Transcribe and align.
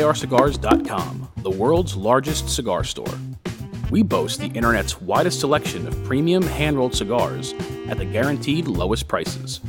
jrcigars.com, 0.00 1.28
the 1.42 1.50
world's 1.50 1.94
largest 1.94 2.48
cigar 2.48 2.84
store. 2.84 3.18
We 3.90 4.02
boast 4.02 4.40
the 4.40 4.46
internet's 4.46 4.98
widest 4.98 5.40
selection 5.40 5.86
of 5.86 6.04
premium 6.04 6.42
hand 6.42 6.78
rolled 6.78 6.94
cigars 6.94 7.52
at 7.86 7.98
the 7.98 8.06
guaranteed 8.06 8.66
lowest 8.66 9.08
prices. 9.08 9.60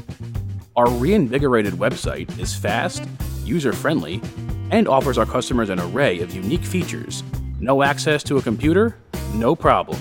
Our 0.78 0.90
reinvigorated 0.90 1.74
website 1.74 2.40
is 2.40 2.56
fast, 2.56 3.04
user 3.44 3.74
friendly, 3.74 4.22
and 4.70 4.88
offers 4.88 5.18
our 5.18 5.26
customers 5.26 5.70
an 5.70 5.82
array 5.82 6.22
of 6.22 6.34
unique 6.34 6.64
features. 6.64 7.24
No 7.60 7.84
access 7.84 8.24
to 8.24 8.38
a 8.38 8.42
computer? 8.42 8.96
No 9.34 9.54
problem. 9.54 10.00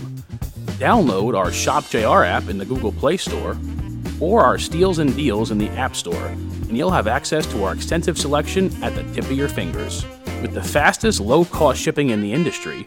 Download 0.78 1.37
our 1.37 1.50
Shop 1.50 1.89
JR 1.89 2.22
app 2.22 2.48
in 2.48 2.56
the 2.56 2.65
Google 2.65 2.92
Play 2.92 3.17
Store 3.17 3.59
or 4.20 4.44
our 4.44 4.59
Steals 4.59 5.00
and 5.00 5.17
Deals 5.17 5.50
in 5.50 5.59
the 5.59 5.70
App 5.70 5.97
Store, 5.97 6.27
and 6.27 6.77
you'll 6.77 6.92
have 6.92 7.09
access 7.09 7.47
to 7.48 7.65
our 7.65 7.75
extensive 7.75 8.17
selection 8.17 8.70
at 8.84 8.94
the 8.94 9.03
tip 9.12 9.25
of 9.25 9.33
your 9.33 9.48
fingers. 9.48 10.05
With 10.41 10.55
the 10.55 10.63
fastest 10.63 11.21
low 11.21 11.45
cost 11.45 11.81
shipping 11.81 12.11
in 12.11 12.23
the 12.23 12.33
industry, 12.33 12.87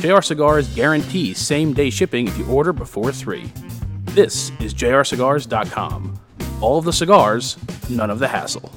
JR 0.00 0.20
Cigars 0.20 0.74
guarantees 0.74 1.38
same 1.38 1.72
day 1.72 1.90
shipping 1.90 2.26
if 2.26 2.36
you 2.36 2.46
order 2.46 2.72
before 2.72 3.12
3. 3.12 3.50
This 4.06 4.50
is 4.60 4.74
jrcigars.com. 4.74 6.18
All 6.60 6.78
of 6.78 6.84
the 6.84 6.92
cigars, 6.92 7.56
none 7.88 8.10
of 8.10 8.18
the 8.18 8.26
hassle. 8.28 8.72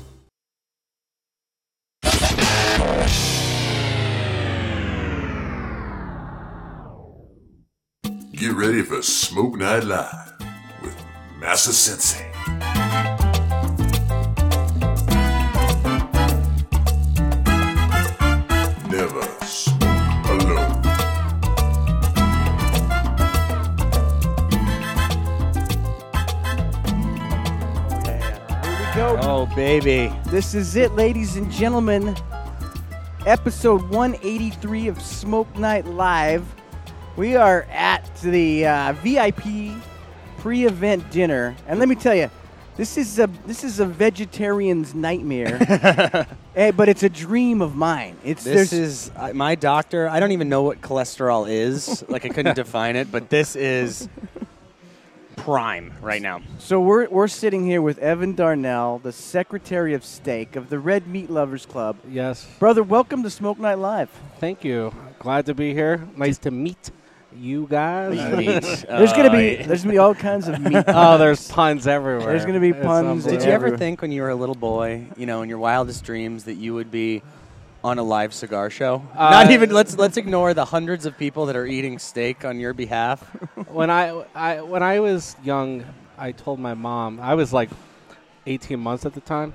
Get 8.34 8.54
ready 8.54 8.82
for 8.82 9.02
Smoke 9.02 9.58
Night 9.58 9.84
Live 9.84 10.34
with 10.84 10.96
Massa 11.40 11.74
Sensei. 11.74 12.81
Oh, 29.42 29.48
baby. 29.56 30.14
This 30.28 30.54
is 30.54 30.76
it, 30.76 30.92
ladies 30.92 31.36
and 31.36 31.52
gentlemen. 31.52 32.16
Episode 33.26 33.82
183 33.90 34.88
of 34.88 35.02
Smoke 35.02 35.58
Night 35.58 35.84
Live. 35.88 36.46
We 37.18 37.36
are 37.36 37.64
at 37.72 38.08
the 38.18 38.68
uh, 38.68 38.94
VIP 39.02 39.74
pre-event 40.38 41.10
dinner, 41.10 41.56
and 41.68 41.80
let 41.80 41.90
me 41.90 41.96
tell 41.96 42.14
you, 42.14 42.30
this 42.78 43.00
is 43.00 43.18
a 43.18 43.26
this 43.48 43.64
is 43.64 43.80
a 43.80 43.86
vegetarian's 43.88 44.94
nightmare. 44.94 46.28
Eh, 46.54 46.70
but 46.72 46.90
it's 46.90 47.02
a 47.02 47.10
dream 47.10 47.62
of 47.62 47.76
mine. 47.78 48.18
It's 48.26 48.44
This 48.44 48.72
there's- 48.72 48.74
is 48.74 49.12
uh, 49.16 49.32
my 49.34 49.56
doctor. 49.56 50.08
I 50.10 50.20
don't 50.20 50.34
even 50.34 50.50
know 50.50 50.62
what 50.64 50.82
cholesterol 50.82 51.50
is. 51.50 52.04
like 52.10 52.26
I 52.26 52.30
couldn't 52.30 52.56
define 52.58 52.96
it, 52.98 53.10
but 53.12 53.30
this 53.30 53.56
is 53.56 54.08
prime 55.42 55.92
right 56.04 56.22
now. 56.22 56.40
So 56.60 56.80
we're, 56.80 57.10
we're 57.10 57.28
sitting 57.28 57.66
here 57.66 57.82
with 57.82 57.98
Evan 57.98 58.36
Darnell, 58.36 59.00
the 59.00 59.12
Secretary 59.12 59.96
of 59.96 60.06
Steak 60.06 60.56
of 60.56 60.70
the 60.70 60.78
Red 60.78 61.08
Meat 61.08 61.32
Lovers 61.32 61.66
Club. 61.66 61.98
Yes. 62.08 62.48
Brother, 62.60 62.84
welcome 62.84 63.24
to 63.24 63.30
Smoke 63.32 63.58
Night 63.58 63.80
Live. 63.80 64.12
Thank 64.40 64.64
you. 64.64 64.94
Glad 65.18 65.48
to 65.48 65.56
be 65.56 65.74
here. 65.74 66.08
Nice 66.16 66.38
to 66.40 66.52
meet 66.52 66.92
you 67.36 67.66
guys. 67.68 68.20
Uh, 68.92 68.98
there's 68.98 69.14
gonna 69.14 69.32
be 69.32 69.56
there's 69.64 69.84
gonna 69.84 69.94
be 69.94 69.98
all 69.98 70.14
kinds 70.14 70.48
of 70.48 70.60
meat. 70.60 70.84
oh, 70.88 71.18
there's 71.18 71.48
puns 71.48 71.88
everywhere. 71.88 72.28
There's 72.28 72.46
gonna 72.46 72.60
be 72.60 72.74
puns 72.74 73.24
Did 73.26 73.44
you 73.44 73.50
ever 73.50 73.78
think 73.78 74.02
when 74.02 74.12
you 74.12 74.22
were 74.22 74.30
a 74.30 74.36
little 74.36 74.56
boy, 74.56 75.06
you 75.16 75.26
know, 75.26 75.42
in 75.42 75.50
your 75.50 75.58
wildest 75.58 76.04
dreams, 76.04 76.44
that 76.44 76.56
you 76.56 76.74
would 76.74 76.92
be 76.92 77.24
on 77.84 77.98
a 77.98 78.04
live 78.04 78.34
cigar 78.34 78.70
show? 78.70 79.04
Uh, 79.16 79.30
Not 79.32 79.52
even. 79.52 79.72
Let's 79.72 79.98
let's 79.98 80.18
ignore 80.18 80.54
the 80.54 80.66
hundreds 80.66 81.06
of 81.06 81.18
people 81.18 81.46
that 81.48 81.56
are 81.56 81.66
eating 81.66 82.00
steak 82.00 82.46
on 82.46 82.60
your 82.60 82.74
behalf. 82.74 83.22
when 83.70 83.90
I, 83.90 84.24
I 84.36 84.62
when 84.62 84.84
I 84.84 85.00
was 85.00 85.36
young, 85.44 85.84
I 86.18 86.32
told 86.32 86.60
my 86.60 86.74
mom 86.74 87.20
I 87.20 87.36
was 87.36 87.52
like 87.54 87.70
18 88.46 88.80
months 88.80 89.06
at 89.06 89.14
the 89.14 89.22
time. 89.22 89.54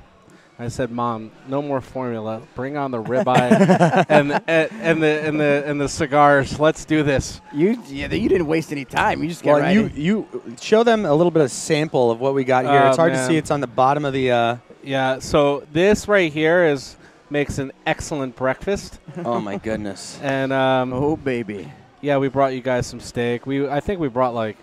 I 0.59 0.69
said, 0.69 0.91
"Mom, 0.91 1.31
no 1.49 1.61
more 1.61 1.83
formula. 1.83 2.41
Bring 2.55 2.79
on 2.79 2.91
the 2.91 3.03
ribeye 3.03 4.07
and, 4.09 4.33
and 4.47 4.71
and 4.81 5.03
the 5.03 5.21
and 5.23 5.39
the 5.39 5.63
and 5.67 5.79
the 5.79 5.89
cigars. 5.89 6.59
Let's 6.59 6.87
do 6.87 7.03
this." 7.03 7.43
You 7.53 7.79
yeah, 7.89 8.07
you 8.13 8.29
didn't 8.29 8.47
waste 8.47 8.73
any 8.73 8.87
time. 8.87 9.23
You 9.23 9.29
just 9.29 9.43
get 9.43 9.53
Well, 9.53 9.61
right 9.61 9.75
you 9.75 9.85
in. 9.87 9.97
you 9.97 10.57
show 10.59 10.83
them 10.83 11.05
a 11.05 11.13
little 11.15 11.31
bit 11.31 11.43
of 11.43 11.51
sample 11.51 12.11
of 12.11 12.21
what 12.21 12.33
we 12.33 12.43
got 12.43 12.65
here. 12.65 12.81
Oh, 12.85 12.89
it's 12.89 12.97
hard 12.97 13.13
to 13.13 13.27
see. 13.27 13.37
It's 13.37 13.51
on 13.51 13.61
the 13.61 13.67
bottom 13.67 14.05
of 14.07 14.15
the. 14.15 14.31
Uh, 14.31 14.57
Yeah. 14.83 15.19
So 15.19 15.67
this 15.73 16.09
right 16.09 16.33
here 16.33 16.65
is 16.65 16.97
makes 17.31 17.59
an 17.59 17.73
excellent 17.87 18.37
breakfast, 18.37 18.99
oh 19.25 19.41
my 19.41 19.57
goodness. 19.59 20.19
and 20.23 20.53
um, 20.53 20.93
Oh 20.93 21.17
baby. 21.17 21.73
Yeah, 22.01 22.19
we 22.19 22.29
brought 22.29 22.53
you 22.55 22.61
guys 22.61 22.87
some 22.87 23.01
steak. 23.01 23.47
We 23.47 23.69
I 23.69 23.81
think 23.81 24.01
we 24.01 24.09
brought 24.09 24.35
like 24.35 24.57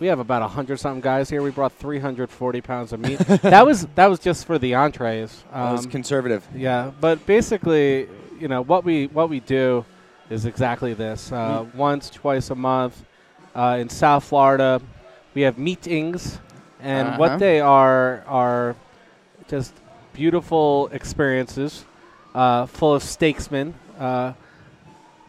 we 0.00 0.08
have 0.08 0.18
about 0.18 0.48
hundred 0.50 0.78
something 0.78 1.00
guys 1.00 1.30
here. 1.30 1.42
We 1.42 1.50
brought 1.50 1.72
three 1.72 1.98
hundred 1.98 2.30
forty 2.30 2.60
pounds 2.60 2.92
of 2.92 3.00
meat. 3.00 3.18
that 3.42 3.64
was 3.66 3.86
that 3.94 4.06
was 4.06 4.18
just 4.18 4.44
for 4.46 4.58
the 4.58 4.74
entrees. 4.74 5.42
That 5.52 5.72
was 5.72 5.84
Um, 5.86 5.90
conservative. 5.90 6.46
yeah, 6.54 6.90
but 7.00 7.24
basically, 7.26 8.08
you 8.38 8.48
know 8.48 8.62
what 8.62 8.84
we 8.84 9.06
what 9.06 9.28
we 9.30 9.40
do 9.40 9.84
is 10.30 10.44
exactly 10.46 10.94
this. 10.94 11.32
Uh, 11.32 11.64
once 11.74 12.10
twice 12.10 12.50
a 12.50 12.54
month 12.54 13.04
uh, 13.54 13.78
in 13.80 13.88
South 13.88 14.24
Florida, 14.24 14.80
we 15.34 15.42
have 15.42 15.58
meetings, 15.58 16.38
and 16.80 17.08
Uh-huh. 17.08 17.18
what 17.18 17.38
they 17.38 17.60
are 17.60 18.22
are 18.28 18.76
just 19.48 19.72
beautiful 20.14 20.88
experiences, 20.92 21.84
uh, 22.34 22.64
full 22.66 22.94
of 22.94 23.02
statesmen. 23.02 23.74
Uh, 23.98 24.32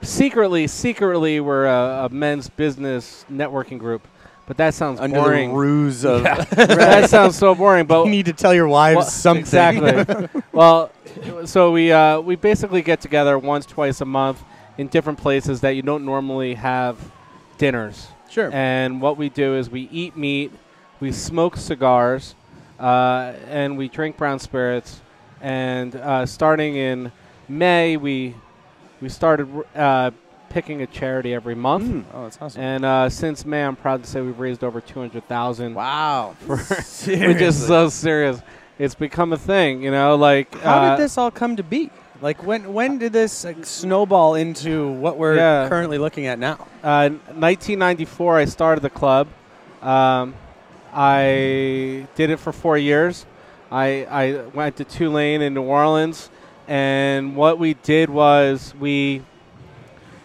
secretly, 0.02 0.68
secretly, 0.68 1.40
we're 1.42 1.66
a, 1.66 2.06
a 2.06 2.10
men's 2.10 2.50
business 2.50 3.26
networking 3.30 3.80
group, 3.80 4.08
but 4.48 4.58
that 4.58 4.74
sounds 4.74 5.00
Under 5.02 5.20
boring. 5.20 5.50
the 5.50 5.56
ruse 5.56 6.06
of 6.06 6.24
that 6.52 7.10
sounds 7.10 7.36
so 7.36 7.54
boring. 7.54 7.86
But 7.86 8.06
you 8.06 8.12
need 8.12 8.28
to 8.28 8.34
tell 8.34 8.54
your 8.54 8.68
wives 8.68 8.96
well, 8.96 9.06
something. 9.06 9.42
Exactly. 9.42 10.42
well, 10.54 10.92
so 11.46 11.72
we 11.72 11.92
uh, 11.92 12.22
we 12.22 12.36
basically 12.36 12.82
get 12.82 13.02
together 13.02 13.38
once, 13.38 13.66
twice 13.66 14.00
a 14.02 14.06
month 14.06 14.42
in 14.78 14.88
different 14.88 15.20
places 15.20 15.62
that 15.62 15.72
you 15.72 15.82
don't 15.82 16.06
normally 16.06 16.54
have 16.54 16.98
dinners. 17.58 18.08
Sure. 18.30 18.50
And 18.54 19.02
what 19.02 19.18
we 19.18 19.30
do 19.30 19.56
is 19.56 19.70
we 19.70 19.90
eat 19.92 20.16
meat, 20.16 20.52
we 21.00 21.12
smoke 21.12 21.58
cigars, 21.58 22.36
uh, 22.80 23.34
and 23.48 23.78
we 23.78 23.88
drink 23.90 24.18
brown 24.18 24.40
spirits. 24.40 25.02
And 25.42 25.96
uh, 25.96 26.26
starting 26.26 26.76
in 26.76 27.12
May, 27.48 27.98
we 27.98 28.36
we 29.02 29.10
started 29.10 29.48
uh, 29.76 30.12
picking 30.50 30.82
a 30.82 30.88
charity 30.88 31.34
every 31.34 31.56
month. 31.56 32.06
oh, 32.14 32.24
that's 32.24 32.42
awesome. 32.42 32.62
And 32.62 32.86
uh, 32.86 33.10
since 33.10 33.46
May, 33.46 33.64
I'm 33.64 33.76
proud 33.76 34.04
to 34.04 34.10
say 34.10 34.22
we've 34.22 34.40
raised 34.40 34.64
over 34.64 34.82
two 34.82 35.00
hundred 35.00 35.28
thousand 35.28 35.74
Wow. 35.76 36.36
which 36.48 37.08
is 37.42 37.68
so 37.68 37.90
serious. 37.90 38.42
It's 38.80 38.96
become 38.96 39.34
a 39.34 39.38
thing, 39.38 39.84
you 39.84 39.92
know. 39.92 40.16
Like 40.16 40.54
How 40.62 40.78
uh, 40.80 40.96
did 40.96 41.04
this 41.04 41.18
all 41.18 41.32
come 41.32 41.56
to 41.58 41.64
be? 41.64 41.92
Like 42.22 42.44
when 42.46 42.74
when 42.74 42.98
did 42.98 43.12
this 43.14 43.44
like, 43.44 43.66
snowball 43.66 44.36
into 44.36 44.90
what 44.94 45.18
we're 45.18 45.36
Yeah. 45.36 45.68
currently 45.70 45.98
looking 45.98 46.26
at 46.28 46.40
now? 46.40 46.66
Uh, 46.82 47.10
1994, 47.36 48.38
I 48.38 48.46
started 48.46 48.82
the 48.82 48.90
club. 48.90 49.28
Um, 49.82 50.34
I 50.96 52.08
did 52.16 52.30
it 52.30 52.38
for 52.38 52.54
four 52.54 52.78
years. 52.78 53.26
I, 53.70 54.06
I 54.10 54.42
went 54.54 54.78
to 54.78 54.86
Tulane 54.86 55.42
in 55.42 55.54
New 55.54 55.64
Orleans, 55.64 56.30
and 56.70 57.36
what 57.36 57.60
we 57.60 57.74
did 57.74 58.10
was 58.10 58.74
we 58.80 59.22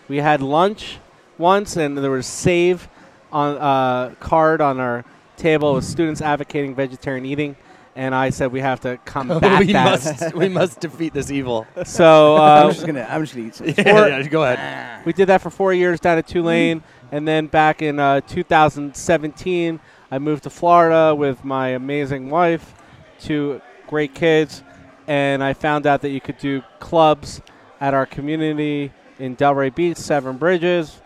we 0.09 0.19
had 0.19 0.41
lunch 0.41 0.99
once, 1.39 1.77
and 1.77 1.99
there 1.99 2.11
was 2.11 2.27
save 2.27 2.89
on 3.33 3.57
uh, 3.57 4.15
card 4.21 4.61
on 4.61 4.79
our 4.79 5.05
table 5.37 5.75
with 5.75 5.85
students 5.85 6.21
advocating 6.23 6.75
vegetarian 6.75 7.27
eating. 7.27 7.57
And 7.97 8.15
I 8.15 8.31
said 8.31 8.53
we 8.53 8.61
have 8.61 8.81
to 8.81 8.99
combat 8.99 9.61
we 9.67 9.73
that. 9.73 9.85
must 9.85 10.35
we 10.35 10.49
must 10.49 10.79
defeat 10.79 11.13
this 11.13 11.33
evil. 11.33 11.67
So 11.85 12.37
I'm 12.41 12.69
uh, 12.69 12.73
just 12.73 12.87
gonna 12.87 13.07
I'm 13.11 13.23
just 13.25 13.35
gonna 13.35 13.49
eat 13.49 13.55
some. 13.57 13.67
yeah, 13.67 14.19
yeah, 14.19 14.23
go 14.29 14.45
ahead. 14.45 15.05
We 15.05 15.13
did 15.13 15.27
that 15.27 15.41
for 15.43 15.51
four 15.51 15.75
years 15.75 15.99
down 15.99 16.17
at 16.19 16.29
Tulane, 16.29 16.85
and 17.11 17.27
then 17.27 17.49
back 17.49 17.83
in 17.83 17.99
uh, 17.99 18.21
2017, 18.21 19.81
I 20.13 20.19
moved 20.19 20.43
to 20.43 20.51
Florida 20.51 21.15
with 21.15 21.45
my 21.45 21.69
amazing 21.69 22.31
wife, 22.31 22.75
two 23.21 23.63
great 23.87 24.13
kids, 24.13 24.65
and 25.07 25.43
I 25.43 25.53
found 25.53 25.87
out 25.87 26.03
that 26.03 26.11
you 26.11 26.21
could 26.21 26.39
do 26.39 26.63
clubs 26.81 27.41
at 27.81 27.95
our 27.95 28.07
community 28.07 28.93
in 29.21 29.37
Delray 29.37 29.73
Beach, 29.73 29.97
Seven 29.97 30.37
Bridges, 30.37 31.01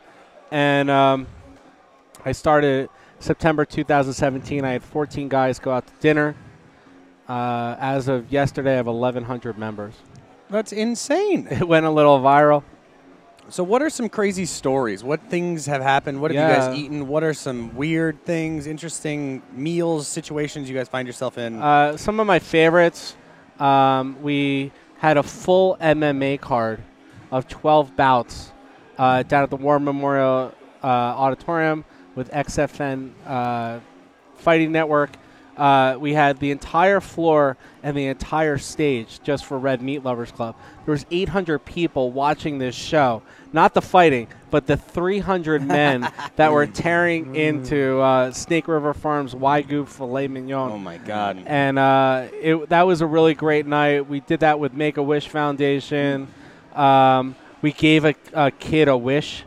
and 0.51 0.91
um, 0.91 1.27
I 2.25 2.33
started 2.33 2.89
September 3.19 3.67
2017. 3.67 4.65
I 4.65 4.73
had 4.73 4.83
14 4.83 5.29
guys 5.29 5.59
go 5.59 5.73
out 5.73 5.87
to 5.87 5.93
dinner. 6.01 6.35
Uh, 7.29 7.77
as 7.79 8.09
of 8.09 8.33
yesterday, 8.33 8.73
I 8.73 8.77
have 8.77 8.87
1,100 8.87 9.59
members. 9.59 9.95
That's 10.49 10.73
insane. 10.73 11.47
It 11.51 11.69
went 11.69 11.85
a 11.85 11.91
little 11.91 12.21
viral. 12.21 12.63
So, 13.51 13.63
what 13.63 13.83
are 13.83 13.91
some 13.91 14.09
crazy 14.09 14.47
stories? 14.47 15.05
What 15.05 15.29
things 15.29 15.67
have 15.67 15.83
happened? 15.83 16.21
What 16.21 16.31
have 16.31 16.49
you 16.49 16.57
guys 16.57 16.77
eaten? 16.77 17.07
What 17.07 17.23
are 17.23 17.35
some 17.35 17.75
weird 17.77 18.25
things, 18.25 18.67
interesting 18.67 19.43
meals, 19.53 20.09
situations 20.09 20.69
you 20.69 20.75
guys 20.77 20.89
find 20.89 21.07
yourself 21.07 21.37
in? 21.37 21.61
Uh, 21.61 21.97
some 21.97 22.21
of 22.21 22.27
my 22.27 22.39
favorites. 22.39 23.17
Um, 23.59 24.21
we 24.23 24.73
had 24.99 25.17
a 25.19 25.23
full 25.23 25.77
MMA 25.81 26.41
card 26.41 26.83
of 27.31 27.47
12 27.47 27.95
bouts 27.95 28.53
uh, 28.99 29.23
down 29.25 29.43
at 29.43 29.51
the 29.51 29.57
War 29.57 29.79
Memorial 29.79 30.55
uh, 30.83 30.87
Auditorium 30.87 31.85
with 32.15 32.31
XFN 32.31 33.11
uh, 33.27 33.81
Fighting 34.37 34.73
Network. 34.73 35.11
Uh, 35.57 35.97
we 36.01 36.13
had 36.15 36.39
the 36.41 36.51
entire 36.51 37.01
floor 37.01 37.57
and 37.83 37.97
the 37.97 38.07
entire 38.07 38.59
stage 38.59 39.21
just 39.23 39.45
for 39.45 39.59
Red 39.59 39.81
Meat 39.81 40.03
Lovers 40.03 40.33
Club. 40.33 40.57
There 40.85 40.93
was 40.93 41.07
800 41.11 41.61
people 41.65 42.11
watching 42.11 42.59
this 42.59 42.75
show, 42.75 43.23
not 43.53 43.73
the 43.73 43.81
fighting, 43.83 44.27
but 44.51 44.67
the 44.67 44.77
300 44.77 45.63
men 45.67 46.11
that 46.37 46.53
were 46.53 46.67
tearing 46.67 47.37
into 47.37 48.01
uh, 48.01 48.33
Snake 48.33 48.67
River 48.69 48.93
Farms 48.95 49.35
Wagyu 49.35 49.87
filet 49.89 50.27
mignon 50.29 50.73
Oh 50.73 50.79
my 50.79 50.99
God. 50.99 51.43
and 51.47 51.79
uh, 51.79 52.27
it, 52.33 52.69
that 52.69 52.83
was 52.87 53.01
a 53.01 53.07
really 53.07 53.35
great 53.35 53.67
night. 53.67 54.09
We 54.09 54.21
did 54.21 54.41
that 54.41 54.59
with 54.59 54.73
Make 54.75 54.97
a 54.97 55.03
Wish 55.03 55.29
Foundation. 55.29 56.27
Um, 56.75 57.37
we 57.63 57.73
gave 57.73 58.05
a, 58.05 58.15
a 58.33 58.51
kid 58.51 58.89
a 58.89 58.97
wish. 58.97 59.45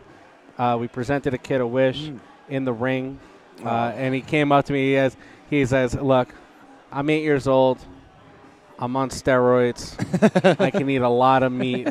Uh, 0.58 0.78
we 0.80 0.88
presented 0.88 1.34
a 1.34 1.38
kid 1.38 1.62
a 1.62 1.68
wish 1.68 2.10
in 2.50 2.66
the 2.66 2.74
ring, 2.74 3.20
uh, 3.64 3.92
and 3.96 4.16
he 4.16 4.22
came 4.22 4.52
up 4.52 4.66
to 4.66 4.74
me. 4.74 4.88
He, 4.88 4.94
has, 4.94 5.16
he 5.50 5.66
says, 5.66 5.96
"Look, 5.96 6.34
I'm 6.92 7.10
eight 7.10 7.24
years 7.24 7.48
old. 7.48 7.80
I'm 8.80 8.96
on 8.96 9.10
steroids. 9.10 9.96
I 10.62 10.72
can 10.72 10.90
eat 10.90 11.02
a 11.02 11.10
lot 11.10 11.44
of 11.44 11.52
meat." 11.52 11.88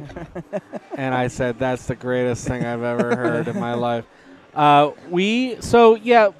and 0.96 1.14
I 1.14 1.28
said, 1.28 1.58
"That's 1.58 1.86
the 1.86 1.96
greatest 1.96 2.46
thing 2.46 2.64
I've 2.64 2.82
ever 2.82 3.16
heard 3.16 3.48
in 3.48 3.58
my 3.58 3.74
life." 3.74 4.04
Uh, 4.54 4.92
we 5.10 5.60
so 5.60 5.96
yeah, 5.96 6.30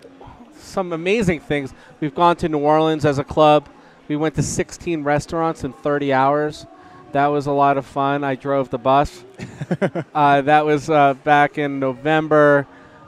some 0.57 0.93
amazing 0.93 1.41
things. 1.41 1.75
We've 2.01 2.15
gone 2.15 2.37
to 2.37 2.49
New 2.49 2.59
Orleans 2.59 3.05
as 3.05 3.19
a 3.19 3.25
club. 3.25 3.69
We 4.09 4.17
went 4.17 4.35
to 4.37 4.43
16 4.43 5.03
restaurants 5.03 5.65
in 5.65 5.73
30 5.73 6.12
hours. 6.12 6.67
That 7.12 7.27
was 7.29 7.47
a 7.47 7.53
lot 7.53 7.79
of 7.79 7.87
fun. 7.87 8.25
I 8.25 8.35
drove 8.35 8.71
the 8.71 8.79
bus. 8.79 9.25
uh, 10.15 10.43
that 10.43 10.65
was 10.65 10.91
uh, 10.91 11.15
back 11.15 11.59
in 11.59 11.79
November. 11.79 12.67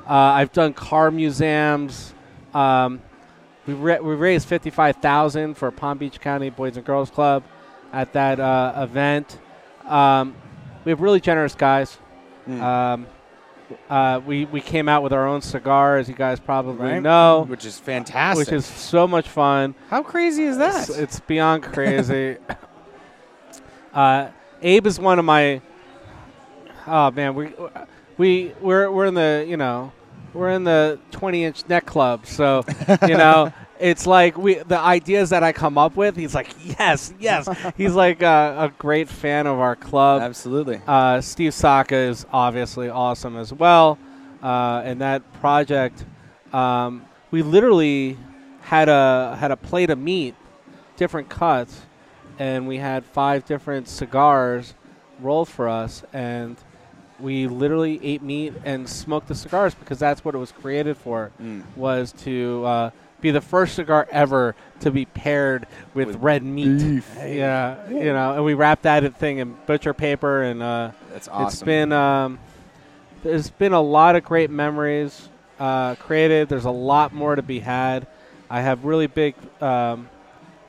Uh, 0.08 0.12
I've 0.12 0.52
done 0.52 0.72
car 0.72 1.11
museums. 1.11 2.14
Um, 2.54 3.02
we, 3.68 3.74
ra- 3.74 3.98
we 3.98 4.14
raised 4.14 4.48
55000 4.48 5.54
for 5.54 5.70
Palm 5.70 5.98
Beach 5.98 6.20
County 6.20 6.48
Boys 6.50 6.76
and 6.76 6.86
Girls 6.86 7.10
Club 7.10 7.44
at 7.92 8.12
that 8.14 8.40
uh, 8.40 8.72
event. 8.78 9.38
Um, 9.86 10.34
we 10.84 10.90
have 10.90 11.00
really 11.02 11.20
generous 11.20 11.54
guys. 11.54 11.98
Um, 12.48 13.06
uh, 13.90 14.22
we, 14.26 14.46
we 14.46 14.62
came 14.62 14.88
out 14.88 15.02
with 15.02 15.12
our 15.12 15.26
own 15.28 15.42
cigar, 15.42 15.98
as 15.98 16.08
you 16.08 16.14
guys 16.14 16.40
probably 16.40 16.92
Right. 16.92 17.02
know, 17.02 17.44
Which 17.46 17.66
is 17.66 17.78
fantastic. 17.78 18.46
which 18.46 18.52
is 18.54 18.64
so 18.64 19.06
much 19.06 19.28
fun. 19.28 19.74
how 19.90 20.02
crazy 20.02 20.44
is 20.44 20.56
that? 20.56 20.88
It's, 20.88 20.98
it's 20.98 21.20
beyond 21.20 21.62
crazy. 21.62 22.38
uh, 23.92 24.28
Abe 24.62 24.86
is 24.86 24.98
one 24.98 25.18
of 25.18 25.26
my. 25.26 25.60
Oh 26.86 27.10
man, 27.10 27.34
we 27.34 27.52
we 28.16 28.54
we're 28.62 28.90
we're 28.90 29.04
in 29.04 29.12
the 29.14 29.44
you 29.46 29.58
know 29.58 29.92
we're 30.34 30.50
in 30.50 30.64
the 30.64 30.98
20 31.10 31.44
inch 31.44 31.69
neck 31.69 31.86
club, 31.86 32.26
so 32.26 32.64
you 33.02 33.16
know 33.16 33.52
it's 33.80 34.06
like 34.06 34.36
we 34.36 34.54
the 34.54 34.78
ideas 34.78 35.30
that 35.30 35.42
I 35.42 35.52
come 35.52 35.78
up 35.78 35.96
with. 35.96 36.16
He's 36.16 36.34
like 36.34 36.54
yes, 36.78 37.12
yes. 37.19 37.48
He's 37.76 37.94
like 37.94 38.22
a, 38.22 38.56
a 38.58 38.72
great 38.78 39.08
fan 39.08 39.46
of 39.46 39.58
our 39.58 39.76
club. 39.76 40.22
Absolutely. 40.22 40.80
Uh, 40.86 41.20
Steve 41.20 41.54
Saka 41.54 41.96
is 41.96 42.26
obviously 42.32 42.88
awesome 42.88 43.36
as 43.36 43.52
well. 43.52 43.98
Uh, 44.42 44.82
and 44.84 45.00
that 45.00 45.32
project, 45.40 46.04
um, 46.52 47.04
we 47.30 47.42
literally 47.42 48.16
had 48.60 48.88
a 48.88 49.36
had 49.38 49.50
a 49.50 49.56
plate 49.56 49.90
of 49.90 49.98
meat, 49.98 50.34
different 50.96 51.28
cuts, 51.28 51.82
and 52.38 52.69
we 52.69 52.76
had 52.78 53.04
five 53.04 53.44
different 53.44 53.88
cigars 53.88 54.75
rolled 55.20 55.48
for 55.48 55.69
us, 55.69 56.04
and 56.12 56.56
we 57.20 57.46
literally 57.48 58.00
ate 58.04 58.22
meat 58.22 58.54
and 58.64 58.88
smoked 58.88 59.28
the 59.28 59.34
cigars 59.34 59.74
because 59.74 59.98
that's 59.98 60.24
what 60.24 60.34
it 60.34 60.38
was 60.38 60.52
created 60.52 60.96
for, 60.96 61.30
Mm. 61.42 61.62
was 61.76 62.12
to 62.24 62.64
uh, 62.64 62.90
be 63.20 63.30
the 63.32 63.40
first 63.40 63.74
cigar 63.74 64.06
ever 64.10 64.54
to 64.80 64.90
be 64.92 65.04
paired 65.04 65.66
with, 65.94 66.06
With 66.08 66.16
red 66.16 66.42
meat. 66.44 67.02
Yeah, 67.18 67.88
you 67.88 68.12
know, 68.12 68.34
and 68.34 68.44
we 68.44 68.54
wrapped 68.54 68.82
that 68.84 69.16
thing 69.16 69.38
in 69.38 69.56
butcher 69.66 69.92
paper, 69.92 70.42
and 70.42 70.62
uh, 70.62 70.90
That's 71.12 71.26
awesome. 71.28 71.46
it's 71.48 71.62
been 71.62 71.92
um, 71.92 72.38
there's 73.24 73.50
been 73.50 73.72
a 73.72 73.80
lot 73.80 74.14
of 74.14 74.22
great 74.24 74.50
memories 74.50 75.28
uh, 75.58 75.96
created. 75.96 76.48
There's 76.48 76.66
a 76.66 76.70
lot 76.70 77.12
more 77.12 77.34
to 77.34 77.42
be 77.42 77.58
had. 77.58 78.06
I 78.48 78.60
have 78.60 78.84
really 78.84 79.08
big 79.08 79.34
um, 79.60 80.08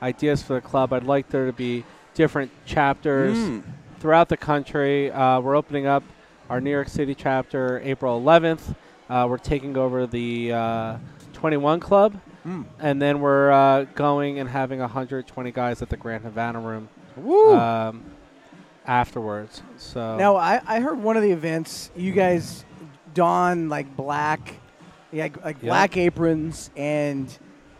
ideas 0.02 0.42
for 0.42 0.54
the 0.54 0.60
club. 0.60 0.92
I'd 0.92 1.04
like 1.04 1.28
there 1.28 1.46
to 1.46 1.52
be 1.52 1.84
different 2.14 2.50
chapters 2.66 3.38
Mm. 3.38 3.62
throughout 4.00 4.28
the 4.28 4.36
country. 4.36 5.12
Uh, 5.12 5.38
we're 5.40 5.54
opening 5.54 5.86
up 5.86 6.02
our 6.50 6.60
New 6.60 6.70
York 6.70 6.88
City 6.88 7.14
chapter 7.14 7.80
April 7.84 8.20
11th. 8.20 8.74
Uh, 9.08 9.26
we're 9.30 9.38
taking 9.38 9.76
over 9.76 10.06
the 10.06 10.52
uh, 10.52 10.96
21 11.32 11.80
Club, 11.80 12.20
Mm. 12.46 12.64
and 12.78 13.02
then 13.02 13.20
we're 13.20 13.50
uh, 13.50 13.84
going 13.94 14.38
and 14.38 14.48
having 14.48 14.78
120 14.80 15.52
guys 15.52 15.82
at 15.82 15.90
the 15.90 15.96
Grand 15.98 16.24
Havana 16.24 16.58
Room 16.58 16.88
Woo. 17.16 17.54
um, 17.54 18.02
afterwards. 18.86 19.62
So 19.76 20.16
Now, 20.16 20.36
I, 20.36 20.60
I 20.66 20.80
heard 20.80 20.98
one 21.02 21.18
of 21.18 21.22
the 21.22 21.32
events 21.32 21.90
you 21.94 22.12
guys 22.12 22.64
don 23.12 23.68
like 23.68 23.94
black, 23.94 24.54
yeah, 25.12 25.28
like, 25.44 25.56
Yeah. 25.60 25.68
black 25.68 25.98
aprons, 25.98 26.70
and 26.76 27.28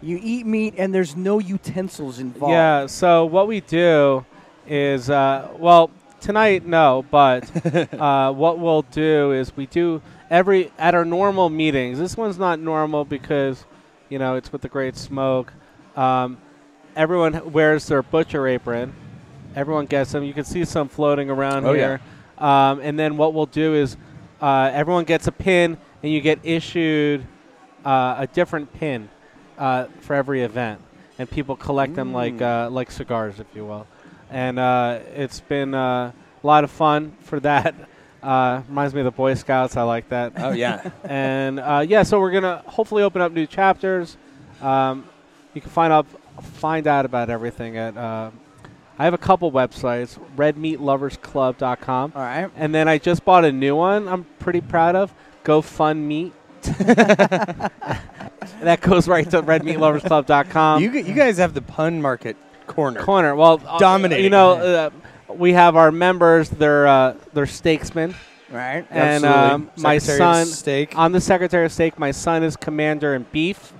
you 0.03 0.19
eat 0.23 0.45
meat, 0.47 0.75
and 0.77 0.95
there's 0.95 1.17
no 1.17 1.39
utensils 1.39 2.19
involved. 2.19 2.53
Yeah. 2.53 2.85
So 2.87 3.25
what 3.25 3.49
we 3.49 3.61
do 3.61 4.27
is, 4.69 5.09
uh, 5.09 5.49
well, 5.59 5.91
tonight 6.21 6.67
no, 6.67 7.05
but 7.11 7.45
uh, 7.95 8.33
what 8.33 8.59
we'll 8.59 8.83
do 8.83 9.33
is 9.33 9.57
we 9.57 9.67
do 9.67 10.01
every 10.31 10.71
at 10.79 10.95
our 10.95 11.05
normal 11.05 11.49
meetings. 11.51 11.99
This 11.99 12.17
one's 12.17 12.39
not 12.39 12.61
normal 12.61 13.05
because, 13.05 13.65
you 14.09 14.19
know, 14.19 14.37
it's 14.37 14.53
with 14.53 14.63
the 14.63 14.69
Great 14.69 14.97
Smoke. 14.97 15.53
Um, 15.97 16.39
everyone 16.97 17.53
wears 17.53 17.87
their 17.87 18.03
butcher 18.03 18.47
apron. 18.47 18.93
Everyone 19.57 19.87
gets 19.87 20.13
them. 20.13 20.23
You 20.23 20.33
can 20.33 20.45
see 20.45 20.65
some 20.65 20.89
floating 20.89 21.29
around 21.31 21.65
Oh, 21.67 21.73
yeah. 21.73 21.79
here. 21.99 22.01
Um, 22.39 22.81
and 22.81 22.99
then 22.99 23.17
what 23.17 23.35
we'll 23.35 23.47
do 23.47 23.75
is 23.75 23.97
uh, 24.41 24.71
everyone 24.73 25.05
gets 25.05 25.27
a 25.27 25.33
pin, 25.33 25.77
and 26.03 26.13
you 26.13 26.21
get 26.21 26.39
issued 26.45 27.27
uh, 27.85 28.15
a 28.19 28.27
different 28.33 28.73
pin 28.73 29.09
uh, 29.59 29.87
for 30.01 30.15
every 30.15 30.43
event, 30.43 30.81
and 31.19 31.29
people 31.29 31.57
collect 31.57 31.95
them 31.95 32.13
like 32.13 32.35
Mm. 32.35 32.67
uh, 32.67 32.71
like 32.71 32.91
cigars, 32.91 33.41
if 33.41 33.47
you 33.55 33.67
will. 33.67 33.87
And 34.31 34.59
uh, 34.59 35.01
it's 35.15 35.41
been 35.41 35.75
uh, 35.75 36.13
a 36.43 36.47
lot 36.47 36.65
of 36.65 36.71
fun 36.71 37.17
for 37.21 37.41
that. 37.41 37.75
Uh, 38.23 38.63
reminds 38.69 38.93
me 38.93 39.01
of 39.01 39.07
the 39.07 39.11
Boy 39.11 39.33
Scouts. 39.33 39.79
I 39.79 39.83
like 39.83 40.11
that. 40.11 40.35
oh 40.37 40.51
yeah. 40.51 40.91
and 41.05 41.59
uh, 41.59 41.83
yeah, 41.89 42.03
so 42.03 42.21
we're 42.21 42.33
gonna 42.33 42.63
hopefully 42.67 43.03
open 43.03 43.23
up 43.23 43.33
new 43.33 43.47
chapters. 43.47 44.19
Um, 44.61 45.09
you 45.55 45.63
can 45.63 45.71
find 45.71 45.91
out 45.91 46.07
find 46.43 46.87
out 46.87 47.07
about 47.07 47.31
everything 47.31 47.79
at. 47.79 47.97
Uh, 47.97 48.31
I 48.99 49.05
have 49.05 49.15
a 49.15 49.19
couple 49.19 49.51
websites: 49.51 50.19
RedMeatLoversClub.com, 50.37 52.13
All 52.15 52.21
right. 52.21 52.51
and 52.57 52.75
then 52.75 52.89
I 52.89 52.99
just 52.99 53.25
bought 53.25 53.47
a 53.47 53.53
new 53.53 53.75
one. 53.75 54.07
I'm 54.07 54.25
pretty 54.39 54.61
proud 54.61 54.97
of 54.97 55.15
GoFundMeat. 55.45 56.33
that 58.61 58.81
goes 58.83 59.09
right 59.09 59.31
to 59.31 59.43
RedMeatLoversClub.com. 59.43 60.83
you, 60.83 60.91
you 60.93 61.15
guys 61.15 61.39
have 61.39 61.55
the 61.55 61.63
pun 61.63 62.03
market 62.03 62.37
corner. 62.71 63.01
corner. 63.03 63.35
Well, 63.37 63.61
uh, 63.67 63.79
Dominating. 63.79 64.25
You 64.25 64.31
know, 64.31 64.53
uh, 64.53 64.91
we 65.29 65.53
have 65.53 65.77
our 65.77 65.93
members. 65.93 66.49
They're 66.49 66.87
uh, 66.87 67.15
they're 67.33 67.47
stakesmen, 67.47 68.15
Right. 68.51 68.85
and 68.91 69.25
Absolutely. 69.25 69.29
um, 69.51 69.71
my 69.79 69.99
Secretary 69.99 70.19
son. 70.19 70.47
Steak. 70.47 70.99
I'm 70.99 71.13
the 71.13 71.21
Secretary 71.21 71.65
of 71.67 71.73
State. 71.73 71.99
My 71.99 72.11
son 72.11 72.43
is 72.43 72.57
Commander 72.57 73.15
in 73.15 73.27
Beef. 73.33 73.73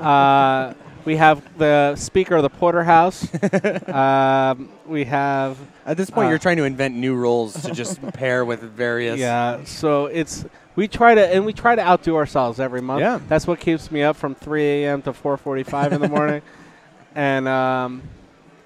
uh, 0.00 0.74
we 1.04 1.16
have 1.16 1.42
the 1.58 1.94
Speaker 1.96 2.34
of 2.36 2.42
the 2.42 2.50
Porterhouse. 2.50 3.28
um, 3.88 4.68
we 4.86 5.04
have 5.04 5.56
At 5.84 5.96
this 5.96 6.10
point, 6.10 6.26
uh, 6.26 6.30
you're 6.30 6.38
trying 6.38 6.56
to 6.56 6.64
invent 6.64 6.94
new 6.96 7.14
roles 7.14 7.54
to 7.62 7.70
just 7.72 8.00
pair 8.14 8.44
with 8.44 8.60
various. 8.62 9.18
yeah. 9.20 9.62
So 9.64 10.06
it's 10.06 10.44
we 10.74 10.88
try 10.88 11.14
to 11.14 11.26
and 11.34 11.46
we 11.46 11.52
try 11.52 11.74
to 11.76 11.82
outdo 11.82 12.16
ourselves 12.16 12.58
every 12.58 12.80
month. 12.82 13.00
Yeah. 13.00 13.20
That's 13.28 13.46
what 13.46 13.60
keeps 13.60 13.90
me 13.90 14.02
up 14.02 14.16
from 14.16 14.34
3 14.34 14.62
a.m. 14.84 15.02
to 15.02 15.12
4:45 15.12 15.92
in 15.92 16.00
the 16.00 16.08
morning. 16.08 16.42
And 17.18 17.48
um, 17.48 18.02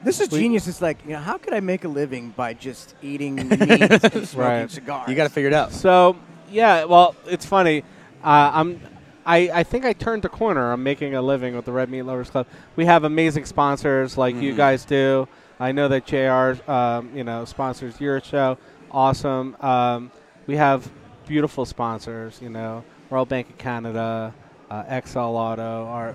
This 0.02 0.20
is 0.20 0.30
We- 0.30 0.40
genius. 0.40 0.66
It's 0.66 0.80
like, 0.80 0.98
you 1.04 1.12
know, 1.12 1.18
how 1.18 1.36
could 1.38 1.52
I 1.52 1.60
make 1.60 1.84
a 1.84 1.88
living 1.88 2.30
by 2.36 2.54
just 2.54 2.94
eating 3.02 3.36
meat 3.48 3.60
and 3.60 4.00
smoking 4.28 4.38
Right. 4.38 4.70
cigars? 4.70 5.08
You 5.08 5.14
got 5.14 5.24
to 5.24 5.30
figure 5.30 5.48
it 5.48 5.54
out. 5.54 5.72
So 5.72 6.16
yeah, 6.50 6.84
well, 6.84 7.14
it's 7.26 7.46
funny. 7.46 7.82
Uh, 8.24 8.50
I'm. 8.54 8.80
I, 9.26 9.50
I 9.52 9.62
think 9.64 9.84
I 9.84 9.92
turned 9.92 10.22
the 10.22 10.30
corner. 10.30 10.72
I'm 10.72 10.82
making 10.82 11.14
a 11.14 11.20
living 11.22 11.54
with 11.54 11.66
the 11.66 11.72
Red 11.72 11.90
Meat 11.90 12.02
Lovers 12.02 12.30
Club. 12.30 12.46
We 12.74 12.86
have 12.86 13.04
amazing 13.04 13.44
sponsors 13.44 14.16
like 14.16 14.34
you 14.34 14.54
Mhm. 14.54 14.56
guys 14.56 14.84
do. 14.86 15.28
I 15.60 15.72
know 15.72 15.88
that 15.88 16.06
JR, 16.06 16.56
um, 16.70 17.10
you 17.14 17.22
know, 17.22 17.44
sponsors 17.44 18.00
your 18.00 18.20
show. 18.22 18.56
Awesome. 18.90 19.56
Um, 19.60 20.10
we 20.46 20.56
have 20.56 20.90
beautiful 21.28 21.66
sponsors. 21.66 22.40
You 22.42 22.48
know, 22.48 22.82
Royal 23.10 23.26
Bank 23.26 23.50
of 23.50 23.58
Canada, 23.58 24.32
uh, 24.70 25.00
XL 25.04 25.18
Auto, 25.18 25.84
our 25.86 26.14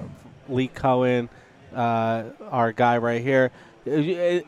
Lee 0.50 0.68
Cohen, 0.68 1.30
uh, 1.76 2.24
our 2.50 2.72
guy 2.72 2.98
right 2.98 3.22
here. 3.22 3.52
Uh, 3.88 3.92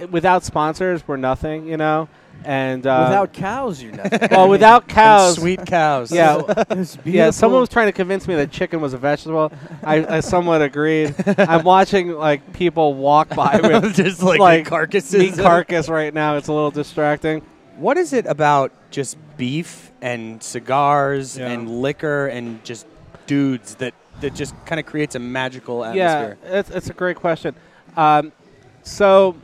uh, 0.03 0.07
without 0.07 0.43
sponsors, 0.43 1.07
we're 1.07 1.17
nothing, 1.17 1.67
you 1.67 1.77
know. 1.77 2.09
And 2.45 2.85
uh, 2.85 3.05
Without 3.09 3.33
cows, 3.33 3.81
you're 3.81 3.93
nothing. 3.93 4.27
well, 4.31 4.47
without 4.47 4.83
And 4.87 4.91
cows, 4.91 5.35
sweet 5.37 5.65
cows. 5.65 6.11
yeah, 6.11 6.63
yeah. 7.03 7.31
Someone 7.31 7.61
was 7.61 7.69
trying 7.69 7.87
to 7.87 7.91
convince 7.91 8.27
me 8.27 8.35
that 8.35 8.51
chicken 8.51 8.79
was 8.79 8.93
a 8.93 8.97
vegetable. 8.99 9.51
I, 9.83 10.17
I 10.17 10.19
somewhat 10.19 10.61
agreed. 10.61 11.15
I'm 11.39 11.63
watching 11.63 12.11
like 12.11 12.53
people 12.53 12.93
walk 12.93 13.29
by 13.29 13.59
with 13.61 13.95
just 13.95 14.21
like, 14.21 14.39
like 14.39 14.65
carcasses. 14.67 15.35
carcass 15.35 15.89
right 15.89 16.13
now. 16.13 16.37
It's 16.37 16.47
a 16.47 16.53
little 16.53 16.69
distracting. 16.71 17.41
What 17.77 17.97
is 17.97 18.13
it 18.13 18.27
about 18.27 18.71
just 18.91 19.17
beef 19.37 19.91
and 20.01 20.41
cigars 20.41 21.37
Yeah. 21.39 21.49
and 21.49 21.81
liquor 21.81 22.27
and 22.27 22.63
just 22.63 22.85
dudes 23.25 23.75
that 23.75 23.93
that 24.21 24.35
just 24.35 24.53
kind 24.65 24.79
of 24.79 24.85
creates 24.85 25.15
a 25.15 25.19
magical 25.19 25.79
Yeah, 25.93 26.11
atmosphere? 26.19 26.37
it's, 26.59 26.69
it's 26.69 26.89
a 26.91 26.93
great 26.93 27.17
question. 27.17 27.55
Um, 27.95 28.31
so 28.87 29.35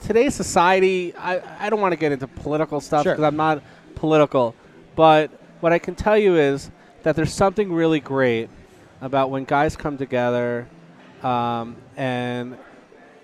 today's 0.00 0.34
society, 0.34 1.14
I, 1.16 1.40
I 1.66 1.70
don't 1.70 1.80
want 1.80 1.92
to 1.92 1.96
get 1.96 2.12
into 2.12 2.26
political 2.26 2.80
stuff 2.80 3.02
Sure. 3.02 3.12
because 3.12 3.24
I'm 3.24 3.36
not 3.36 3.62
political, 3.94 4.54
but 4.94 5.30
what 5.60 5.72
I 5.72 5.78
can 5.78 5.94
tell 5.94 6.16
you 6.16 6.36
is 6.36 6.70
that 7.02 7.16
there's 7.16 7.32
something 7.32 7.72
really 7.72 8.00
great 8.00 8.48
about 9.00 9.30
when 9.30 9.44
guys 9.44 9.76
come 9.76 9.98
together, 9.98 10.66
um, 11.22 11.76
and 11.96 12.56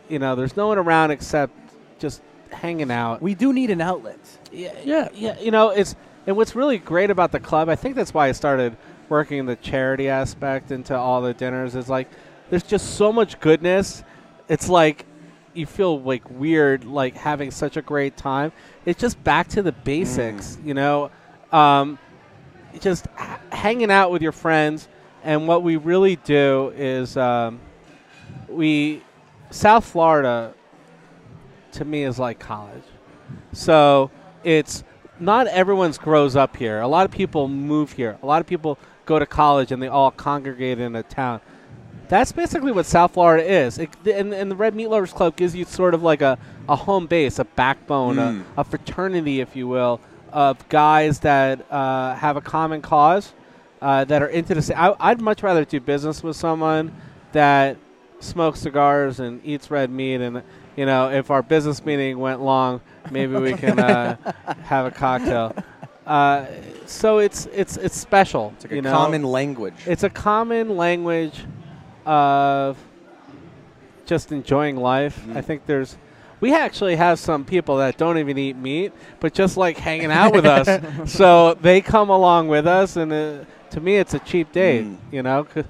you 0.09 0.19
know, 0.19 0.35
there's 0.35 0.57
no 0.57 0.67
one 0.69 0.79
around 0.79 1.11
except 1.11 1.53
just 1.99 2.21
hanging 2.51 2.91
out. 2.91 3.23
We 3.23 3.35
do 3.35 3.53
need 3.53 3.71
an 3.71 3.81
outlet. 3.81 4.19
Yeah, 4.51 4.73
yeah, 4.85 5.09
yeah. 5.15 5.39
You 5.41 5.51
know, 5.51 5.71
it's 5.71 5.95
and 6.27 6.37
what's 6.37 6.55
really 6.55 6.79
great 6.79 7.11
about 7.11 7.33
the 7.33 7.41
club. 7.41 7.69
I 7.69 7.77
think 7.77 7.97
that's 7.97 8.13
why 8.13 8.29
I 8.29 8.33
started 8.33 8.77
working 9.09 9.47
the 9.47 9.57
charity 9.57 10.09
aspect 10.09 10.71
into 10.71 10.97
all 10.97 11.23
the 11.23 11.33
dinners. 11.35 11.75
Is 11.75 11.89
like 11.89 12.09
there's 12.51 12.63
just 12.63 12.95
so 12.97 13.13
much 13.13 13.41
goodness. 13.41 14.05
It's 14.53 14.69
like 14.69 15.07
you 15.55 15.65
feel 15.65 15.99
like 16.03 16.29
weird, 16.29 16.85
like 16.85 17.17
having 17.17 17.51
such 17.51 17.79
a 17.79 17.83
great 17.83 18.19
time. 18.19 18.53
It's 18.85 19.01
just 19.01 19.25
back 19.25 19.49
to 19.49 19.63
the 19.63 19.73
basics, 19.73 20.59
you 20.63 20.75
know. 20.75 21.11
Um, 21.51 21.99
just 22.79 23.07
h- 23.19 23.39
hanging 23.51 23.91
out 23.91 24.11
with 24.11 24.21
your 24.21 24.33
friends, 24.33 24.89
and 25.25 25.49
what 25.49 25.63
we 25.63 25.77
really 25.77 26.17
do 26.17 26.71
is 26.77 27.17
um, 27.17 27.61
we 28.47 29.03
South 29.49 29.87
Florida 29.87 30.53
to 31.73 31.87
me 31.87 32.05
is 32.05 32.19
like 32.19 32.39
college. 32.39 32.85
So 33.55 34.11
it's 34.45 34.85
not 35.19 35.47
everyone's 35.47 35.97
grows 35.97 36.37
up 36.37 36.59
here. 36.59 36.83
A 36.83 36.89
lot 36.89 37.07
of 37.07 37.11
people 37.11 37.49
move 37.49 37.93
here. 37.93 38.19
A 38.23 38.27
lot 38.27 38.43
of 38.43 38.47
people 38.47 38.79
go 39.07 39.19
to 39.19 39.25
college 39.25 39.73
and 39.73 39.83
they 39.83 39.89
all 39.89 40.11
congregate 40.11 40.79
in 40.79 40.95
a 40.95 41.03
town. 41.03 41.41
That's 42.13 42.31
basically 42.31 42.73
what 42.73 42.85
South 42.85 43.15
Florida 43.15 43.43
is. 43.43 43.79
It, 43.79 43.89
and, 44.05 44.35
and 44.35 44.51
the 44.51 44.55
Red 44.55 44.75
Meat 44.75 44.89
Lovers 44.89 45.15
Club 45.15 45.35
gives 45.35 45.57
you 45.57 45.65
sort 45.65 45.95
of 45.95 46.03
like 46.03 46.21
a, 46.21 46.37
a 46.69 46.77
home 46.77 47.07
base, 47.07 47.39
a 47.39 47.45
backbone, 47.47 48.17
Mm. 48.17 48.45
a, 48.55 48.61
a 48.61 48.65
fraternity, 48.65 49.41
if 49.41 49.57
you 49.57 49.67
will, 49.67 49.99
of 50.31 50.69
guys 50.69 51.21
that 51.21 51.65
uh, 51.73 52.15
have 52.17 52.37
a 52.37 52.43
common 52.43 52.83
cause, 52.83 53.33
uh, 53.81 54.05
that 54.05 54.21
are 54.21 54.27
into 54.27 54.55
the 54.55 54.61
same. 54.61 54.77
I, 54.77 54.95
I'd 55.01 55.23
much 55.23 55.43
rather 55.43 55.65
do 55.65 55.81
business 55.81 56.23
with 56.23 56.37
someone 56.37 56.95
that 57.33 57.79
smokes 58.21 58.61
cigars 58.61 59.19
and 59.19 59.43
eats 59.43 59.71
red 59.71 59.89
meat. 59.89 60.21
And, 60.21 60.43
you 60.77 60.85
know, 60.85 61.11
if 61.11 61.31
our 61.31 61.43
business 61.43 61.83
meeting 61.83 62.19
went 62.19 62.43
long, 62.43 62.83
maybe 63.11 63.37
we 63.37 63.55
can 63.55 63.79
uh, 63.79 64.17
have 64.65 64.85
a 64.85 64.91
cocktail. 64.91 65.57
Uh, 66.07 66.45
so 66.85 67.21
it's 67.21 67.47
it's 67.55 67.79
it's 67.79 67.97
special. 67.97 68.53
It's 68.57 68.65
like 68.65 68.73
a 68.73 68.83
know? 68.83 68.93
common 68.93 69.23
language. 69.23 69.77
It's 69.87 70.03
a 70.03 70.11
common 70.11 70.77
language 70.77 71.47
of 72.07 72.77
just 74.07 74.33
enjoying 74.33 74.77
life. 74.77 75.23
I 75.35 75.41
think 75.41 75.67
there's. 75.67 75.97
We 76.41 76.53
actually 76.55 76.97
have 76.97 77.21
some 77.21 77.45
people 77.45 77.77
that 77.77 77.97
don't 77.97 78.19
even 78.19 78.37
eat 78.37 78.57
meat, 78.57 78.93
but 79.21 79.33
just 79.33 79.57
like 79.57 79.77
hanging 79.79 80.11
out 80.11 80.33
with 80.33 80.45
us. 80.45 80.69
So 81.11 81.55
they 81.61 81.81
come 81.81 82.11
along 82.11 82.49
with 82.49 82.67
us, 82.67 82.97
and 82.97 83.13
uh, 83.13 83.45
to 83.71 83.81
me, 83.81 83.97
it's 83.97 84.15
a 84.15 84.19
cheap 84.19 84.51
date. 84.51 84.85
Mm. 84.85 84.97
You 85.13 85.23
know, 85.23 85.45
'Cause- 85.45 85.65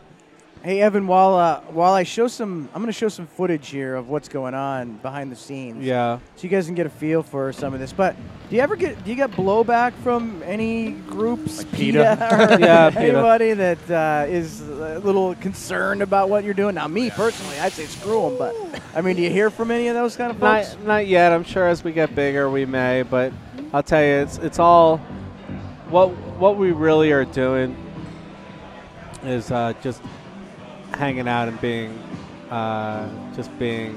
Hey 0.62 0.80
Evan, 0.80 1.08
while 1.08 1.34
uh, 1.34 1.60
while 1.72 1.92
I 1.92 2.04
show 2.04 2.28
some, 2.28 2.68
I'm 2.72 2.80
going 2.82 2.86
to 2.86 2.96
show 2.96 3.08
some 3.08 3.26
footage 3.26 3.68
here 3.70 3.96
of 3.96 4.08
what's 4.08 4.28
going 4.28 4.54
on 4.54 4.92
behind 4.98 5.32
the 5.32 5.34
scenes. 5.36 5.84
yeah. 5.84 6.20
So 6.36 6.44
you 6.44 6.48
guys 6.50 6.66
can 6.66 6.76
get 6.76 6.86
a 6.86 6.90
feel 6.90 7.24
for 7.24 7.52
some 7.52 7.74
of 7.74 7.80
this. 7.80 7.92
But 7.92 8.14
do 8.48 8.54
you 8.54 8.62
ever 8.62 8.76
get 8.76 9.02
do 9.02 9.10
you 9.10 9.16
get 9.16 9.32
blowback 9.32 9.92
from 10.04 10.40
any 10.44 10.92
groups, 10.92 11.58
Like 11.58 11.72
PETA, 11.72 12.16
PETA? 12.30 12.54
or 12.56 12.60
Yeah, 12.64 12.90
PETA. 12.90 13.00
anybody 13.00 13.54
that 13.54 13.90
uh, 13.90 14.26
is 14.28 14.60
a 14.60 15.00
little 15.00 15.34
concerned 15.34 16.00
about 16.00 16.28
what 16.28 16.44
you're 16.44 16.54
doing? 16.54 16.76
Now, 16.76 16.86
me 16.86 17.10
personally, 17.10 17.58
I'd 17.58 17.72
say 17.72 17.86
screw 17.86 18.28
them. 18.28 18.38
But 18.38 18.54
I 18.94 19.00
mean, 19.00 19.16
do 19.16 19.22
you 19.22 19.30
hear 19.30 19.50
from 19.50 19.72
any 19.72 19.88
of 19.88 19.96
those 19.96 20.14
kind 20.14 20.30
of 20.30 20.38
folks? 20.38 20.76
Not, 20.76 20.86
not 20.86 21.06
yet. 21.08 21.32
I'm 21.32 21.42
sure 21.42 21.66
as 21.66 21.82
we 21.82 21.90
get 21.90 22.14
bigger, 22.14 22.48
we 22.48 22.66
may. 22.66 23.02
But 23.02 23.32
I'll 23.72 23.82
tell 23.82 24.00
you, 24.00 24.12
it's 24.12 24.38
it's 24.38 24.60
all 24.60 24.98
what 25.88 26.10
what 26.38 26.56
we 26.56 26.70
really 26.70 27.10
are 27.10 27.24
doing 27.24 27.74
is 29.24 29.50
uh, 29.50 29.72
just 29.82 30.00
hanging 30.94 31.28
out 31.28 31.48
and 31.48 31.60
being 31.60 31.98
uh, 32.50 33.08
just 33.34 33.56
being 33.58 33.96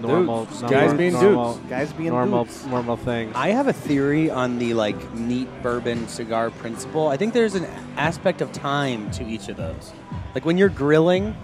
normal, 0.00 0.46
Dudes. 0.46 0.62
normal 0.62 0.80
Guys 0.80 0.94
being 0.96 1.12
normal, 1.12 1.54
Guys 1.68 1.92
being 1.92 2.08
normal, 2.10 2.44
dudes. 2.44 2.66
normal 2.66 2.96
things. 2.96 3.32
I 3.36 3.48
have 3.50 3.68
a 3.68 3.72
theory 3.72 4.30
on 4.30 4.58
the 4.58 4.74
like 4.74 5.12
neat 5.14 5.48
bourbon 5.62 6.08
cigar 6.08 6.50
principle. 6.50 7.08
I 7.08 7.16
think 7.16 7.34
there's 7.34 7.54
an 7.54 7.66
aspect 7.96 8.40
of 8.40 8.50
time 8.52 9.10
to 9.12 9.24
each 9.24 9.48
of 9.48 9.56
those. 9.56 9.92
Like 10.34 10.44
when 10.46 10.56
you're 10.56 10.68
grilling, 10.70 11.36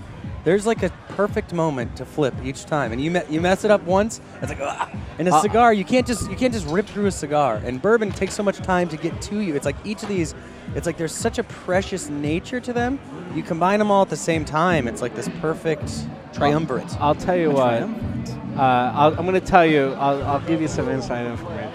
there's 0.47 0.65
like 0.65 0.85
a 0.85 0.91
perfect 1.09 1.53
moment 1.53 1.97
to 1.97 2.05
flip 2.07 2.33
each 2.45 2.67
time, 2.67 2.93
and 2.93 3.01
you 3.03 3.11
me- 3.11 3.23
you 3.29 3.41
mess 3.41 3.65
it 3.65 3.71
up 3.73 3.83
once, 3.83 4.21
it's 4.41 4.49
like 4.49 4.61
ah. 4.61 4.89
And 5.19 5.27
a 5.27 5.35
Uh, 5.35 5.41
cigar, 5.43 5.73
you 5.75 5.85
can't 5.85 6.07
just 6.07 6.31
you 6.31 6.37
can't 6.37 6.55
just 6.55 6.69
rip 6.69 6.87
through 6.87 7.07
a 7.07 7.11
cigar. 7.11 7.61
And 7.65 7.83
bourbon 7.83 8.13
takes 8.13 8.33
so 8.35 8.45
much 8.45 8.59
time 8.59 8.89
to 8.91 8.97
get 8.97 9.21
to 9.23 9.41
you. 9.41 9.57
It's 9.57 9.67
like 9.67 9.75
each 9.85 10.05
of 10.05 10.09
these, 10.09 10.37
it's 10.77 10.87
like 10.87 10.99
there's 10.99 11.13
such 11.15 11.41
a 11.41 11.43
precious 11.43 12.09
nature 12.09 12.61
to 12.61 12.73
them. 12.73 13.01
You 13.35 13.43
combine 13.43 13.81
them 13.81 13.91
all 13.91 14.03
at 14.03 14.09
the 14.09 14.17
same 14.17 14.45
time, 14.45 14.87
it's 14.87 15.03
like 15.03 15.17
this 15.17 15.29
perfect 15.41 15.91
triumvirate. 16.33 16.97
I'll 17.01 17.17
tell 17.17 17.37
you 17.37 17.51
what. 17.51 17.83
Uh, 17.83 18.93
I'll, 18.95 19.19
I'm 19.19 19.27
going 19.27 19.35
to 19.35 19.41
tell 19.41 19.67
you. 19.67 19.95
I'll, 19.95 20.23
I'll 20.25 20.41
give 20.47 20.61
you 20.63 20.69
some 20.69 20.89
inside 20.89 21.27
information. 21.27 21.73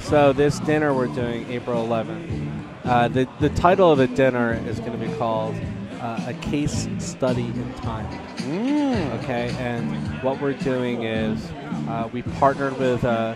So 0.00 0.32
this 0.32 0.58
dinner 0.58 0.92
we're 0.92 1.06
doing 1.06 1.48
April 1.48 1.86
11th. 1.86 2.26
Uh, 2.84 3.06
the 3.06 3.28
the 3.38 3.50
title 3.50 3.92
of 3.92 3.98
the 3.98 4.08
dinner 4.08 4.60
is 4.66 4.80
going 4.80 4.98
to 4.98 5.06
be 5.06 5.12
called 5.16 5.54
uh, 6.00 6.24
a 6.26 6.34
case 6.34 6.88
study 6.98 7.44
in 7.44 7.74
time. 7.74 8.06
Okay, 9.20 9.54
and 9.58 10.22
what 10.22 10.40
we're 10.40 10.54
doing 10.54 11.04
is 11.04 11.50
uh, 11.88 12.08
we 12.12 12.22
partnered 12.22 12.78
with 12.78 13.04
uh, 13.04 13.34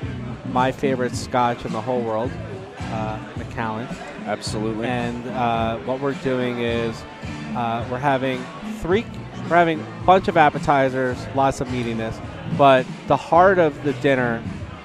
my 0.51 0.73
favorite 0.73 1.15
Scotch 1.15 1.65
in 1.65 1.73
the 1.73 1.81
whole 1.81 2.03
world, 2.03 2.31
uh, 2.79 3.19
Macallan. 3.37 3.87
Absolutely. 4.27 4.87
And 4.87 5.27
uh, 5.29 5.79
what 5.81 6.01
we're 6.01 6.15
doing 6.15 6.61
is 6.61 7.03
uh, 7.55 7.87
we're 7.91 7.99
having 7.99 8.43
three, 8.81 9.05
we're 9.43 9.57
having 9.57 9.81
a 9.81 10.05
bunch 10.07 10.29
of 10.29 10.37
appetizers, 10.37 11.19
lots 11.35 11.61
of 11.61 11.69
meatiness, 11.69 12.21
but 12.57 12.87
the 13.07 13.17
heart 13.17 13.59
of 13.59 13.83
the 13.85 13.93
dinner 13.95 14.43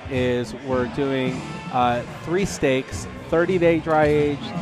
is 0.09 0.53
we're 0.67 0.87
doing 0.95 1.41
uh, 1.71 2.01
three 2.23 2.45
steaks, 2.45 3.07
30 3.29 3.57
day 3.57 3.79
dry 3.79 4.05
aged, 4.05 4.53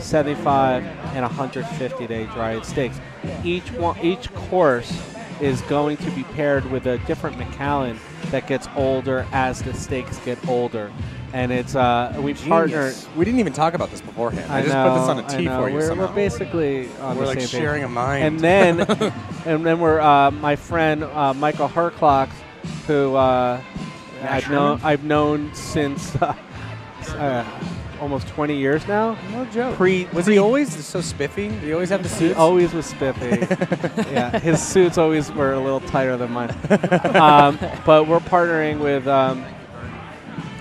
75 0.00 0.84
and 0.84 1.22
150 1.22 2.06
day 2.06 2.24
dry 2.26 2.54
aged 2.56 2.66
steaks. 2.66 3.00
Each 3.44 3.70
one, 3.72 3.98
each 4.00 4.32
course 4.34 4.92
is 5.40 5.60
going 5.62 5.96
to 5.98 6.10
be 6.12 6.24
paired 6.24 6.68
with 6.70 6.86
a 6.86 6.98
different 6.98 7.38
Macallan 7.38 7.98
that 8.30 8.46
gets 8.46 8.68
older 8.76 9.26
as 9.32 9.62
the 9.62 9.72
steaks 9.74 10.18
get 10.24 10.38
older. 10.48 10.92
And 11.32 11.52
it's 11.52 11.74
uh, 11.74 12.18
we 12.22 12.32
partner. 12.34 12.92
We 13.14 13.24
didn't 13.24 13.40
even 13.40 13.52
talk 13.52 13.74
about 13.74 13.90
this 13.90 14.00
beforehand. 14.00 14.50
I, 14.50 14.58
I 14.58 14.62
just 14.62 14.72
know, 14.72 14.88
put 14.88 15.00
this 15.00 15.08
on 15.08 15.18
a 15.18 15.28
tee 15.28 15.46
for 15.46 15.68
you 15.68 15.74
We're, 15.76 15.86
somehow. 15.86 16.06
we're 16.08 16.14
basically 16.14 16.88
on 17.00 17.16
We're 17.16 17.22
the 17.24 17.28
like 17.28 17.40
same 17.40 17.48
page. 17.48 17.60
sharing 17.60 17.84
a 17.84 17.88
mind. 17.88 18.24
And 18.24 18.40
then, 18.40 18.80
and 19.44 19.64
then 19.64 19.78
we're 19.78 20.00
uh, 20.00 20.30
my 20.30 20.56
friend 20.56 21.04
uh, 21.04 21.34
Michael 21.34 21.68
Herklots, 21.68 22.32
who 22.86 23.14
uh, 23.14 23.60
I've 24.22 24.50
known 24.50 24.80
I've 24.82 25.04
known 25.04 25.54
since 25.54 26.16
uh, 26.22 26.34
uh, 27.08 27.44
almost 28.00 28.28
20 28.28 28.56
years 28.56 28.86
now. 28.86 29.16
no 29.30 29.44
joke. 29.46 29.76
Pre 29.76 30.04
was 30.12 30.24
pre- 30.24 30.34
he 30.34 30.38
always 30.38 30.84
so 30.86 31.00
spiffy? 31.00 31.48
Did 31.48 31.62
he 31.62 31.72
always 31.72 31.90
have 31.90 32.02
the 32.02 32.08
he 32.08 32.32
always 32.34 32.72
was 32.72 32.86
spiffy. 32.86 33.46
yeah, 34.12 34.38
his 34.38 34.62
suits 34.62 34.98
always 34.98 35.30
were 35.32 35.52
a 35.52 35.60
little 35.60 35.80
tighter 35.80 36.16
than 36.16 36.30
mine. 36.32 36.50
um, 37.14 37.58
but 37.86 38.06
we're 38.06 38.20
partnering 38.20 38.78
with 38.80 39.06
um, 39.06 39.44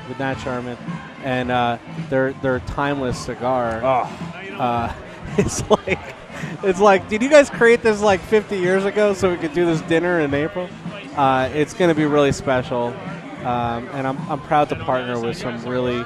with 0.08 0.20
Nat 0.20 0.36
Sherman, 0.36 0.78
and 1.24 1.52
uh, 1.52 1.78
their 2.10 2.34
their 2.34 2.60
timeless 2.62 3.18
cigar. 3.18 3.84
Uh, 3.84 4.94
it's 5.38 5.68
like 5.70 6.16
it's 6.64 6.80
like, 6.80 7.10
did 7.10 7.22
you 7.22 7.30
guys 7.30 7.50
create 7.50 7.82
this 7.82 8.02
like 8.02 8.20
50 8.22 8.58
years 8.58 8.86
ago 8.86 9.14
so 9.14 9.32
we 9.32 9.38
could 9.38 9.54
do 9.54 9.66
this 9.66 9.82
dinner 9.82 10.20
in 10.20 10.34
April? 10.34 10.70
Uh, 11.16 11.50
it's 11.54 11.74
going 11.74 11.90
to 11.90 11.96
be 11.96 12.06
really 12.06 12.32
special, 12.32 12.88
um, 13.44 13.90
and 13.94 14.06
I'm 14.08 14.18
I'm 14.30 14.40
proud 14.42 14.70
to 14.70 14.76
partner 14.76 15.20
with 15.20 15.38
some 15.38 15.64
really. 15.66 16.04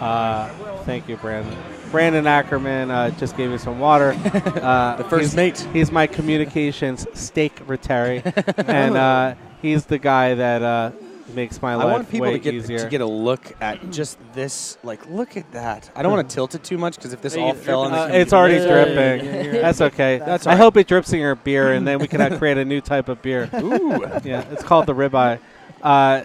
Uh, 0.00 0.48
thank 0.84 1.08
you, 1.08 1.16
Brandon. 1.16 1.56
Brandon 1.90 2.26
Ackerman 2.26 2.90
uh, 2.90 3.10
just 3.10 3.36
gave 3.36 3.50
me 3.50 3.58
some 3.58 3.78
water. 3.78 4.12
Uh, 4.62 4.96
The 4.96 5.04
first 5.04 5.34
he's- 5.34 5.34
mate. 5.36 5.68
He's 5.72 5.90
my 5.92 6.06
communications 6.06 7.06
secretary, 7.14 8.22
and 8.56 8.96
uh, 8.96 9.34
he's 9.60 9.84
the 9.86 9.98
guy 9.98 10.34
that 10.34 10.62
uh, 10.62 10.90
makes 11.34 11.60
my 11.60 11.72
I 11.72 11.74
life 11.76 11.86
I 11.86 11.92
want 11.92 12.10
people 12.10 12.30
to 12.32 12.38
get 12.38 12.54
easier. 12.54 12.78
to 12.78 12.88
get 12.88 13.00
a 13.00 13.06
look 13.06 13.52
at 13.60 13.90
just 13.90 14.18
this. 14.34 14.78
Like, 14.82 15.06
look 15.08 15.36
at 15.36 15.50
that. 15.52 15.90
I 15.94 16.02
don't 16.02 16.12
want 16.12 16.28
to 16.28 16.34
tilt 16.34 16.54
it 16.54 16.62
too 16.64 16.78
much 16.78 16.96
because 16.96 17.12
if 17.12 17.20
this 17.22 17.36
all 17.36 17.54
fell 17.54 17.82
on 17.82 17.92
the 17.92 17.98
Uh, 17.98 18.06
it's 18.08 18.32
already 18.32 18.54
Yeah, 18.56 18.66
dripping. 18.84 19.26
yeah, 19.26 19.42
yeah. 19.42 19.60
That's 19.62 19.80
okay. 19.80 20.18
That's 20.18 20.46
I 20.46 20.52
all 20.52 20.56
right. 20.56 20.62
hope 20.62 20.76
it 20.76 20.86
drips 20.86 21.12
in 21.12 21.18
your 21.20 21.34
beer, 21.34 21.72
and 21.72 21.86
then 21.86 21.98
we 21.98 22.06
can 22.08 22.20
uh, 22.20 22.38
create 22.38 22.56
a 22.58 22.64
new 22.64 22.80
type 22.80 23.08
of 23.08 23.20
beer. 23.22 23.50
Ooh. 23.56 24.00
yeah, 24.24 24.42
it's 24.50 24.62
called 24.62 24.86
the 24.86 24.94
ribeye. 24.94 25.38
Uh, 25.82 26.22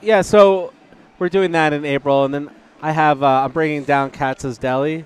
yeah, 0.00 0.22
so 0.22 0.72
we're 1.18 1.28
doing 1.28 1.52
that 1.52 1.72
in 1.72 1.84
April, 1.84 2.24
and 2.24 2.32
then 2.34 2.50
I 2.82 2.92
have 2.92 3.22
uh, 3.22 3.26
I'm 3.44 3.52
bringing 3.52 3.84
down 3.84 4.10
Katz's 4.10 4.58
Deli 4.58 5.04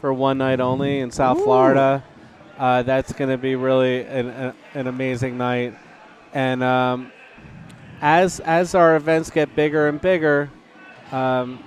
for 0.00 0.12
one 0.12 0.38
night 0.38 0.60
only 0.60 1.00
in 1.00 1.10
South 1.10 1.42
Florida. 1.42 2.04
Uh, 2.58 2.82
that's 2.82 3.12
going 3.12 3.30
to 3.30 3.38
be 3.38 3.56
really 3.56 4.04
an, 4.04 4.28
a, 4.28 4.54
an 4.74 4.86
amazing 4.86 5.36
night, 5.36 5.74
and 6.32 6.62
um, 6.62 7.10
as 8.00 8.40
as 8.40 8.74
our 8.74 8.94
events 8.96 9.30
get 9.30 9.56
bigger 9.56 9.88
and 9.88 10.00
bigger, 10.00 10.50
um, 11.10 11.58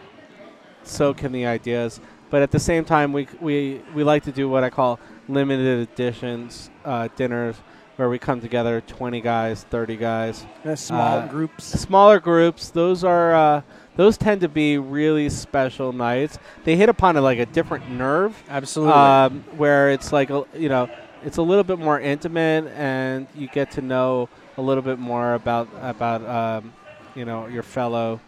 so 0.83 1.13
can 1.13 1.31
the 1.31 1.45
ideas. 1.45 1.99
But 2.29 2.41
at 2.41 2.51
the 2.51 2.59
same 2.59 2.85
time, 2.85 3.11
we 3.11 3.27
we 3.41 3.81
we 3.93 4.03
like 4.03 4.23
to 4.23 4.31
do 4.31 4.47
what 4.47 4.63
I 4.63 4.69
call 4.69 4.99
limited 5.27 5.89
editions 5.89 6.69
uh, 6.85 7.09
dinners, 7.17 7.57
where 7.97 8.07
we 8.09 8.17
come 8.19 8.39
together, 8.39 8.79
20 8.79 9.19
guys, 9.19 9.63
30 9.69 9.97
guys, 9.97 10.45
small 10.75 11.17
Uh, 11.17 11.27
groups. 11.27 11.65
smaller 11.65 12.19
groups. 12.21 12.69
Those 12.69 13.03
are 13.03 13.33
uh, 13.35 13.61
those 13.97 14.17
tend 14.17 14.41
to 14.41 14.47
be 14.47 14.77
really 14.77 15.29
special 15.29 15.91
nights. 15.91 16.39
They 16.63 16.75
hit 16.77 16.87
upon 16.87 17.17
a, 17.17 17.21
like 17.21 17.39
a 17.39 17.45
different 17.45 17.91
nerve, 17.91 18.41
Absolutely. 18.47 18.93
um, 18.93 19.43
where 19.57 19.89
it's 19.91 20.13
like 20.13 20.29
a, 20.29 20.45
you 20.55 20.69
know 20.69 20.89
it's 21.23 21.37
a 21.37 21.41
little 21.41 21.63
bit 21.65 21.79
more 21.79 21.99
intimate, 21.99 22.67
and 22.75 23.27
you 23.35 23.47
get 23.47 23.71
to 23.71 23.81
know 23.81 24.29
a 24.57 24.61
little 24.61 24.83
bit 24.83 24.99
more 24.99 25.33
about 25.33 25.67
about 25.81 26.23
um, 26.25 26.73
you 27.15 27.25
know 27.25 27.47
your 27.47 27.63
fellow 27.63 28.21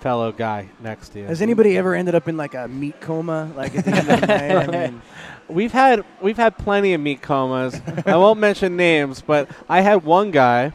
fellow 0.00 0.32
guy 0.32 0.68
next 0.80 1.10
to 1.10 1.20
you. 1.20 1.26
Has 1.26 1.42
anybody 1.42 1.76
ever 1.76 1.94
ended 1.94 2.14
up 2.14 2.26
in 2.26 2.36
like 2.36 2.54
a 2.54 2.66
meat 2.66 3.00
coma? 3.00 3.52
Like 3.54 3.76
at 3.76 3.84
the 3.84 3.90
end 3.92 4.10
of 4.10 4.20
the 4.22 4.26
night? 4.26 4.56
I 4.56 4.66
mean, 4.88 5.02
We've 5.48 5.72
had 5.72 6.04
we've 6.20 6.36
had 6.36 6.56
plenty 6.56 6.94
of 6.94 7.00
meat 7.00 7.22
comas. 7.22 7.80
I 8.06 8.16
won't 8.16 8.38
mention 8.48 8.76
names, 8.76 9.20
but 9.20 9.50
I 9.68 9.80
had 9.80 10.04
one 10.04 10.30
guy 10.30 10.72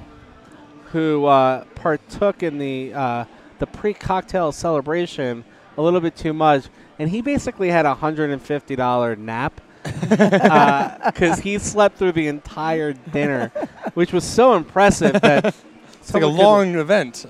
who 0.91 1.25
uh, 1.25 1.63
partook 1.75 2.43
in 2.43 2.57
the 2.57 2.93
uh, 2.93 3.25
the 3.59 3.67
pre-cocktail 3.67 4.51
celebration 4.51 5.43
a 5.77 5.81
little 5.81 6.01
bit 6.01 6.15
too 6.15 6.33
much, 6.33 6.65
and 6.99 7.09
he 7.09 7.21
basically 7.21 7.69
had 7.69 7.85
a 7.85 7.93
hundred 7.95 8.29
and 8.29 8.41
fifty 8.41 8.75
dollar 8.75 9.15
nap 9.15 9.61
because 10.09 11.39
he 11.39 11.57
slept 11.57 11.97
through 11.97 12.13
the 12.13 12.27
entire 12.27 12.93
dinner, 12.93 13.51
which 13.93 14.13
was 14.13 14.23
so 14.23 14.53
impressive 14.55 15.13
that 15.21 15.45
it's 15.93 16.13
like 16.13 16.23
a 16.23 16.25
someone 16.25 16.35
could- 16.37 16.43
long 16.43 16.75
event. 16.75 17.25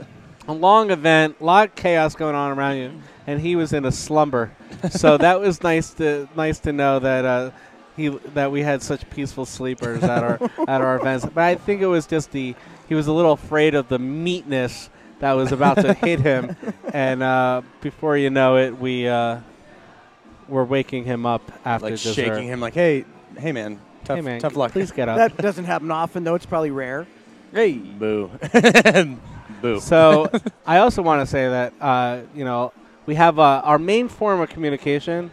a 0.47 0.53
long 0.53 0.91
event, 0.91 1.35
a 1.41 1.43
lot 1.43 1.69
of 1.69 1.75
chaos 1.75 2.15
going 2.15 2.35
on 2.35 2.57
around 2.57 2.77
you, 2.77 2.91
and 3.27 3.41
he 3.41 3.55
was 3.55 3.73
in 3.73 3.85
a 3.85 3.91
slumber. 3.91 4.51
so 4.91 5.17
that 5.17 5.39
was 5.39 5.63
nice 5.63 5.93
to 5.95 6.27
nice 6.35 6.59
to 6.59 6.71
know 6.71 6.99
that 6.99 7.25
uh, 7.25 7.51
he 7.97 8.09
that 8.09 8.51
we 8.51 8.61
had 8.61 8.81
such 8.81 9.09
peaceful 9.09 9.45
sleepers 9.45 10.03
at 10.03 10.23
our 10.23 10.39
at 10.67 10.81
our 10.81 10.97
events. 10.99 11.25
But 11.25 11.43
I 11.43 11.55
think 11.55 11.81
it 11.81 11.87
was 11.87 12.05
just 12.05 12.31
the 12.31 12.55
he 12.87 12.93
was 12.95 13.07
a 13.07 13.13
little 13.13 13.31
afraid 13.33 13.73
of 13.73 13.87
the 13.89 13.97
meatness 13.99 14.89
that 15.25 15.33
was 15.33 15.51
about 15.51 15.77
to 15.77 15.93
hit 15.95 16.19
him, 16.19 16.55
and 16.93 17.23
uh, 17.23 17.63
before 17.81 18.15
you 18.15 18.29
know 18.29 18.57
it, 18.57 18.77
we 18.79 19.07
uh, 19.07 19.39
were 20.47 20.63
waking 20.63 21.03
him 21.03 21.25
up 21.25 21.51
after 21.65 21.85
Like 21.85 21.93
dessert. 21.93 22.13
shaking 22.13 22.47
him, 22.47 22.59
like, 22.59 22.75
hey, 22.75 23.05
hey, 23.35 23.51
man, 23.51 23.79
tough, 24.03 24.17
Hey 24.17 24.21
man, 24.21 24.39
tough 24.39 24.55
luck. 24.55 24.71
Please 24.71 24.91
get 24.91 25.09
up. 25.09 25.17
that 25.17 25.35
doesn't 25.37 25.65
happen 25.65 25.89
often, 25.89 26.23
though. 26.23 26.35
It's 26.35 26.45
probably 26.45 26.69
rare. 26.69 27.07
Hey, 27.51 27.73
boo, 27.73 28.29
boo. 29.63 29.79
So 29.79 30.29
I 30.65 30.77
also 30.77 31.01
want 31.01 31.21
to 31.21 31.25
say 31.25 31.49
that 31.49 31.73
uh, 31.81 32.21
you 32.35 32.45
know 32.45 32.71
we 33.07 33.15
have 33.15 33.39
uh, 33.39 33.61
our 33.63 33.79
main 33.79 34.07
form 34.09 34.41
of 34.41 34.49
communication 34.49 35.31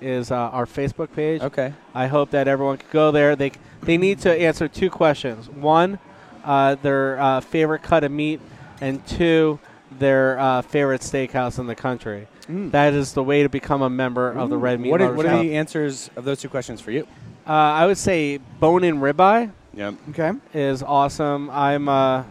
is 0.00 0.30
uh, 0.30 0.36
our 0.36 0.64
Facebook 0.64 1.12
page. 1.14 1.42
okay. 1.42 1.74
I 1.94 2.06
hope 2.06 2.30
that 2.30 2.48
everyone 2.48 2.78
can 2.78 2.88
go 2.90 3.10
there. 3.10 3.36
They 3.36 3.52
they 3.82 3.98
need 3.98 4.20
to 4.20 4.32
answer 4.32 4.68
two 4.68 4.88
questions. 4.88 5.50
One, 5.50 5.98
uh, 6.44 6.76
their 6.76 7.20
uh, 7.20 7.40
favorite 7.40 7.82
cut 7.82 8.04
of 8.04 8.10
meat, 8.12 8.40
and 8.80 9.04
two, 9.06 9.58
their 9.98 10.38
uh, 10.38 10.62
favorite 10.62 11.00
steakhouse 11.00 11.58
in 11.58 11.66
the 11.66 11.74
country. 11.74 12.26
Mm. 12.48 12.70
That 12.72 12.92
is 12.94 13.12
the 13.14 13.22
way 13.22 13.42
to 13.42 13.48
become 13.48 13.80
a 13.82 13.88
member 13.90 14.30
of 14.30 14.50
the 14.50 14.56
Red 14.56 14.78
Meat 14.80 14.90
What 14.90 15.00
are, 15.00 15.12
what 15.14 15.24
are 15.26 15.42
the 15.42 15.56
answers 15.56 16.10
of 16.16 16.24
those 16.24 16.40
two 16.40 16.48
questions 16.48 16.80
for 16.80 16.90
you? 16.90 17.06
uh, 17.46 17.52
I 17.52 17.86
would 17.86 17.98
say 17.98 18.38
bone-in 18.60 18.96
ribeye 19.00 19.50
Yeah. 19.72 19.92
Okay. 20.10 20.32
is 20.52 20.82
awesome. 20.82 21.48
I'm 21.50 21.88
uh 21.88 22.24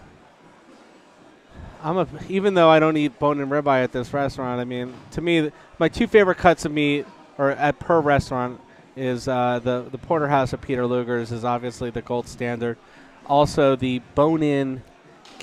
I'm 1.83 1.97
a 1.97 2.07
even 2.29 2.53
though 2.53 2.69
I 2.69 2.79
don't 2.79 2.95
eat 2.95 3.19
bone 3.19 3.39
and 3.41 3.51
ribeye 3.51 3.83
at 3.83 3.91
this 3.91 4.13
restaurant. 4.13 4.61
I 4.61 4.63
mean, 4.63 4.93
to 5.11 5.21
me, 5.21 5.51
my 5.79 5.89
two 5.89 6.07
favorite 6.07 6.37
cuts 6.37 6.63
of 6.65 6.71
meat, 6.71 7.05
or 7.37 7.51
at 7.51 7.77
per 7.79 7.99
restaurant, 7.99 8.61
is 8.95 9.27
uh, 9.27 9.59
the 9.63 9.87
the 9.91 9.97
porterhouse 9.97 10.53
of 10.53 10.61
Peter 10.61 10.85
Luger's 10.87 11.31
is 11.31 11.43
obviously 11.43 11.89
the 11.89 12.01
gold 12.01 12.27
standard. 12.27 12.77
Also, 13.27 13.75
the 13.75 13.99
bone-in 14.15 14.81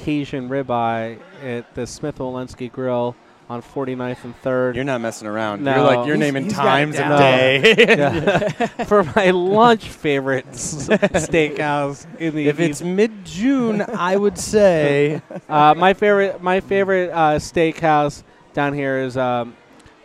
Cajun 0.01 0.49
ribeye 0.49 1.19
at 1.45 1.75
the 1.75 1.87
Smith 1.87 2.17
Wollensky 2.19 2.73
Grill 2.73 3.15
on 3.49 3.61
49th 3.63 4.25
and 4.25 4.43
3rd. 4.43 4.75
You're 4.77 4.85
not 4.85 5.01
messing 5.01 5.27
around. 5.29 5.63
No. 5.65 5.75
You're 5.75 5.85
like 5.85 6.07
you're 6.07 6.17
He's- 6.17 6.27
naming 6.33 6.45
he's 6.45 6.53
got 6.55 6.63
it 6.63 6.69
times 6.69 6.95
of 6.95 7.01
down. 7.01 7.19
day. 7.19 7.75
Yeah. 7.99 8.49
for 8.87 9.03
my 9.17 9.31
lunch 9.31 9.89
favorite 9.89 10.47
s- 10.49 10.89
steakhouse 10.89 12.07
in 12.21 12.35
the 12.35 12.49
if 12.49 12.61
it's 12.61 12.81
mid 12.83 13.25
June, 13.25 13.83
I 13.83 14.17
would 14.17 14.39
say 14.39 15.21
Uh, 15.49 15.75
my 15.77 15.95
favorite, 15.95 16.43
my 16.43 16.61
favorite 16.61 17.11
uh, 17.11 17.39
steakhouse 17.39 18.23
down 18.55 18.73
here 18.73 18.99
is 18.99 19.17
um, 19.17 19.57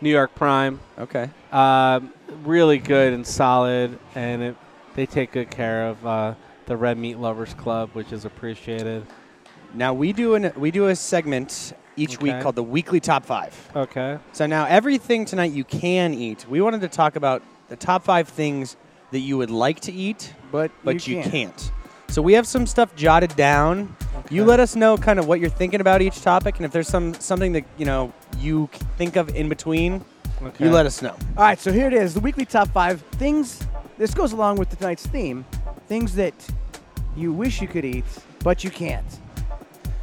New 0.01 0.09
York 0.11 0.33
Prime. 0.35 0.79
okay. 0.99 1.29
Um, 1.51 2.11
really 2.43 2.79
good 2.79 3.13
and 3.13 3.25
solid, 3.25 3.97
and 4.15 4.41
it, 4.41 4.55
they 4.95 5.05
take 5.05 5.31
good 5.31 5.49
care 5.51 5.87
of 5.87 6.05
uh, 6.05 6.33
the 6.65 6.75
Red 6.75 6.97
Meat 6.97 7.17
Lovers 7.19 7.53
Club, 7.53 7.91
which 7.93 8.11
is 8.11 8.25
appreciated. 8.25 9.05
Now 9.75 9.93
we 9.93 10.13
do 10.13 10.35
an 10.35 10.53
we 10.55 10.71
do 10.71 10.87
a 10.87 10.95
segment 10.95 11.73
each 11.97 12.19
week 12.21 12.39
called 12.41 12.55
the 12.55 12.63
weekly 12.63 12.99
top 12.99 13.25
five. 13.25 13.53
Okay. 13.75 14.17
So 14.33 14.45
now 14.45 14.65
everything 14.65 15.25
tonight 15.25 15.51
you 15.51 15.63
can 15.63 16.13
eat. 16.13 16.45
We 16.49 16.61
wanted 16.61 16.81
to 16.81 16.87
talk 16.87 17.15
about 17.15 17.41
the 17.69 17.75
top 17.75 18.03
five 18.03 18.27
things 18.29 18.75
that 19.11 19.19
you 19.19 19.37
would 19.37 19.49
like 19.51 19.79
to 19.81 19.91
eat, 19.91 20.33
But, 20.51 20.71
but 20.83 21.07
you, 21.07 21.15
can't. 21.21 21.31
can't. 21.31 21.71
So 22.09 22.21
we 22.21 22.33
have 22.33 22.45
some 22.47 22.65
stuff 22.67 22.95
jotted 22.95 23.35
down. 23.35 23.95
You 24.29 24.43
let 24.45 24.59
us 24.59 24.75
know 24.75 24.97
kind 24.97 25.19
of 25.19 25.27
what 25.27 25.39
you're 25.39 25.49
thinking 25.49 25.81
about 25.81 26.01
each 26.01 26.21
topic, 26.21 26.57
and 26.57 26.65
if 26.65 26.71
there's 26.71 26.87
some 26.87 27.13
something 27.15 27.51
that 27.53 27.65
you 27.77 27.85
know 27.85 28.13
you 28.39 28.69
think 28.97 29.15
of 29.15 29.35
in 29.35 29.49
between, 29.49 30.03
Okay. 30.41 30.65
you 30.65 30.71
let 30.71 30.85
us 30.85 31.01
know. 31.01 31.15
All 31.37 31.43
right, 31.43 31.59
so 31.59 31.71
here 31.71 31.87
it 31.87 31.93
is 31.93 32.13
the 32.13 32.19
weekly 32.19 32.45
top 32.45 32.67
five 32.69 33.01
things. 33.13 33.59
This 33.97 34.13
goes 34.13 34.31
along 34.33 34.57
with 34.57 34.69
tonight's 34.77 35.05
theme 35.07 35.45
things 35.87 36.15
that 36.15 36.33
you 37.15 37.31
wish 37.31 37.61
you 37.61 37.67
could 37.67 37.85
eat, 37.85 38.05
but 38.43 38.63
you 38.63 38.69
can't. 38.71 39.05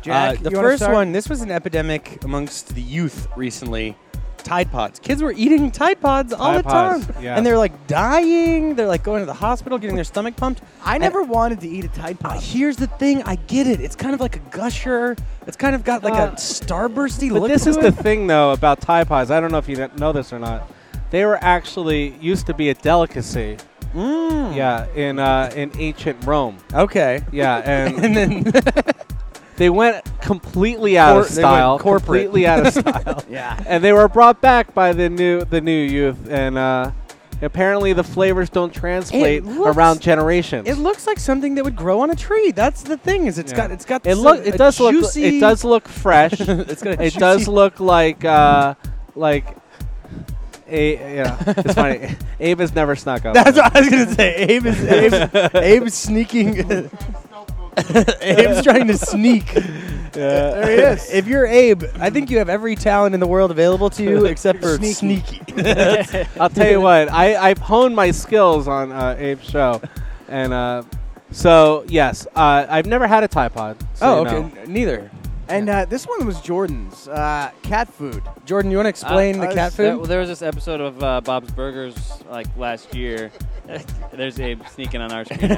Jack, 0.02 0.38
Uh, 0.40 0.42
the 0.42 0.50
first 0.50 0.88
one. 0.88 1.12
This 1.12 1.28
was 1.28 1.40
an 1.40 1.50
epidemic 1.50 2.22
amongst 2.24 2.74
the 2.74 2.82
youth 2.82 3.28
recently. 3.36 3.96
Tide 4.38 4.72
Pods. 4.72 4.98
Kids 4.98 5.22
were 5.22 5.30
eating 5.36 5.70
Tide 5.70 6.00
Pods 6.00 6.32
all 6.32 6.54
Tide 6.60 6.64
the 6.64 6.68
time, 6.68 7.22
yeah. 7.22 7.36
and 7.36 7.46
they're 7.46 7.56
like 7.56 7.86
dying. 7.86 8.74
They're 8.74 8.88
like 8.88 9.04
going 9.04 9.20
to 9.22 9.26
the 9.26 9.32
hospital, 9.32 9.78
getting 9.78 9.94
their 9.94 10.04
stomach 10.04 10.34
pumped. 10.34 10.62
I 10.84 10.98
never 10.98 11.22
wanted 11.22 11.60
to 11.60 11.68
eat 11.68 11.84
a 11.84 11.88
Tide 11.88 12.16
Uh, 12.24 12.30
Pod. 12.30 12.42
here's 12.42 12.76
the 12.76 12.88
thing. 12.88 13.22
I 13.22 13.36
get 13.36 13.68
it. 13.68 13.80
It's 13.80 13.94
kind 13.94 14.14
of 14.14 14.20
like 14.20 14.34
a 14.34 14.40
gusher. 14.50 15.14
It's 15.46 15.56
kind 15.56 15.76
of 15.76 15.84
got 15.84 16.02
like 16.02 16.14
Uh, 16.14 16.32
a 16.32 16.36
starbursty 16.36 17.30
But 17.32 17.42
look 17.42 17.50
this 17.52 17.68
is 17.68 17.76
it. 17.76 17.82
the 17.82 17.92
thing, 17.92 18.26
though, 18.26 18.50
about 18.50 18.80
Tide 18.80 19.06
Pods. 19.06 19.30
I 19.30 19.38
don't 19.38 19.52
know 19.52 19.58
if 19.58 19.68
you 19.68 19.88
know 19.96 20.10
this 20.12 20.32
or 20.32 20.40
not. 20.40 20.68
They 21.12 21.24
were 21.24 21.38
actually 21.40 22.16
used 22.20 22.46
to 22.46 22.54
be 22.54 22.68
a 22.70 22.74
delicacy. 22.74 23.58
Mm. 23.94 24.56
Yeah, 24.56 24.86
in 24.96 25.18
uh, 25.20 25.52
in 25.54 25.70
ancient 25.78 26.24
Rome. 26.26 26.56
Okay. 26.74 27.20
Yeah, 27.30 27.56
and 27.64 28.04
And 28.04 28.16
then 28.16 28.42
they 29.62 29.70
went 29.70 30.05
completely 30.20 30.98
out 30.98 31.12
Cor- 31.12 31.20
of 31.20 31.27
style. 31.29 31.79
Completely 31.79 32.48
out 32.48 32.66
of 32.66 32.72
style. 32.83 33.22
yeah. 33.31 33.62
and 33.68 33.85
they 33.85 33.92
were 33.92 34.09
brought 34.09 34.40
back 34.40 34.75
by 34.75 34.92
the 34.92 35.09
new 35.09 35.44
the 35.44 35.61
new 35.61 35.85
youth 35.87 36.29
and 36.29 36.59
uh, 36.59 36.90
apparently 37.40 37.92
the 37.92 38.03
flavors 38.03 38.51
don't 38.51 38.75
translate 38.75 39.44
looks- 39.44 39.77
around 39.77 40.01
generations 40.01 40.66
it 40.68 40.79
looks 40.79 41.07
like 41.07 41.20
something 41.20 41.55
that 41.55 41.62
would 41.64 41.77
grow 41.77 42.01
on 42.01 42.11
a 42.11 42.16
tree. 42.16 42.51
That's 42.51 42.83
the 42.83 42.96
thing. 42.96 43.27
Is 43.27 43.38
it's 43.38 43.53
Yeah. 43.53 43.57
got 43.59 43.70
it's 43.70 43.85
got 43.85 44.05
it 44.05 44.14
some- 44.16 44.25
look 44.25 44.44
it 44.44 44.55
a 44.57 44.59
does 44.59 44.81
look 44.81 44.92
juicy, 44.94 45.37
it 45.37 45.40
does 45.40 45.62
look 45.62 45.87
fresh 46.05 46.40
it's 46.40 46.83
got 46.83 46.98
a 46.98 47.05
it 47.05 47.14
does 47.14 47.38
juicy- 47.42 47.51
look 47.53 47.79
like 47.79 48.25
uh, 48.25 48.75
like 49.14 49.46
a 50.68 51.16
yeah 51.16 51.37
it's 51.46 51.75
funny 51.75 52.16
Abe 52.40 52.59
has 52.61 52.75
never 52.75 52.96
snuck 52.96 53.25
up 53.27 53.35
That's 53.35 53.57
what 53.57 53.77
I 53.77 53.81
was 53.81 53.88
gonna 53.90 54.14
say. 54.14 54.35
Abe 54.35 54.66
is 54.66 54.83
Abe, 54.85 55.12
Abe's 55.55 55.94
sneaking. 55.94 56.90
Abe's 58.22 58.62
trying 58.62 58.87
to 58.88 58.96
sneak. 58.98 59.56
There 60.12 60.66
he 60.66 60.74
is. 60.82 61.11
If 61.11 61.26
you're 61.26 61.46
Abe, 61.46 61.85
I 61.98 62.11
think 62.11 62.30
you 62.30 62.37
have 62.37 62.50
every 62.50 62.76
talent 62.76 63.14
in 63.14 63.20
the 63.20 63.26
world 63.26 63.50
available 63.50 63.88
to 63.88 64.02
you 64.02 64.26
except 64.26 64.61
for 64.61 64.76
Sneaky. 64.76 65.22
sneaky. 65.22 66.28
I'll 66.38 66.50
tell 66.50 66.70
you 66.70 66.82
what 66.82 67.11
I 67.11 67.35
I've 67.37 67.56
honed 67.56 67.96
my 67.96 68.11
skills 68.11 68.68
on 68.68 68.92
uh, 68.92 69.16
Abe's 69.18 69.48
show 69.48 69.80
and 70.28 70.52
uh, 70.52 70.82
So 71.30 71.87
yes, 71.88 72.26
uh, 72.37 72.66
I've 72.68 72.85
never 72.85 73.06
had 73.06 73.24
a 73.24 73.28
Tide 73.28 73.54
Pod. 73.54 73.78
So 73.94 74.06
oh, 74.06 74.20
you 74.20 74.28
okay. 74.28 74.40
know. 74.54 74.62
N- 74.64 74.72
Neither. 74.74 75.11
And 75.48 75.70
uh, 75.70 75.87
this 75.87 76.06
one 76.06 76.26
was 76.26 76.42
Jordan's 76.42 77.08
uh, 77.08 77.50
cat 77.62 77.88
food. 77.90 78.22
Jordan, 78.44 78.70
you 78.70 78.76
want 78.76 78.85
to 78.85 78.90
explain 78.90 79.38
Uh, 79.38 79.44
the 79.46 79.48
uh, 79.48 79.54
cat 79.54 79.72
There, 79.72 79.92
food? 79.92 79.96
well, 79.98 80.06
there 80.08 80.20
was 80.20 80.28
this 80.28 80.42
episode 80.42 80.82
of 80.82 81.02
uh, 81.02 81.22
Bob's 81.22 81.50
Burgers 81.52 81.96
like 82.28 82.48
last 82.58 82.94
year. 82.94 83.32
There's 84.12 84.38
Abe 84.38 84.61
sneaking 84.68 85.00
on 85.00 85.11
our 85.11 85.24
screen. 85.24 85.56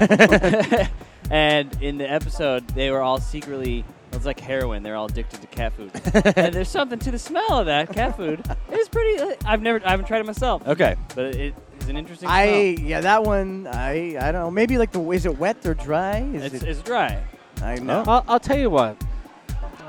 And 1.31 1.77
in 1.83 1.99
the 1.99 2.11
episode, 2.11 2.67
they 2.69 2.91
were 2.91 3.01
all 3.01 3.19
secretly. 3.21 3.85
It 4.13 4.17
was 4.19 4.27
like 4.27 4.39
heroin. 4.39 4.83
They're 4.85 4.95
all 4.95 5.07
addicted 5.07 5.41
to 5.41 5.47
cat 5.49 5.73
food. 5.73 5.91
and 6.37 6.55
there's 6.55 6.69
something 6.69 7.01
to 7.01 7.11
the 7.11 7.19
smell 7.19 7.59
of 7.59 7.67
that 7.67 7.93
cat 7.93 8.17
food. 8.17 8.45
It's 8.71 8.89
pretty. 8.89 9.19
uh, 9.21 9.35
I've 9.45 9.61
never. 9.61 9.85
I 9.85 9.91
haven't 9.91 10.07
tried 10.07 10.21
it 10.21 10.27
myself. 10.27 10.67
okay. 10.69 10.95
But 11.17 11.35
it 11.35 11.55
is 11.81 11.89
an 11.89 11.97
interesting. 11.97 12.29
I 12.29 12.77
yeah, 12.81 13.01
that 13.01 13.25
one. 13.25 13.67
I 13.67 14.17
I 14.21 14.31
don't 14.31 14.43
know. 14.43 14.51
Maybe 14.53 14.79
like 14.79 14.93
the 14.93 15.01
is 15.11 15.27
it 15.27 15.37
wet 15.39 15.65
or 15.67 15.75
dry? 15.75 16.19
Is 16.33 16.53
It's, 16.53 16.63
it? 16.63 16.69
it's 16.69 16.83
dry. 16.83 17.23
I 17.63 17.77
know. 17.77 18.05
I'll, 18.07 18.25
I'll 18.29 18.41
tell 18.41 18.59
you 18.59 18.71
what. 18.71 18.97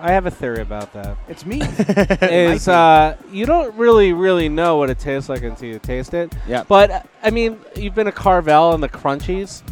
I 0.01 0.11
have 0.11 0.25
a 0.25 0.31
theory 0.31 0.61
about 0.61 0.91
that. 0.93 1.17
It's 1.29 1.45
meat. 1.45 1.63
Is 2.21 2.67
uh, 2.67 3.15
you 3.31 3.45
don't 3.45 3.73
really, 3.75 4.11
really 4.11 4.49
know 4.49 4.75
what 4.77 4.89
it 4.89 4.99
tastes 4.99 5.29
like 5.29 5.41
until 5.43 5.69
you 5.69 5.79
taste 5.79 6.13
it. 6.13 6.33
Yeah. 6.47 6.63
But 6.67 7.07
I 7.23 7.29
mean, 7.31 7.59
you've 7.75 7.95
been 7.95 8.07
a 8.07 8.11
Carvel 8.11 8.73
and 8.73 8.83
the 8.83 8.89
Crunchies. 8.89 9.63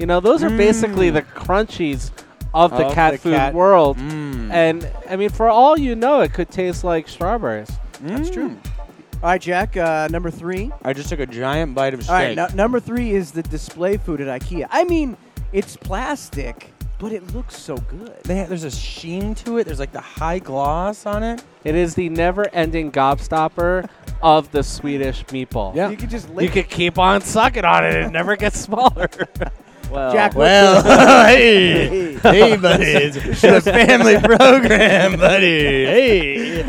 You 0.00 0.06
know, 0.06 0.18
those 0.18 0.42
are 0.42 0.50
basically 0.50 1.10
Mm. 1.10 1.14
the 1.14 1.22
Crunchies 1.22 2.10
of 2.54 2.70
the 2.72 2.86
Of 2.86 2.94
cat 2.94 3.12
the 3.12 3.18
food 3.18 3.34
cat- 3.36 3.54
world. 3.54 3.98
Mm. 3.98 4.50
And 4.50 4.88
I 5.08 5.14
mean, 5.16 5.28
for 5.28 5.48
all 5.48 5.78
you 5.78 5.94
know, 5.94 6.20
it 6.20 6.32
could 6.32 6.50
taste 6.50 6.82
like 6.82 7.06
strawberries. 7.06 7.70
That's 8.02 8.30
true. 8.30 8.56
All 9.22 9.28
right, 9.28 9.40
Jack. 9.40 9.76
Uh, 9.76 10.08
number 10.10 10.30
three. 10.30 10.72
I 10.82 10.94
just 10.94 11.10
took 11.10 11.20
a 11.20 11.26
giant 11.26 11.74
bite 11.74 11.92
of 11.94 12.02
steak. 12.02 12.10
All 12.10 12.16
right, 12.44 12.50
nu- 12.50 12.56
number 12.56 12.80
three 12.80 13.10
is 13.12 13.30
the 13.32 13.42
display 13.42 13.98
food 13.98 14.20
at 14.22 14.40
IKEA. 14.40 14.66
I 14.70 14.84
mean, 14.84 15.18
it's 15.52 15.76
plastic, 15.76 16.72
but 16.98 17.12
it 17.12 17.34
looks 17.34 17.56
so 17.58 17.76
good. 17.76 18.14
They 18.24 18.38
ha- 18.38 18.46
there's 18.48 18.64
a 18.64 18.70
sheen 18.70 19.34
to 19.36 19.58
it. 19.58 19.64
There's 19.64 19.78
like 19.78 19.92
the 19.92 20.00
high 20.00 20.38
gloss 20.38 21.04
on 21.04 21.22
it. 21.22 21.44
It 21.64 21.74
is 21.74 21.94
the 21.94 22.08
never-ending 22.08 22.92
gobstopper 22.92 23.86
of 24.22 24.50
the 24.52 24.62
Swedish 24.62 25.22
meatball. 25.26 25.74
Yeah. 25.76 25.90
You 25.90 25.98
could 25.98 26.08
just 26.10 26.28
You 26.30 26.34
lick. 26.36 26.52
could 26.52 26.70
keep 26.70 26.98
on 26.98 27.20
sucking 27.20 27.66
on 27.66 27.84
it; 27.84 27.94
it 27.94 28.10
never 28.10 28.34
gets 28.36 28.58
smaller. 28.58 29.08
Well, 29.90 30.12
Jack, 30.12 30.34
Well, 30.34 30.82
hey, 31.26 32.14
Hey. 32.14 32.14
hey, 32.50 32.56
buddy, 32.60 32.84
it's 32.84 33.42
a 33.44 33.60
family 33.60 34.18
program, 34.22 35.16
buddy. 35.18 35.84
Hey. 35.86 36.62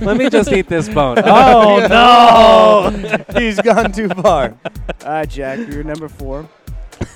Let 0.00 0.16
me 0.16 0.28
just 0.30 0.50
eat 0.52 0.68
this 0.68 0.88
bone. 0.88 1.18
Oh 1.24 1.86
no, 3.30 3.38
he's 3.38 3.60
gone 3.60 3.92
too 3.92 4.08
far. 4.08 4.56
All 5.04 5.10
right, 5.12 5.28
Jack. 5.28 5.58
You're 5.68 5.84
number 5.84 6.08
four. 6.08 6.48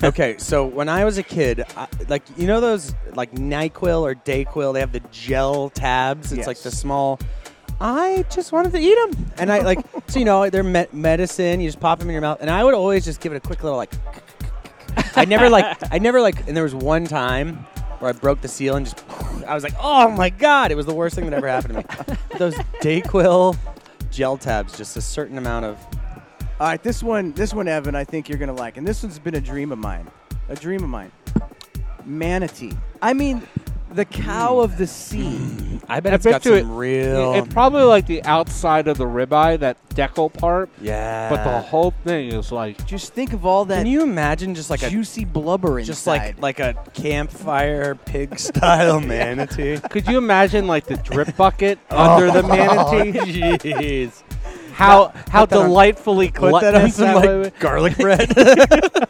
okay, 0.03 0.35
so 0.37 0.65
when 0.65 0.87
I 0.89 1.03
was 1.05 1.17
a 1.17 1.23
kid, 1.23 1.63
I, 1.75 1.87
like 2.07 2.23
you 2.37 2.47
know 2.47 2.61
those 2.61 2.93
like 3.15 3.31
Nyquil 3.33 4.01
or 4.01 4.15
Dayquil, 4.15 4.73
they 4.73 4.79
have 4.79 4.91
the 4.91 5.01
gel 5.11 5.69
tabs. 5.69 6.31
It's 6.31 6.47
like 6.47 6.59
the 6.59 6.71
small. 6.71 7.19
I 7.81 8.25
just 8.29 8.51
wanted 8.51 8.73
to 8.73 8.79
eat 8.79 8.95
them, 8.95 9.25
and 9.37 9.51
I 9.51 9.59
like 9.61 9.79
so 10.07 10.19
you 10.19 10.25
know 10.25 10.49
they're 10.49 10.63
me- 10.63 10.87
medicine. 10.93 11.59
You 11.61 11.67
just 11.69 11.79
pop 11.79 11.99
them 11.99 12.09
in 12.09 12.13
your 12.13 12.21
mouth, 12.21 12.37
and 12.41 12.49
I 12.49 12.63
would 12.63 12.73
always 12.73 13.05
just 13.05 13.21
give 13.21 13.33
it 13.33 13.37
a 13.37 13.41
quick 13.41 13.63
little 13.63 13.77
like. 13.77 13.91
I 15.15 15.25
never 15.25 15.49
like 15.49 15.77
I 15.91 15.97
never 15.99 16.21
like, 16.21 16.47
and 16.47 16.55
there 16.55 16.63
was 16.63 16.75
one 16.75 17.05
time 17.05 17.65
where 17.99 18.09
I 18.09 18.13
broke 18.13 18.41
the 18.41 18.47
seal 18.47 18.75
and 18.75 18.85
just 18.85 19.03
I 19.47 19.53
was 19.53 19.63
like, 19.63 19.75
oh 19.79 20.09
my 20.09 20.29
god, 20.29 20.71
it 20.71 20.75
was 20.75 20.85
the 20.85 20.93
worst 20.93 21.15
thing 21.15 21.25
that 21.25 21.33
ever 21.33 21.47
happened 21.47 21.85
to 21.87 22.13
me. 22.13 22.17
Those 22.37 22.55
Dayquil 22.81 23.57
gel 24.11 24.37
tabs, 24.37 24.77
just 24.77 24.97
a 24.97 25.01
certain 25.01 25.37
amount 25.37 25.65
of 25.65 25.77
All 26.59 26.67
right, 26.67 26.81
this 26.83 27.01
one, 27.01 27.31
this 27.33 27.53
one, 27.53 27.67
Evan, 27.67 27.95
I 27.95 28.03
think 28.03 28.27
you're 28.27 28.37
gonna 28.37 28.53
like, 28.53 28.77
and 28.77 28.87
this 28.87 29.01
one's 29.03 29.19
been 29.19 29.35
a 29.35 29.41
dream 29.41 29.71
of 29.71 29.79
mine, 29.79 30.09
a 30.49 30.55
dream 30.55 30.83
of 30.83 30.89
mine. 30.89 31.11
Manatee. 32.05 32.73
I 33.01 33.13
mean, 33.13 33.47
the 33.91 34.05
cow 34.05 34.59
of 34.59 34.77
the 34.77 34.87
sea. 34.87 35.79
I 35.87 35.99
bet 35.99 36.13
I 36.13 36.15
it's 36.17 36.23
bet 36.25 36.33
got 36.33 36.45
you 36.45 36.59
some 36.59 36.71
it- 36.71 36.75
real 36.75 37.33
It's 37.33 37.51
probably 37.53 37.83
like 37.83 38.05
the 38.05 38.23
outside 38.23 38.87
of 38.87 38.97
the 38.97 39.05
ribeye, 39.05 39.59
that 39.59 39.77
deckle 39.95 40.29
part, 40.29 40.69
yeah. 40.79 41.29
but 41.29 41.43
the 41.43 41.59
whole 41.61 41.91
thing 42.03 42.31
is 42.31 42.51
like 42.51 42.85
Just 42.85 43.13
think 43.13 43.33
of 43.33 43.45
all 43.45 43.65
that 43.65 43.77
Can 43.79 43.87
you 43.87 44.03
imagine 44.03 44.53
just 44.53 44.69
like 44.69 44.83
a 44.83 44.89
juicy 44.89 45.25
blubber 45.25 45.79
just 45.81 46.05
inside. 46.07 46.37
like 46.39 46.59
like 46.59 46.75
a 46.75 46.91
campfire 46.93 47.95
pig 47.95 48.37
style 48.37 48.99
manatee? 49.01 49.79
Could 49.89 50.07
you 50.07 50.17
imagine 50.19 50.67
like 50.67 50.85
the 50.85 50.97
drip 50.97 51.35
bucket 51.35 51.79
oh. 51.89 51.97
under 52.15 52.31
the 52.31 52.47
manatee? 52.47 53.11
Jeez. 53.57 54.23
How 54.79 55.13
how 55.29 55.45
that 55.45 55.57
on- 55.57 55.65
delightfully 55.67 56.31
Put 56.31 56.61
that 56.61 56.73
on 56.75 56.89
gluttonous 56.89 56.95
some 56.95 57.21
that 57.21 57.43
like 57.43 57.59
garlic 57.65 57.97
bread. 57.97 58.27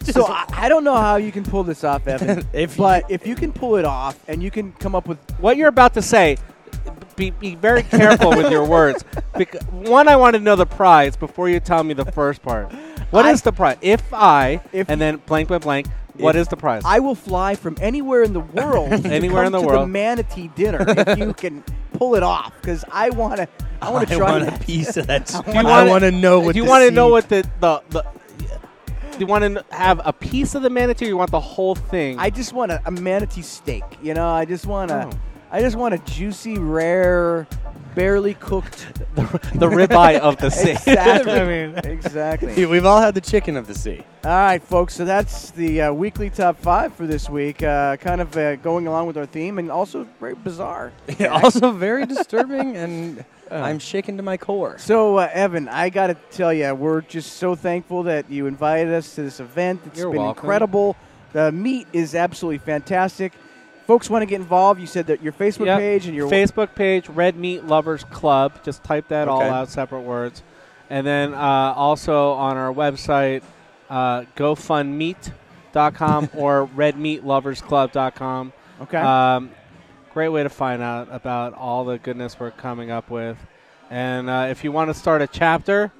so 0.04 0.26
I, 0.26 0.46
I 0.52 0.70
don't 0.70 0.84
know 0.84 0.96
how 0.96 1.18
you 1.18 1.32
can 1.32 1.44
pull 1.44 1.64
this 1.64 1.84
off, 1.84 2.08
Evan. 2.08 2.48
If 2.54 2.78
but 2.78 3.04
if 3.10 3.28
you 3.28 3.36
can 3.36 3.52
pull 3.54 3.76
it 3.76 3.86
off 3.86 4.18
and 4.28 4.42
you 4.42 4.50
can 4.52 4.72
come 4.74 4.96
up 4.96 5.08
with 5.08 5.20
What 5.40 5.58
you're 5.58 5.68
about 5.70 5.94
to 5.94 6.02
say, 6.02 6.38
be, 7.16 7.30
be 7.32 7.54
very 7.56 7.84
careful 7.84 8.30
with 8.32 8.52
your 8.52 8.66
words. 8.66 9.04
Because 9.38 9.62
one, 9.68 10.08
I 10.08 10.16
want 10.16 10.36
to 10.36 10.40
know 10.42 10.56
the 10.56 10.66
prize 10.66 11.16
before 11.16 11.50
you 11.50 11.60
tell 11.60 11.84
me 11.84 11.94
the 11.94 12.06
first 12.14 12.42
part. 12.42 12.72
What 13.12 13.26
is 13.28 13.42
I- 13.42 13.46
the 13.46 13.52
prize? 13.54 13.78
If 13.82 14.02
I 14.14 14.62
If 14.72 14.90
and 14.90 15.00
you- 15.00 15.06
then 15.06 15.22
blank 15.28 15.50
blank 15.50 15.64
blank, 15.64 15.88
what 16.18 16.36
If 16.36 16.42
is 16.42 16.48
the 16.48 16.58
prize? 16.58 16.82
I 16.86 17.00
will 17.00 17.16
fly 17.16 17.56
from 17.56 17.78
anywhere 17.80 18.24
in 18.24 18.34
the 18.34 18.40
world, 18.42 18.90
to 19.04 19.10
Anywhere 19.10 19.44
in 19.44 19.52
come 19.52 19.62
the 19.62 19.62
to 19.62 19.68
world. 19.68 19.84
the 19.84 19.88
manatee 19.88 20.50
dinner 20.56 20.84
if 20.88 21.18
you 21.18 21.34
can 21.34 21.64
pull 22.00 22.16
it 22.16 22.24
off. 22.24 22.54
Because 22.60 22.84
I 22.92 23.10
want 23.12 23.38
to, 23.38 23.48
I 23.82 23.92
want 23.92 24.08
to 24.10 24.16
try 24.16 24.32
want 24.32 24.46
that. 24.46 24.62
a 24.62 24.66
piece 24.66 24.98
of 24.98 25.06
that. 25.08 25.28
Do 25.28 25.42
I 25.52 25.64
wanna- 25.64 25.90
want 25.92 26.04
to 26.06 26.12
know 26.12 26.40
what. 26.40 26.54
do 26.54 26.60
you 26.62 26.66
want 26.66 26.84
to 26.88 26.92
know 26.92 27.10
what 27.10 27.30
the 27.30 27.48
the, 27.60 27.82
the 27.90 28.04
do 29.14 29.20
you 29.20 29.28
want 29.28 29.44
to 29.44 29.66
have 29.76 30.00
a 30.06 30.14
piece 30.14 30.56
of 30.56 30.62
the 30.62 30.70
manatee 30.70 31.06
or 31.06 31.10
you 31.10 31.18
want 31.18 31.32
the 31.32 31.40
whole 31.42 31.76
thing? 31.76 32.18
I 32.18 32.30
just 32.30 32.54
want 32.54 32.72
a, 32.72 32.82
a 32.86 32.92
manatee 32.92 33.42
steak. 33.42 33.84
You 34.02 34.14
know, 34.14 34.30
I 34.30 34.46
just 34.46 34.66
want 34.66 34.90
to. 34.90 35.06
Oh. 35.14 35.20
I 35.52 35.62
just 35.62 35.76
want 35.76 35.96
a 35.96 35.98
juicy, 36.00 36.60
rare, 36.60 37.48
barely 37.96 38.36
cooked. 38.36 38.86
the 39.16 39.22
ribeye 39.68 40.20
of 40.20 40.38
the 40.38 40.52
sea. 40.52 40.72
Exactly. 40.72 41.32
I 41.40 41.46
mean, 41.46 41.76
exactly. 41.84 42.66
We've 42.68 42.86
all 42.86 43.02
had 43.02 43.16
the 43.16 43.22
chicken 43.22 43.58
of 43.58 43.66
the 43.66 43.74
sea. 43.74 44.04
All 44.24 44.30
right, 44.30 44.62
folks. 44.62 44.94
So 44.94 45.06
that's 45.06 45.50
the 45.52 45.82
uh, 45.82 45.94
weekly 45.94 46.30
top 46.30 46.60
five 46.60 46.94
for 46.94 47.08
this 47.08 47.30
week. 47.30 47.64
Uh, 47.64 47.98
kind 47.98 48.22
of 48.22 48.38
uh, 48.38 48.58
going 48.58 48.86
along 48.86 49.08
with 49.08 49.18
our 49.18 49.26
theme, 49.26 49.58
and 49.58 49.72
also 49.72 50.08
very 50.20 50.36
bizarre. 50.36 50.92
also 51.32 51.72
very 51.72 52.06
disturbing, 52.06 52.78
and 52.78 53.26
I'm 53.50 53.80
shaken 53.80 54.18
to 54.18 54.24
my 54.24 54.38
core. 54.38 54.78
So, 54.78 55.18
uh, 55.18 55.30
Evan, 55.34 55.68
I 55.68 55.90
got 55.90 56.08
to 56.08 56.14
tell 56.30 56.54
you, 56.54 56.76
we're 56.76 57.02
just 57.02 57.38
so 57.38 57.56
thankful 57.56 58.04
that 58.04 58.30
you 58.30 58.46
invited 58.46 58.94
us 58.94 59.16
to 59.16 59.24
this 59.24 59.40
event. 59.40 59.82
It's 59.88 59.98
You're 60.00 60.12
been 60.12 60.22
welcome. 60.22 60.44
incredible. 60.44 60.96
The 61.34 61.52
meat 61.52 61.88
is 61.92 62.14
absolutely 62.14 62.60
fantastic. 62.60 63.34
Folks 63.89 64.08
want 64.08 64.21
to 64.21 64.28
get 64.28 64.39
involved. 64.39 64.80
You 64.80 64.86
said 64.86 65.08
that 65.08 65.23
your 65.23 65.34
Facebook 65.34 65.65
Yep. 65.65 65.80
page 65.80 66.06
and 66.06 66.15
your 66.15 66.30
Facebook 66.30 66.75
page, 66.75 67.10
Red 67.10 67.36
Meat 67.36 67.65
Lovers 67.65 68.04
Club. 68.04 68.63
Just 68.63 68.84
type 68.84 69.08
that 69.08 69.28
all 69.28 69.41
out, 69.41 69.67
separate 69.67 70.02
words. 70.02 70.43
And 70.91 71.08
then 71.08 71.34
uh, 71.34 71.73
also 71.75 72.34
on 72.34 72.56
our 72.56 72.71
website, 72.71 73.41
uh, 73.89 74.25
GoFundMeat.com 74.36 76.30
or 76.38 76.69
RedMeatLoversClub.com. 76.75 78.54
okay. 78.82 78.97
Um, 78.99 79.49
great 80.13 80.30
way 80.30 80.43
to 80.43 80.49
find 80.49 80.84
out 80.84 81.08
about 81.12 81.56
all 81.56 81.84
the 81.84 81.97
goodness 81.97 82.39
we're 82.39 82.52
coming 82.52 82.91
up 82.91 83.10
with. 83.10 83.39
And 83.89 84.30
uh, 84.30 84.49
if 84.52 84.63
you 84.63 84.71
want 84.71 84.91
to 84.91 84.93
start 84.93 85.23
a 85.23 85.28
chapter, 85.28 85.91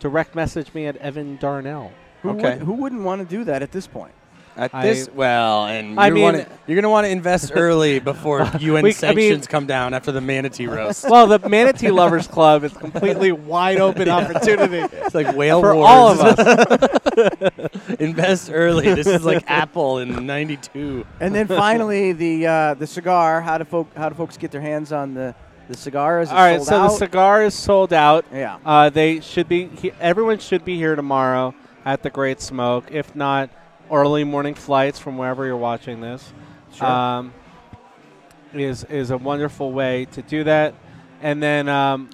direct 0.00 0.34
message 0.34 0.72
me 0.72 0.86
at 0.86 0.96
Evan 0.96 1.36
Darnell. 1.36 1.92
who, 2.22 2.30
okay. 2.30 2.54
would, 2.54 2.62
who 2.62 2.72
wouldn't 2.72 3.02
want 3.02 3.20
to 3.20 3.28
do 3.28 3.44
that 3.44 3.60
at 3.60 3.70
this 3.70 3.86
point? 3.86 4.14
At 4.56 4.74
I- 4.74 4.82
this, 4.86 5.08
well, 5.14 5.66
and 5.66 6.00
I 6.00 6.06
you're, 6.06 6.14
mean- 6.14 6.24
wanna, 6.24 6.46
you're 6.66 6.76
gonna 6.76 6.88
want 6.90 7.04
to 7.04 7.10
invest 7.10 7.52
early 7.54 7.98
before 8.12 8.40
UN 8.58 8.60
We- 8.60 8.78
I 8.78 8.82
mean- 8.82 8.92
sanctions 8.94 9.46
come 9.46 9.66
down 9.66 9.92
after 9.94 10.12
the 10.12 10.20
manatee 10.20 10.66
roast. 10.78 11.04
Well, 11.08 11.26
the 11.26 11.38
Manatee 11.48 11.90
Lovers 11.90 12.26
Club 12.26 12.64
is 12.64 12.72
completely 12.72 13.32
wide 13.32 13.78
open 13.78 14.08
opportunity 14.18 14.78
It's 14.96 15.14
like 15.14 15.36
whale 15.36 15.60
for 15.60 15.74
wars. 15.74 15.86
all 15.88 16.08
of 16.12 16.20
us. 16.20 17.96
invest 18.00 18.50
early. 18.52 18.94
This 18.94 19.06
is 19.06 19.24
like 19.24 19.44
Apple 19.46 19.98
in 19.98 20.26
'92. 20.26 21.06
And 21.20 21.34
then 21.34 21.46
finally, 21.46 22.12
the 22.12 22.46
uh, 22.46 22.74
the 22.74 22.86
cigar. 22.86 23.40
How 23.40 23.58
do 23.58 23.64
folk 23.64 23.88
how 23.96 24.08
do 24.08 24.14
folks 24.14 24.36
get 24.36 24.50
their 24.50 24.60
hands 24.60 24.92
on 24.92 25.14
the 25.14 25.34
the 25.68 25.76
cigar? 25.76 26.20
Is 26.20 26.30
All 26.30 26.36
right, 26.36 26.56
sold 26.56 26.68
so 26.68 26.76
out? 26.76 26.88
the 26.88 26.96
cigar 26.96 27.44
is 27.44 27.54
sold 27.54 27.92
out. 27.92 28.24
yeah. 28.32 28.58
Uh, 28.64 28.90
they 28.90 29.20
should 29.20 29.48
be. 29.48 29.66
He, 29.66 29.92
everyone 30.00 30.38
should 30.38 30.64
be 30.64 30.76
here 30.76 30.94
tomorrow 30.96 31.54
at 31.84 32.02
the 32.02 32.10
Great 32.10 32.40
Smoke. 32.40 32.86
If 32.90 33.14
not, 33.14 33.50
early 33.90 34.24
morning 34.24 34.54
flights 34.54 34.98
from 34.98 35.18
wherever 35.18 35.46
you're 35.46 35.56
watching 35.56 36.00
this. 36.00 36.32
Sure. 36.74 36.86
Um, 36.86 37.32
is 38.54 38.84
is 38.84 39.10
a 39.10 39.18
wonderful 39.18 39.72
way 39.72 40.06
to 40.12 40.22
do 40.22 40.44
that, 40.44 40.74
and 41.20 41.42
then 41.42 41.68
um, 41.68 42.10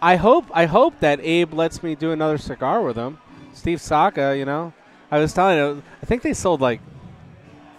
I 0.00 0.16
hope 0.16 0.46
I 0.52 0.66
hope 0.66 0.98
that 1.00 1.20
Abe 1.22 1.54
lets 1.54 1.82
me 1.82 1.94
do 1.94 2.12
another 2.12 2.38
cigar 2.38 2.82
with 2.82 2.96
him. 2.96 3.18
Steve 3.54 3.80
Saka, 3.80 4.36
you 4.36 4.44
know, 4.44 4.72
I 5.10 5.18
was 5.18 5.32
telling 5.32 5.58
you, 5.58 5.82
I 6.02 6.06
think 6.06 6.22
they 6.22 6.34
sold 6.34 6.60
like 6.60 6.80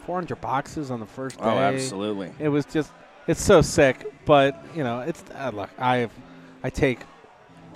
400 0.06 0.42
boxes 0.42 0.92
on 0.92 1.00
the 1.00 1.06
first 1.06 1.38
day. 1.38 1.46
Oh, 1.46 1.58
absolutely. 1.58 2.32
It 2.40 2.50
was 2.50 2.66
just, 2.66 2.92
it's 3.28 3.44
so 3.44 3.62
sick. 3.62 4.12
But 4.26 4.64
you 4.76 4.84
know, 4.84 5.00
it's 5.02 5.24
uh, 5.34 5.52
look, 5.54 5.70
I 5.78 5.98
have, 5.98 6.12
I 6.64 6.70
take 6.70 7.00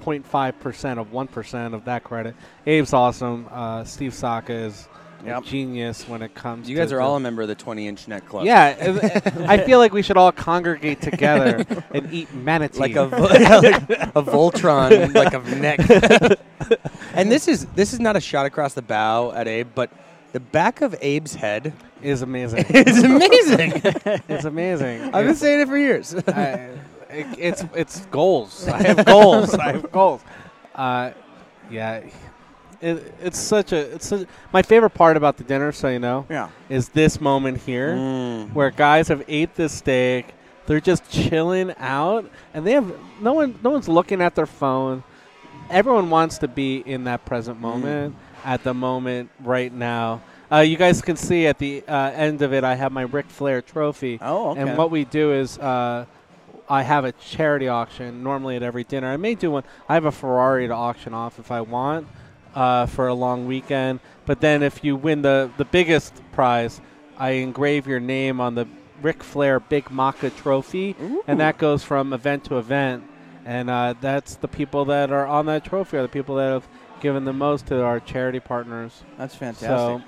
0.5 0.03 0.59
percent 0.59 0.99
of 0.99 1.11
one 1.11 1.27
percent 1.27 1.73
of 1.73 1.85
that 1.85 2.03
credit. 2.03 2.35
Abe's 2.67 2.93
awesome. 2.93 3.47
Uh, 3.51 3.83
Steve 3.83 4.13
Saka 4.13 4.53
is 4.53 4.87
a 5.21 5.27
Yep. 5.27 5.43
genius 5.45 6.05
when 6.09 6.21
it 6.21 6.35
comes. 6.35 6.69
You 6.69 6.75
guys 6.75 6.91
are 6.91 6.99
all 6.99 7.15
a 7.15 7.19
member 7.19 7.41
of 7.43 7.47
the 7.47 7.55
20 7.55 7.87
inch 7.87 8.09
neck 8.09 8.27
club. 8.27 8.43
Yeah, 8.45 8.75
I 9.47 9.57
feel 9.59 9.79
like 9.79 9.93
we 9.93 10.01
should 10.01 10.17
all 10.17 10.33
congregate 10.33 11.01
together 11.01 11.65
and 11.93 12.11
eat 12.13 12.33
manatee. 12.33 12.79
like 12.79 12.95
a 12.97 13.05
vo- 13.07 13.17
like 13.23 13.89
a 13.89 14.21
Voltron, 14.21 15.13
like 15.15 15.33
of 15.33 15.47
neck. 15.61 15.79
and 17.13 17.31
this 17.31 17.47
is 17.47 17.65
this 17.67 17.93
is 17.93 17.99
not 18.01 18.15
a 18.17 18.19
shot 18.21 18.45
across 18.45 18.73
the 18.73 18.81
bow 18.81 19.31
at 19.31 19.47
Abe, 19.47 19.67
but 19.73 19.89
the 20.33 20.39
back 20.41 20.81
of 20.81 20.93
Abe's 20.95 21.35
head 21.35 21.71
is 22.01 22.21
amazing. 22.21 22.65
it's 22.69 23.01
amazing. 23.03 23.81
it's 24.27 24.43
amazing. 24.45 25.03
I've 25.13 25.25
been 25.25 25.35
saying 25.35 25.61
it 25.61 25.67
for 25.69 25.77
years. 25.77 26.15
I, 26.27 26.69
it, 27.13 27.27
it's 27.37 27.63
it's 27.75 28.05
goals. 28.07 28.67
I 28.67 28.81
have 28.83 29.05
goals. 29.05 29.53
I 29.53 29.71
have 29.73 29.91
goals. 29.99 30.21
Uh, 30.75 31.11
yeah, 31.69 32.01
it, 32.81 33.13
it's 33.21 33.39
such 33.39 33.71
a 33.71 33.93
it's 33.95 34.07
such, 34.07 34.27
my 34.51 34.61
favorite 34.61 34.91
part 34.91 35.15
about 35.17 35.37
the 35.37 35.43
dinner. 35.43 35.71
So 35.71 35.89
you 35.89 35.99
know, 35.99 36.25
Yeah. 36.29 36.49
is 36.69 36.89
this 36.89 37.21
moment 37.21 37.59
here 37.59 37.95
Mm. 37.95 38.53
where 38.53 38.71
guys 38.71 39.07
have 39.09 39.23
ate 39.27 39.55
this 39.55 39.71
steak. 39.73 40.33
They're 40.65 40.79
just 40.79 41.09
chilling 41.11 41.73
out, 41.77 42.29
and 42.53 42.65
they 42.65 42.71
have 42.71 42.89
no 43.21 43.33
one. 43.33 43.59
No 43.63 43.69
one's 43.71 43.89
looking 43.89 44.21
at 44.21 44.33
their 44.35 44.45
phone. 44.45 45.03
Everyone 45.69 46.09
wants 46.09 46.37
to 46.39 46.47
be 46.47 46.77
in 46.85 47.03
that 47.05 47.25
present 47.25 47.59
moment, 47.59 48.15
at 48.45 48.63
the 48.63 48.73
moment 48.73 49.29
right 49.43 49.73
now. 49.73 50.21
Uh, 50.51 50.59
you 50.59 50.77
guys 50.77 51.01
can 51.01 51.15
see 51.17 51.47
at 51.47 51.57
the 51.57 51.83
uh, 51.87 52.11
end 52.11 52.41
of 52.43 52.53
it, 52.53 52.63
I 52.63 52.75
have 52.75 52.91
my 52.91 53.01
Ric 53.03 53.25
Flair 53.29 53.61
trophy. 53.61 54.19
Oh, 54.21 54.51
okay. 54.51 54.61
And 54.61 54.77
what 54.77 54.91
we 54.91 55.03
do 55.03 55.33
is 55.33 55.57
uh, 55.57 56.05
I 56.69 56.83
have 56.83 57.05
a 57.05 57.11
charity 57.11 57.67
auction 57.67 58.23
normally 58.23 58.55
at 58.55 58.63
every 58.63 58.83
dinner. 58.83 59.11
I 59.11 59.17
may 59.17 59.35
do 59.35 59.51
one. 59.51 59.63
I 59.89 59.95
have 59.95 60.05
a 60.05 60.11
Ferrari 60.11 60.67
to 60.67 60.73
auction 60.73 61.13
off 61.13 61.39
if 61.39 61.51
I 61.51 61.61
want 61.61 62.07
uh, 62.55 62.85
for 62.85 63.07
a 63.07 63.13
long 63.13 63.45
weekend. 63.47 63.99
But 64.25 64.41
then 64.41 64.63
if 64.63 64.83
you 64.83 64.95
win 64.95 65.21
the, 65.21 65.51
the 65.57 65.65
biggest 65.65 66.13
prize, 66.31 66.81
I 67.17 67.31
engrave 67.31 67.87
your 67.87 67.99
name 67.99 68.39
on 68.39 68.55
the 68.55 68.67
Ric 69.01 69.23
Flair 69.23 69.59
Big 69.59 69.85
Maca 69.85 70.35
trophy, 70.35 70.95
and 71.27 71.39
that 71.39 71.57
goes 71.57 71.83
from 71.83 72.13
event 72.13 72.45
to 72.45 72.57
event. 72.57 73.03
And 73.45 73.69
uh, 73.69 73.95
that's 73.99 74.35
the 74.35 74.47
people 74.47 74.85
that 74.85 75.11
are 75.11 75.27
on 75.27 75.45
that 75.47 75.65
trophy 75.65 75.97
are 75.97 76.01
the 76.01 76.07
people 76.07 76.35
that 76.35 76.49
have 76.49 76.67
given 77.01 77.25
the 77.25 77.33
most 77.33 77.67
to 77.67 77.83
our 77.83 77.99
charity 77.99 78.39
partners. 78.39 79.03
That's 79.17 79.35
fantastic. 79.35 79.67
So, 79.67 80.01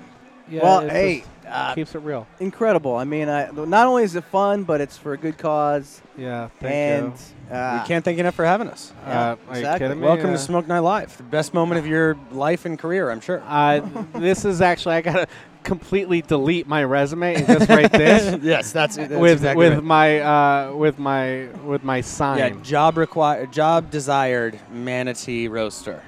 yeah, 0.48 0.62
well, 0.62 0.88
hey, 0.88 1.24
uh, 1.48 1.74
keeps 1.74 1.94
it 1.94 1.98
real. 2.00 2.26
incredible. 2.40 2.94
I 2.96 3.04
mean, 3.04 3.28
I, 3.28 3.50
not 3.50 3.86
only 3.86 4.02
is 4.04 4.14
it 4.16 4.24
fun, 4.24 4.64
but 4.64 4.80
it's 4.80 4.96
for 4.96 5.12
a 5.12 5.16
good 5.16 5.38
cause. 5.38 6.00
Yeah, 6.16 6.48
thank 6.60 6.74
and 6.74 7.12
you. 7.50 7.54
uh, 7.56 7.80
we 7.82 7.88
can't 7.88 8.04
thank 8.04 8.16
you 8.16 8.20
enough 8.20 8.34
for 8.34 8.44
having 8.44 8.68
us. 8.68 8.92
Uh, 9.04 9.08
Yeah, 9.08 9.14
are 9.14 9.36
you 9.36 9.50
exactly. 9.58 9.86
kidding 9.88 10.00
me? 10.00 10.06
Welcome 10.06 10.30
Uh, 10.30 10.32
to 10.34 10.38
Smoke 10.38 10.66
Night 10.66 10.80
Live, 10.80 11.16
the 11.16 11.22
best 11.24 11.54
moment 11.54 11.78
of 11.78 11.86
your 11.86 12.16
life 12.32 12.64
and 12.64 12.78
career, 12.78 13.10
I'm 13.10 13.20
sure. 13.20 13.42
Uh, 13.46 13.80
this 14.14 14.44
is 14.44 14.60
actually 14.60 14.96
I 14.96 15.00
gotta 15.02 15.26
completely 15.62 16.22
delete 16.22 16.68
my 16.68 16.84
resume 16.84 17.34
and 17.34 17.44
just 17.46 17.68
write 17.68 17.90
this 17.90 18.38
yes, 18.42 18.70
that's, 18.70 18.94
that's 18.96 19.10
with 19.12 19.32
exactly 19.38 19.64
with 19.68 19.74
right. 19.74 19.82
my 19.84 20.20
uh, 20.20 20.72
with 20.74 20.98
my 21.00 21.46
with 21.64 21.82
my 21.84 22.00
sign. 22.00 22.38
yeah, 22.38 22.50
job 22.62 22.96
required, 22.96 23.52
job 23.52 23.90
desired, 23.90 24.58
manatee 24.72 25.48
roaster. 25.48 26.02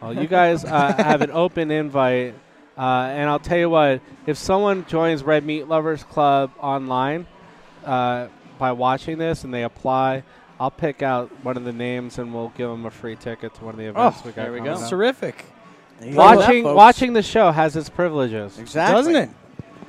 Well, 0.00 0.14
you 0.14 0.26
guys 0.28 0.64
uh, 0.64 0.94
have 0.96 1.20
an 1.22 1.30
open 1.32 1.70
invite, 1.70 2.34
uh, 2.80 3.08
and 3.12 3.28
I'll 3.28 3.38
tell 3.38 3.58
you 3.58 3.68
what: 3.68 4.00
if 4.26 4.38
someone 4.38 4.86
joins 4.86 5.22
Red 5.22 5.44
Meat 5.44 5.68
Lovers 5.68 6.02
Club 6.02 6.50
online 6.58 7.26
uh, 7.84 8.28
by 8.58 8.72
watching 8.72 9.18
this 9.18 9.44
and 9.44 9.52
they 9.52 9.64
apply, 9.64 10.22
I'll 10.58 10.70
pick 10.70 11.02
out 11.02 11.30
one 11.44 11.56
of 11.56 11.64
the 11.64 11.72
names 11.72 12.18
and 12.18 12.32
we'll 12.34 12.52
give 12.56 12.70
them 12.70 12.86
a 12.86 12.90
free 12.90 13.16
ticket 13.16 13.54
to 13.56 13.64
one 13.64 13.74
of 13.74 13.78
the 13.78 13.86
events 13.86 14.24
we 14.24 14.32
got. 14.32 14.42
there 14.44 14.52
we 14.52 14.60
go. 14.60 14.72
up. 14.74 14.88
Terrific, 14.88 15.44
there 15.98 16.08
you 16.08 16.14
go, 16.14 16.18
Watching 16.20 16.62
folks. 16.64 16.76
watching 16.76 17.12
the 17.12 17.22
show 17.22 17.50
has 17.52 17.76
its 17.76 17.88
privileges. 17.90 18.58
exactly. 18.58 18.96
doesn't 18.96 19.16
it? 19.16 19.30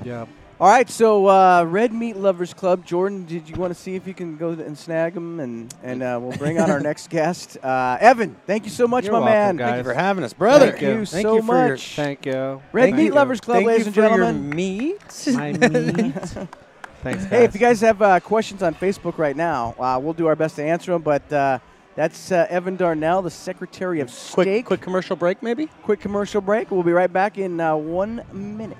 Yeah. 0.03 0.25
All 0.61 0.67
right, 0.67 0.87
so 0.87 1.25
uh, 1.25 1.63
Red 1.67 1.91
Meat 1.91 2.17
Lovers 2.17 2.53
Club. 2.53 2.85
Jordan, 2.85 3.25
did 3.25 3.49
you 3.49 3.55
want 3.55 3.73
to 3.73 3.79
see 3.79 3.95
if 3.95 4.05
you 4.05 4.13
can 4.13 4.37
go 4.37 4.49
and 4.49 4.77
snag 4.77 5.15
them, 5.15 5.39
and 5.39 5.73
and 5.81 6.03
uh, 6.03 6.19
we'll 6.21 6.37
bring 6.37 6.59
on 6.59 6.69
our 6.69 6.79
next 6.91 7.09
guest, 7.09 7.57
uh, 7.63 7.97
Evan. 7.99 8.35
Thank 8.45 8.65
you 8.65 8.69
so 8.69 8.87
much, 8.87 9.05
You're 9.05 9.13
my 9.13 9.19
welcome, 9.21 9.33
man. 9.33 9.57
guys. 9.57 9.69
Thank 9.71 9.77
you 9.87 9.91
for 9.91 9.97
having 9.97 10.23
us, 10.23 10.33
brother. 10.33 10.69
Thank 10.69 10.81
you 10.83 11.05
Thank 11.07 11.25
so 11.25 11.35
you 11.37 11.41
for 11.41 11.55
your- 11.57 11.69
much. 11.69 11.95
Thank 11.95 12.27
you. 12.27 12.61
Red 12.73 12.83
Thank 12.83 12.95
Meat 12.97 13.05
you. 13.05 13.13
Lovers 13.13 13.41
Club, 13.41 13.55
Thank 13.55 13.67
ladies 13.69 13.85
you 13.87 13.87
and 13.87 13.95
for 13.95 14.01
your 14.01 14.09
gentlemen. 14.11 14.49
meat. 14.51 15.27
My 15.33 15.51
meat. 15.53 16.15
Thanks, 17.01 17.23
guys. 17.23 17.25
Hey, 17.25 17.43
if 17.43 17.55
you 17.55 17.59
guys 17.59 17.81
have 17.81 17.99
uh, 17.99 18.19
questions 18.19 18.61
on 18.61 18.75
Facebook 18.75 19.17
right 19.17 19.35
now, 19.35 19.73
uh, 19.79 19.99
we'll 19.99 20.13
do 20.13 20.27
our 20.27 20.35
best 20.35 20.57
to 20.57 20.63
answer 20.63 20.91
them. 20.91 21.01
But 21.01 21.33
uh, 21.33 21.57
that's 21.95 22.31
uh, 22.31 22.45
Evan 22.51 22.75
Darnell, 22.75 23.23
the 23.23 23.31
Secretary 23.31 23.99
of 23.99 24.09
Quick, 24.09 24.45
State. 24.45 24.65
quick 24.67 24.81
commercial 24.81 25.15
break, 25.15 25.41
maybe. 25.41 25.69
quick 25.81 25.99
commercial 26.01 26.39
break. 26.39 26.69
We'll 26.69 26.83
be 26.83 26.91
right 26.91 27.11
back 27.11 27.39
in 27.39 27.59
uh, 27.59 27.75
one 27.75 28.23
minute. 28.31 28.77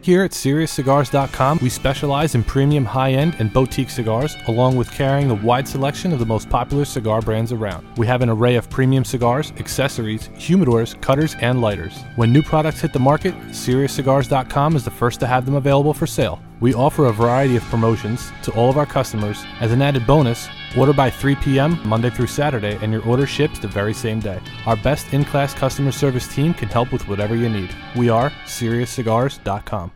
Here 0.00 0.22
at 0.22 0.30
SeriousCigars.com, 0.30 1.58
we 1.60 1.68
specialize 1.68 2.36
in 2.36 2.44
premium 2.44 2.84
high 2.84 3.12
end 3.12 3.34
and 3.40 3.52
boutique 3.52 3.90
cigars, 3.90 4.36
along 4.46 4.76
with 4.76 4.92
carrying 4.92 5.30
a 5.30 5.34
wide 5.34 5.66
selection 5.66 6.12
of 6.12 6.20
the 6.20 6.24
most 6.24 6.48
popular 6.48 6.84
cigar 6.84 7.20
brands 7.20 7.50
around. 7.50 7.84
We 7.98 8.06
have 8.06 8.22
an 8.22 8.30
array 8.30 8.54
of 8.54 8.70
premium 8.70 9.04
cigars, 9.04 9.52
accessories, 9.58 10.28
humidors, 10.36 10.98
cutters, 11.02 11.34
and 11.40 11.60
lighters. 11.60 11.98
When 12.14 12.32
new 12.32 12.42
products 12.42 12.80
hit 12.80 12.92
the 12.92 13.00
market, 13.00 13.34
SeriousCigars.com 13.48 14.76
is 14.76 14.84
the 14.84 14.90
first 14.90 15.18
to 15.20 15.26
have 15.26 15.44
them 15.44 15.56
available 15.56 15.92
for 15.92 16.06
sale. 16.06 16.40
We 16.60 16.74
offer 16.74 17.06
a 17.06 17.12
variety 17.12 17.56
of 17.56 17.62
promotions 17.64 18.30
to 18.42 18.52
all 18.52 18.70
of 18.70 18.78
our 18.78 18.86
customers. 18.86 19.44
As 19.60 19.72
an 19.72 19.82
added 19.82 20.06
bonus, 20.06 20.48
order 20.76 20.92
by 20.92 21.10
3 21.10 21.36
p.m. 21.36 21.80
Monday 21.86 22.10
through 22.10 22.26
Saturday, 22.26 22.78
and 22.82 22.92
your 22.92 23.04
order 23.04 23.26
ships 23.26 23.58
the 23.58 23.68
very 23.68 23.94
same 23.94 24.20
day. 24.20 24.40
Our 24.66 24.76
best 24.76 25.12
in 25.12 25.24
class 25.24 25.54
customer 25.54 25.92
service 25.92 26.32
team 26.34 26.54
can 26.54 26.68
help 26.68 26.92
with 26.92 27.06
whatever 27.08 27.34
you 27.34 27.48
need. 27.48 27.70
We 27.96 28.08
are 28.08 28.30
SeriousCigars.com. 28.44 29.92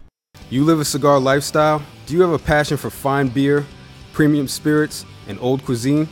You 0.51 0.65
live 0.65 0.81
a 0.81 0.85
cigar 0.85 1.19
lifestyle? 1.19 1.83
Do 2.07 2.15
you 2.15 2.21
have 2.23 2.33
a 2.33 2.39
passion 2.39 2.77
for 2.77 2.91
fine 2.91 3.29
beer, 3.29 3.67
premium 4.13 4.49
spirits, 4.49 5.07
and 5.29 5.39
old 5.41 5.65
cuisine? 5.65 6.09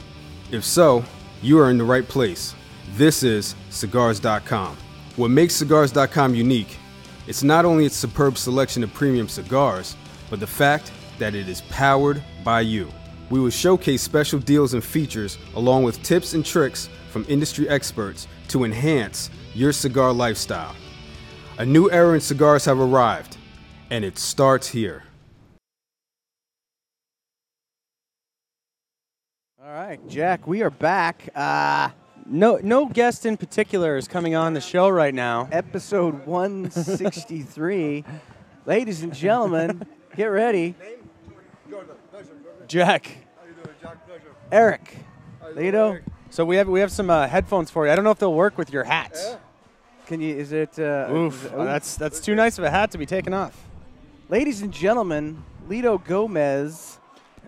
If 0.51 0.65
so, 0.65 1.05
you 1.43 1.59
are 1.59 1.71
in 1.71 1.79
the 1.79 1.85
right 1.85 2.07
place. 2.07 2.55
This 2.93 3.23
is 3.23 3.55
Cigars.com. 3.71 4.77
What 5.17 5.31
makes 5.31 5.55
Cigars.com 5.55 6.35
unique? 6.35 6.79
It's 7.27 7.43
not 7.43 7.65
only 7.65 7.87
its 7.87 7.97
superb 7.97 8.39
selection 8.39 8.83
of 8.83 8.93
premium 8.95 9.29
cigars, 9.29 9.97
but 10.31 10.41
the 10.41 10.47
fact 10.47 10.91
that 11.19 11.35
it 11.35 11.49
is 11.49 11.61
powered 11.63 12.23
by 12.43 12.63
you. 12.63 12.89
We 13.31 13.39
will 13.41 13.51
showcase 13.51 14.03
special 14.03 14.41
deals 14.41 14.75
and 14.75 14.83
features 14.85 15.39
along 15.55 15.85
with 15.85 16.03
tips 16.03 16.35
and 16.35 16.45
tricks 16.45 16.89
from 17.11 17.25
industry 17.29 17.69
experts 17.69 18.27
to 18.49 18.65
enhance 18.65 19.31
your 19.55 19.73
cigar 19.73 20.13
lifestyle. 20.13 20.75
A 21.59 21.65
new 21.65 21.91
era 21.91 22.15
in 22.15 22.21
cigars 22.21 22.65
have 22.65 22.81
arrived, 22.81 23.37
and 23.91 24.05
it 24.05 24.19
starts 24.19 24.67
here. 24.69 25.05
All 29.63 29.71
right, 29.73 30.01
Jack, 30.09 30.47
we 30.47 30.63
are 30.63 30.71
back. 30.71 31.29
Uh, 31.35 31.91
No, 32.27 32.59
no 32.63 32.87
guest 32.87 33.27
in 33.27 33.37
particular 33.37 33.97
is 33.97 34.07
coming 34.09 34.35
on 34.37 34.55
the 34.55 34.61
show 34.61 34.89
right 34.89 35.15
now. 35.15 35.49
episode 35.53 36.27
163. 36.27 38.05
Ladies 38.67 39.03
and 39.03 39.13
gentlemen, 39.15 39.83
get 40.17 40.27
ready. 40.27 40.75
Jack. 42.69 43.20
Eric, 44.53 44.97
Litto, 45.55 46.01
So 46.31 46.45
we 46.45 46.57
have 46.57 46.69
we 46.69 46.81
have 46.81 46.91
some 46.93 47.11
uh, 47.11 47.27
headphones 47.29 47.71
for 47.71 47.87
you. 47.87 47.93
I 47.93 47.97
don't 47.97 48.05
know 48.05 48.11
if 48.11 48.19
they'll 48.19 48.35
work 48.35 48.59
with 48.59 48.73
your 48.73 48.85
hat. 48.85 49.17
can 50.07 50.21
you? 50.21 50.35
Is 50.37 50.53
it? 50.53 50.79
Uh, 50.79 51.09
Oof, 51.13 51.35
is 51.35 51.45
it- 51.47 51.53
oh, 51.57 51.65
that's 51.65 51.97
that's 51.97 52.21
too 52.21 52.35
nice 52.35 52.59
of 52.59 52.65
a 52.65 52.71
hat 52.71 52.91
to 52.93 52.99
be 52.99 53.07
taken 53.07 53.33
off. 53.33 53.57
Ladies 54.29 54.63
and 54.63 54.73
gentlemen, 54.73 55.43
Litto 55.69 55.99
Gomez. 56.05 56.99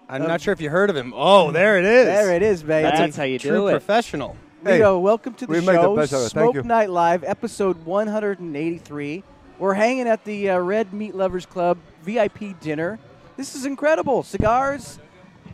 I'm 0.08 0.22
Um, 0.22 0.28
not 0.28 0.40
sure 0.40 0.52
if 0.52 0.60
you 0.60 0.68
heard 0.68 0.90
of 0.90 0.96
him. 0.96 1.12
Oh, 1.16 1.50
there 1.52 1.78
it 1.78 1.84
is. 1.84 2.06
There 2.06 2.34
it 2.34 2.42
is, 2.42 2.62
baby. 2.62 2.82
That's 2.82 3.16
how 3.16 3.22
you 3.24 3.38
True 3.38 3.50
do 3.52 3.68
it. 3.68 3.72
professional. 3.72 4.36
Litto, 4.64 5.00
welcome 5.00 5.34
to 5.34 5.46
the 5.46 5.52
we 5.52 5.60
show. 5.60 5.72
make 5.72 5.80
the 5.80 5.88
best 5.94 6.12
of 6.12 6.18
it. 6.18 6.22
Thank 6.22 6.30
Smoke 6.30 6.54
you. 6.56 6.62
Night 6.62 6.90
Live, 6.90 7.24
episode 7.24 7.84
183. 7.84 9.24
We're 9.58 9.74
hanging 9.74 10.06
at 10.08 10.24
the 10.24 10.50
uh, 10.50 10.58
Red 10.58 10.92
Meat 10.92 11.14
Lovers 11.14 11.46
Club 11.46 11.78
VIP 12.04 12.58
dinner. 12.60 12.98
This 13.36 13.54
is 13.54 13.64
incredible. 13.64 14.22
Cigars, 14.22 14.98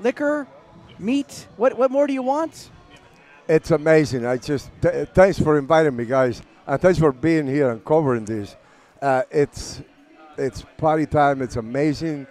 liquor, 0.01 0.47
meat. 0.99 1.47
What 1.57 1.77
what 1.79 1.91
more 1.91 2.07
do 2.07 2.13
you 2.13 2.23
want? 2.23 2.71
It's 3.49 3.71
amazing. 3.71 4.27
I 4.27 4.37
just 4.37 4.71
th- 4.83 5.09
thanks 5.15 5.39
for 5.39 5.57
inviting 5.59 5.97
me, 5.97 6.05
guys, 6.05 6.43
and 6.67 6.81
thanks 6.81 6.99
for 6.99 7.13
being 7.13 7.47
here 7.47 7.71
and 7.71 7.83
covering 7.85 8.25
this. 8.25 8.57
Uh, 9.01 9.23
it's 9.31 9.81
it's 10.37 10.65
party 10.77 11.07
time. 11.07 11.41
It's 11.43 11.57
amazing. 11.57 12.27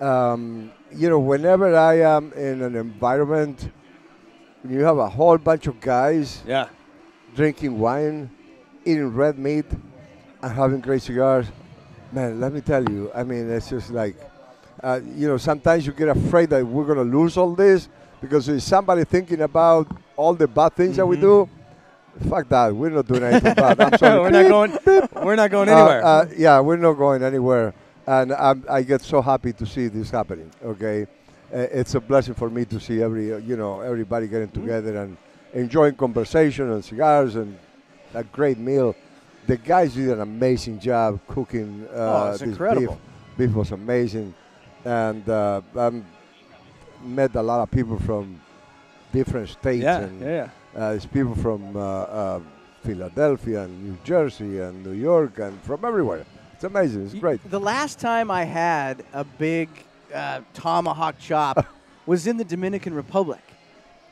Um, 0.00 0.70
you 0.92 1.08
know, 1.08 1.18
whenever 1.18 1.76
I 1.76 2.00
am 2.00 2.32
in 2.32 2.62
an 2.62 2.74
environment, 2.76 3.70
you 4.68 4.80
have 4.84 4.98
a 4.98 5.08
whole 5.08 5.38
bunch 5.38 5.66
of 5.66 5.80
guys 5.80 6.42
Yeah. 6.46 6.68
drinking 7.34 7.78
wine, 7.78 8.30
eating 8.84 9.14
red 9.14 9.38
meat, 9.38 9.66
and 10.42 10.52
having 10.52 10.80
great 10.80 11.02
cigars. 11.02 11.46
Man, 12.12 12.40
let 12.40 12.52
me 12.52 12.60
tell 12.60 12.82
you. 12.88 13.10
I 13.14 13.22
mean, 13.24 13.48
it's 13.50 13.68
just 13.70 13.90
like, 13.90 14.16
uh, 14.82 15.00
you 15.16 15.28
know, 15.28 15.36
sometimes 15.36 15.86
you 15.86 15.92
get 15.92 16.08
afraid 16.08 16.50
that 16.50 16.66
we're 16.66 16.86
gonna 16.86 17.02
lose 17.04 17.36
all 17.36 17.54
this 17.54 17.88
because 18.20 18.46
there's 18.46 18.64
somebody 18.64 19.04
thinking 19.04 19.40
about 19.42 19.86
all 20.16 20.34
the 20.34 20.46
bad 20.48 20.74
things 20.74 20.96
that 20.96 21.06
we 21.06 21.16
do. 21.16 21.48
Fuck 22.28 22.48
that. 22.48 22.74
We're 22.74 22.90
not 22.90 23.06
doing 23.06 23.22
anything 23.22 23.54
bad. 23.54 23.80
I'm 23.80 23.96
sorry. 24.02 24.20
we're 24.20 24.30
not 24.30 24.48
going. 24.48 25.06
We're 25.24 25.36
not 25.36 25.50
going 25.50 25.68
Uh, 25.68 25.72
anywhere. 25.76 26.04
uh, 26.04 26.26
yeah, 26.36 26.60
we're 26.60 26.76
not 26.76 26.94
going 26.94 27.22
anywhere, 27.22 27.72
and 28.06 28.32
I'm, 28.32 28.64
I 28.68 28.82
get 28.82 29.00
so 29.00 29.22
happy 29.22 29.52
to 29.54 29.64
see 29.64 29.88
this 29.88 30.10
happening. 30.10 30.50
Okay, 30.64 31.02
uh, 31.54 31.58
it's 31.58 31.94
a 31.94 32.00
blessing 32.00 32.34
for 32.34 32.50
me 32.50 32.64
to 32.66 32.80
see 32.80 33.00
every 33.02 33.32
uh, 33.32 33.36
you 33.38 33.56
know 33.56 33.80
everybody 33.80 34.26
getting 34.28 34.48
Mm-hmm. 34.48 34.60
together 34.60 34.96
and 35.02 35.16
enjoying 35.54 35.94
conversation 35.94 36.70
and 36.72 36.84
cigars 36.84 37.36
and 37.36 37.56
a 38.14 38.24
great 38.24 38.58
meal. 38.58 38.94
The 39.46 39.56
guys 39.56 39.94
did 39.94 40.10
an 40.10 40.20
amazing 40.20 40.78
job 40.80 41.20
cooking. 41.26 41.86
Uh, 41.90 41.96
Oh, 41.96 42.30
it's 42.32 42.40
this 42.40 42.48
incredible. 42.50 42.98
Beef. 43.36 43.48
beef 43.48 43.56
was 43.56 43.70
amazing, 43.72 44.34
and 44.84 45.26
uh, 45.28 45.60
I 45.76 45.90
met 47.02 47.34
a 47.34 47.42
lot 47.42 47.60
of 47.62 47.70
people 47.70 47.98
from 47.98 48.40
different 49.12 49.48
states 49.48 49.82
yeah, 49.82 49.98
and 50.00 50.20
yeah, 50.20 50.26
yeah. 50.74 50.80
uh, 50.80 50.90
there's 50.90 51.06
people 51.06 51.34
from 51.34 51.76
uh, 51.76 51.80
uh, 51.80 52.40
Philadelphia 52.84 53.62
and 53.62 53.84
New 53.84 53.98
Jersey 54.04 54.60
and 54.60 54.84
New 54.84 54.92
York 54.92 55.38
and 55.38 55.60
from 55.62 55.84
everywhere. 55.84 56.24
It's 56.54 56.64
amazing. 56.64 57.04
It's 57.04 57.14
Y- 57.14 57.20
great. 57.20 57.50
The 57.50 57.60
last 57.60 57.98
time 57.98 58.30
I 58.30 58.44
had 58.44 59.02
a 59.12 59.24
big 59.24 59.68
uh, 60.14 60.40
tomahawk 60.54 61.16
chop 61.18 61.66
was 62.06 62.26
in 62.26 62.36
the 62.36 62.44
Dominican 62.44 62.94
Republic, 62.94 63.42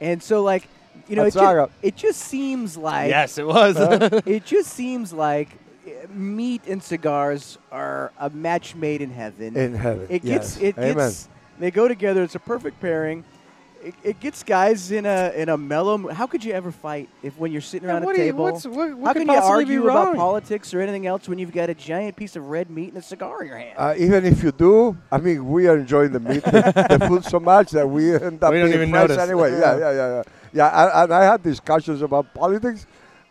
and 0.01 0.23
so 0.23 0.43
like 0.43 0.69
you 1.09 1.15
know, 1.17 1.25
it, 1.25 1.33
ju- 1.35 1.69
it 1.83 1.95
just 1.97 2.21
seems 2.21 2.77
like 2.77 3.09
Yes, 3.11 3.39
it 3.39 3.47
was. 3.47 3.77
it 4.27 4.45
just 4.45 4.73
seems 4.73 5.13
like 5.13 5.49
uh, 5.87 5.91
meat 6.13 6.63
and 6.67 6.83
cigars 6.83 7.57
are 7.71 8.13
a 8.19 8.29
match 8.31 8.75
made 8.75 9.01
in 9.01 9.11
heaven. 9.11 9.57
In 9.57 9.75
heaven. 9.75 10.07
it 10.11 10.25
yes. 10.25 10.57
gets 10.57 10.63
it 10.63 10.79
Amen. 10.79 10.97
gets 10.97 11.29
they 11.59 11.71
go 11.71 11.89
together. 11.89 12.23
It's 12.23 12.35
a 12.35 12.39
perfect 12.41 12.81
pairing. 12.81 13.25
It, 13.81 13.95
it 14.03 14.19
gets 14.21 14.43
guys 14.43 14.91
in 14.91 15.07
a 15.07 15.33
in 15.37 15.49
a 15.49 15.57
mellow. 15.57 16.09
How 16.09 16.27
could 16.27 16.45
you 16.45 16.53
ever 16.53 16.73
fight 16.73 17.09
if 17.23 17.39
when 17.39 17.53
you're 17.53 17.61
sitting 17.61 17.89
around 17.89 18.03
what 18.05 18.17
a 18.17 18.19
do 18.19 18.25
you- 18.25 18.33
table? 18.33 18.45
what's- 18.45 18.67
what- 18.67 18.93
what 18.99 19.07
how 19.07 19.13
can 19.13 19.29
you 19.29 19.35
argue 19.39 19.85
about 19.85 20.17
politics 20.17 20.75
or 20.75 20.81
anything 20.81 21.07
else 21.07 21.29
when 21.29 21.39
you've 21.39 21.53
got 21.53 21.71
a 21.71 21.75
giant 21.75 22.17
piece 22.17 22.35
of 22.35 22.43
red 22.51 22.71
meat 22.71 22.89
and 22.89 22.97
a 22.99 23.03
cigar 23.03 23.43
in 23.43 23.47
your 23.49 23.57
hand? 23.57 23.75
Uh, 23.79 23.95
even 23.97 24.25
if 24.25 24.43
you 24.43 24.51
do, 24.51 24.97
I 25.13 25.19
mean, 25.19 25.49
we 25.49 25.69
are 25.69 25.79
enjoying 25.79 26.11
the 26.11 26.19
meat, 26.19 26.43
the, 26.57 26.97
the 26.99 27.07
food 27.07 27.25
so 27.25 27.39
much 27.39 27.71
that 27.71 27.89
we 27.89 28.15
end 28.17 28.43
up 28.43 28.51
We 28.53 28.59
don't 28.59 28.67
being 28.71 28.75
even 28.83 28.91
friends 28.91 29.11
notice. 29.11 29.19
anyway. 29.29 29.53
Yeah, 29.53 29.79
yeah, 29.79 29.93
yeah, 29.93 30.09
yeah. 30.17 30.23
Yeah, 30.53 30.67
I, 30.69 31.05
and 31.05 31.15
I 31.15 31.23
had 31.25 31.43
discussions 31.45 32.03
about 32.03 32.35
politics, 32.35 32.85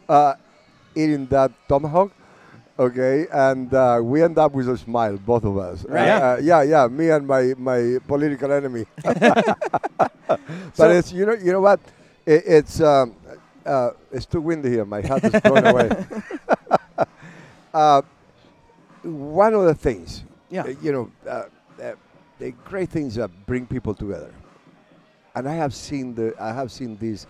uh, 0.08 0.36
eating 0.96 1.26
that 1.28 1.52
tomahawk. 1.68 2.12
Okay, 2.80 3.26
and 3.34 3.74
uh, 3.74 4.00
we 4.04 4.22
end 4.22 4.38
up 4.38 4.52
with 4.54 4.70
a 4.70 4.78
smile, 4.78 5.18
both 5.18 5.44
of 5.44 5.58
us. 5.58 5.84
Right. 5.86 6.10
Uh, 6.10 6.38
yeah, 6.40 6.62
yeah. 6.62 6.88
Me 6.88 7.10
and 7.10 7.26
my, 7.26 7.56
my 7.58 7.98
political 8.08 8.52
enemy. 8.52 8.86
but 9.04 10.12
So- 10.74 10.90
it's 10.92 11.12
you 11.12 11.26
know 11.26 11.34
you 11.34 11.52
know 11.54 11.62
what, 11.62 11.80
it, 12.26 12.44
it's 12.46 12.80
um, 12.82 13.16
uh, 13.66 13.92
it's 14.12 14.28
too 14.28 14.42
windy 14.42 14.70
here. 14.70 14.86
My 14.86 15.02
hat 15.02 15.24
is 15.24 15.42
blown 15.42 15.66
away. 15.66 15.90
uh, 17.74 18.02
one 19.04 19.54
of 19.56 19.64
the 19.66 19.74
things, 19.76 20.24
Yeah. 20.52 20.64
uh, 20.64 20.68
you 20.82 20.92
know, 20.92 21.12
uh, 21.28 21.44
uh, 21.82 21.94
the 22.38 22.52
great 22.66 22.90
things 22.90 23.16
that 23.16 23.32
bring 23.48 23.66
people 23.66 23.96
together, 23.96 24.32
and 25.34 25.50
I 25.50 25.56
have 25.56 25.74
seen 25.74 26.14
the 26.14 26.36
I 26.40 26.54
have 26.54 26.72
seen 26.72 26.96
this 26.98 27.26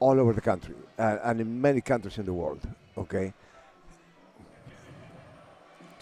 all 0.00 0.18
over 0.18 0.32
the 0.32 0.40
country 0.40 0.74
and 0.98 1.40
in 1.40 1.60
many 1.60 1.80
countries 1.80 2.18
in 2.18 2.24
the 2.24 2.32
world. 2.32 2.60
Okay, 2.98 3.32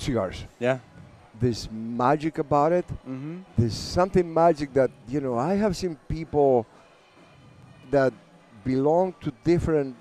cigars. 0.00 0.44
yeah. 0.58 0.78
There's 1.40 1.68
magic 1.70 2.38
about 2.38 2.72
it. 2.72 2.86
mm-hmm. 2.88 3.42
There's 3.56 3.74
something 3.74 4.26
magic 4.32 4.72
that 4.74 4.90
you 5.06 5.20
know. 5.20 5.38
I 5.38 5.54
have 5.54 5.76
seen 5.76 5.96
people 6.08 6.66
that 7.92 8.12
belong 8.64 9.14
to 9.20 9.32
different 9.44 9.94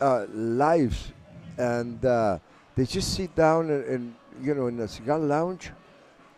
uh, 0.00 0.24
lives, 0.32 1.12
and 1.58 2.02
uh, 2.04 2.38
they 2.74 2.86
just 2.86 3.14
sit 3.14 3.34
down 3.34 3.68
and, 3.68 3.84
and 3.84 4.14
you 4.40 4.54
know 4.54 4.66
in 4.68 4.80
a 4.80 4.88
cigar 4.88 5.18
lounge, 5.18 5.72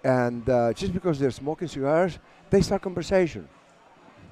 and 0.02 0.48
uh, 0.50 0.72
just 0.72 0.92
because 0.92 1.20
they're 1.20 1.30
smoking 1.30 1.68
cigars, 1.68 2.18
they 2.50 2.62
start 2.62 2.82
conversation, 2.82 3.48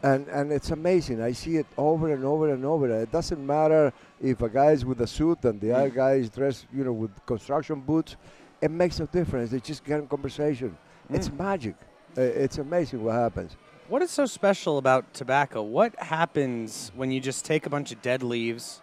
and 0.04 0.28
and 0.28 0.52
it's 0.52 0.70
amazing. 0.70 1.22
I 1.22 1.32
see 1.32 1.56
it 1.56 1.66
over 1.78 2.12
and 2.12 2.24
over 2.24 2.52
and 2.52 2.64
over. 2.64 2.86
It 3.02 3.10
doesn't 3.10 3.44
matter 3.44 3.92
if 4.20 4.42
a 4.42 4.50
guy 4.50 4.72
is 4.72 4.84
with 4.84 5.00
a 5.00 5.06
suit 5.06 5.44
and 5.44 5.58
the 5.60 5.72
other 5.72 5.88
guy 5.88 6.12
is 6.22 6.28
dressed, 6.28 6.66
you 6.72 6.84
know, 6.84 6.92
with 6.92 7.10
construction 7.24 7.80
boots. 7.80 8.16
It 8.60 8.70
makes 8.70 9.00
no 9.00 9.06
difference. 9.06 9.50
They 9.50 9.60
just 9.60 9.82
get 9.82 9.98
in 10.00 10.06
conversation. 10.06 10.76
It's 11.08 11.30
magic. 11.32 11.76
Uh, 12.16 12.20
it's 12.20 12.58
amazing 12.58 13.02
what 13.02 13.14
happens. 13.14 13.56
What 13.88 14.02
is 14.02 14.10
so 14.10 14.26
special 14.26 14.78
about 14.78 15.12
tobacco? 15.14 15.62
What 15.62 15.98
happens 15.98 16.92
when 16.94 17.10
you 17.10 17.20
just 17.20 17.44
take 17.44 17.66
a 17.66 17.70
bunch 17.70 17.90
of 17.90 18.00
dead 18.02 18.22
leaves 18.22 18.82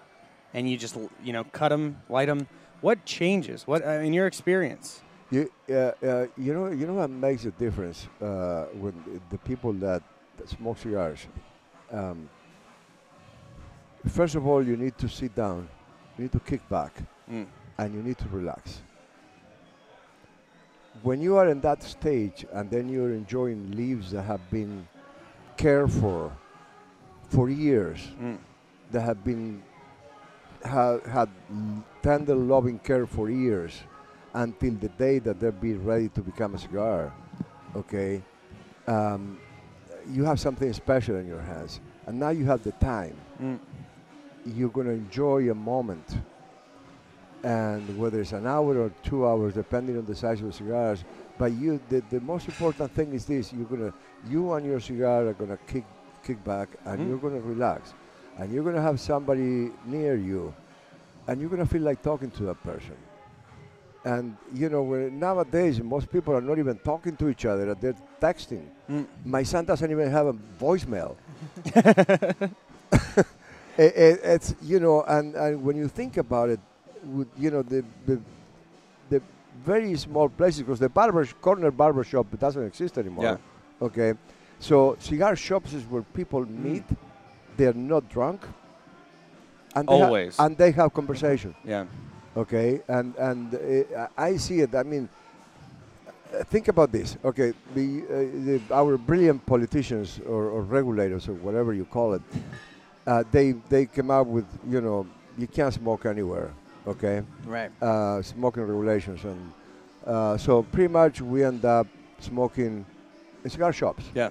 and 0.53 0.69
you 0.69 0.75
just 0.75 0.97
you 1.23 1.33
know 1.33 1.43
cut 1.43 1.69
them, 1.69 2.01
light 2.09 2.29
them? 2.29 2.47
What 2.81 3.05
changes? 3.05 3.67
What 3.67 3.85
uh, 3.85 4.07
in 4.07 4.11
your 4.11 4.25
experience? 4.25 5.01
You, 5.29 5.49
uh, 5.69 5.73
uh, 5.73 6.27
you 6.35 6.53
know, 6.53 6.71
you 6.71 6.85
know 6.87 6.95
what 6.95 7.09
makes 7.09 7.45
a 7.45 7.51
difference 7.51 8.07
uh, 8.21 8.65
when 8.73 8.93
the 9.29 9.37
people 9.37 9.71
that 9.73 10.01
smoke 10.45 10.77
cigars. 10.77 11.27
Um, 11.91 12.29
first 14.07 14.35
of 14.35 14.47
all, 14.47 14.63
you 14.65 14.77
need 14.77 14.97
to 14.97 15.07
sit 15.07 15.35
down, 15.35 15.67
you 16.17 16.23
need 16.23 16.31
to 16.31 16.39
kick 16.39 16.67
back, 16.69 16.93
Mm. 17.29 17.45
and 17.77 17.93
you 17.93 18.01
need 18.01 18.17
to 18.17 18.27
relax. 18.29 18.81
When 21.03 21.21
you 21.21 21.37
are 21.37 21.47
in 21.47 21.61
that 21.61 21.83
stage, 21.83 22.45
and 22.51 22.69
then 22.69 22.89
you're 22.89 23.13
enjoying 23.13 23.71
leaves 23.71 24.11
that 24.11 24.23
have 24.23 24.41
been 24.51 24.87
cared 25.57 25.91
for 25.91 26.31
for 27.29 27.49
years, 27.49 27.99
Mm. 28.19 28.37
that 28.91 29.01
have 29.01 29.23
been 29.23 29.63
ha, 30.65 30.99
had 31.07 31.29
tender 32.01 32.35
loving 32.35 32.77
care 32.79 33.05
for 33.05 33.29
years 33.29 33.83
until 34.33 34.73
the 34.73 34.89
day 34.89 35.19
that 35.19 35.39
they'll 35.39 35.51
be 35.51 35.73
ready 35.73 36.09
to 36.09 36.21
become 36.21 36.55
a 36.55 36.57
cigar 36.57 37.11
okay 37.75 38.21
um, 38.87 39.37
you 40.09 40.23
have 40.25 40.39
something 40.39 40.71
special 40.73 41.15
in 41.15 41.27
your 41.27 41.41
hands 41.41 41.79
and 42.07 42.19
now 42.19 42.29
you 42.29 42.45
have 42.45 42.61
the 42.63 42.71
time 42.73 43.15
Mm. 43.41 43.59
you're 44.45 44.69
going 44.69 44.87
to 44.87 44.93
enjoy 44.93 45.49
a 45.49 45.55
moment 45.55 46.17
and 47.43 47.97
whether 47.97 48.19
it's 48.21 48.33
an 48.33 48.45
hour 48.45 48.77
or 48.79 48.91
two 49.03 49.25
hours 49.27 49.53
depending 49.53 49.97
on 49.97 50.05
the 50.05 50.15
size 50.15 50.39
of 50.41 50.47
the 50.47 50.53
cigars 50.53 51.03
but 51.37 51.51
you 51.53 51.79
the, 51.89 52.01
the 52.11 52.19
most 52.21 52.47
important 52.47 52.93
thing 52.93 53.13
is 53.13 53.25
this 53.25 53.51
you're 53.51 53.65
going 53.65 53.81
to 53.81 53.93
you 54.29 54.53
and 54.53 54.65
your 54.65 54.79
cigar 54.79 55.27
are 55.27 55.33
going 55.33 55.49
to 55.49 55.57
kick 55.65 55.83
kick 56.23 56.43
back 56.43 56.69
and 56.85 56.99
Mm. 56.99 57.07
you're 57.07 57.17
going 57.17 57.33
to 57.33 57.41
relax 57.47 57.93
and 58.37 58.51
you're 58.53 58.63
going 58.63 58.75
to 58.75 58.81
have 58.81 58.99
somebody 58.99 59.71
near 59.85 60.15
you 60.15 60.53
and 61.27 61.39
you're 61.41 61.49
going 61.49 61.61
to 61.63 61.71
feel 61.71 61.81
like 61.81 62.01
talking 62.03 62.29
to 62.31 62.43
that 62.43 62.61
person 62.63 62.95
and 64.03 64.35
you 64.53 64.67
know 64.69 64.83
nowadays 65.09 65.79
most 65.81 66.11
people 66.11 66.33
are 66.35 66.41
not 66.41 66.57
even 66.57 66.77
talking 66.79 67.15
to 67.15 67.29
each 67.29 67.45
other 67.45 67.73
they're 67.75 67.95
texting 68.21 68.65
Mm. 68.89 69.05
my 69.23 69.43
son 69.43 69.63
doesn't 69.63 69.89
even 69.89 70.09
have 70.11 70.27
a 70.27 70.33
voicemail 70.59 71.15
it, 73.77 73.95
it, 73.95 74.19
it's 74.23 74.55
you 74.61 74.79
know 74.79 75.03
and, 75.03 75.35
and 75.35 75.63
when 75.63 75.75
you 75.77 75.87
think 75.87 76.17
about 76.17 76.49
it 76.49 76.59
you 77.37 77.49
know 77.51 77.61
the 77.61 77.83
the, 78.05 78.19
the 79.09 79.21
very 79.63 79.95
small 79.95 80.27
places 80.29 80.61
because 80.61 80.79
the 80.79 80.89
barber 80.89 81.25
corner 81.41 81.71
barber 81.71 82.03
shop 82.03 82.27
doesn't 82.39 82.63
exist 82.65 82.97
anymore 82.97 83.23
Yeah. 83.25 83.37
okay 83.87 84.13
so 84.59 84.95
cigar 84.99 85.35
shops 85.35 85.73
is 85.73 85.83
where 85.85 86.01
people 86.01 86.45
meet 86.45 86.83
they're 87.57 87.73
not 87.73 88.09
drunk 88.09 88.41
and 89.75 89.87
they 89.87 89.99
ha- 89.99 90.05
Always. 90.05 90.39
and 90.39 90.57
they 90.57 90.71
have 90.71 90.93
conversation 90.93 91.55
Yeah. 91.63 91.85
Okay 92.37 92.81
and 92.87 93.15
and 93.17 93.55
uh, 93.55 94.07
i 94.17 94.37
see 94.37 94.61
it 94.61 94.73
i 94.75 94.83
mean 94.83 95.09
think 96.45 96.67
about 96.69 96.91
this 96.91 97.17
okay 97.25 97.51
the, 97.75 98.03
uh, 98.09 98.15
the 98.45 98.61
our 98.73 98.97
brilliant 98.97 99.45
politicians 99.45 100.19
or, 100.25 100.45
or 100.49 100.61
regulators 100.61 101.27
or 101.27 101.33
whatever 101.33 101.73
you 101.73 101.83
call 101.85 102.13
it 102.13 102.21
uh, 103.07 103.23
they 103.31 103.51
they 103.69 103.85
came 103.85 104.09
up 104.11 104.27
with 104.27 104.45
you 104.69 104.79
know 104.79 105.05
you 105.37 105.47
can't 105.47 105.73
smoke 105.73 106.05
anywhere 106.05 106.51
okay 106.87 107.21
Right. 107.45 107.69
uh, 107.81 108.21
smoking 108.21 108.63
regulations 108.63 109.23
and 109.25 109.51
uh, 110.07 110.37
so 110.37 110.63
pretty 110.63 110.87
much 110.91 111.21
we 111.21 111.43
end 111.43 111.65
up 111.65 111.85
smoking 112.19 112.85
in 113.43 113.49
cigar 113.49 113.73
shops 113.73 114.05
Yeah. 114.15 114.29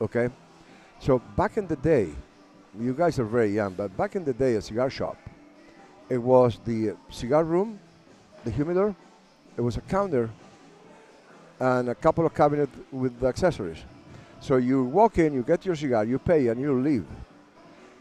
okay 0.00 0.30
so 1.00 1.18
back 1.36 1.58
in 1.58 1.66
the 1.66 1.76
day 1.76 2.08
you 2.80 2.94
guys 2.94 3.18
are 3.18 3.24
very 3.24 3.50
young 3.54 3.74
but 3.74 3.94
back 3.96 4.16
in 4.16 4.24
the 4.24 4.32
day 4.32 4.54
a 4.54 4.62
cigar 4.62 4.88
shop 4.88 5.16
it 6.08 6.18
was 6.18 6.58
the 6.64 6.94
cigar 7.10 7.44
room 7.44 7.78
the 8.44 8.50
humidor 8.50 8.94
it 9.56 9.60
was 9.60 9.76
a 9.76 9.80
counter 9.82 10.30
and 11.60 11.88
a 11.88 11.94
couple 11.94 12.24
of 12.26 12.34
cabinets 12.34 12.72
with 12.92 13.18
the 13.20 13.26
accessories 13.26 13.78
so 14.40 14.56
you 14.56 14.84
walk 14.84 15.18
in 15.18 15.32
you 15.32 15.42
get 15.42 15.64
your 15.64 15.74
cigar 15.74 16.04
you 16.04 16.18
pay 16.18 16.48
and 16.48 16.60
you 16.60 16.80
leave 16.80 17.06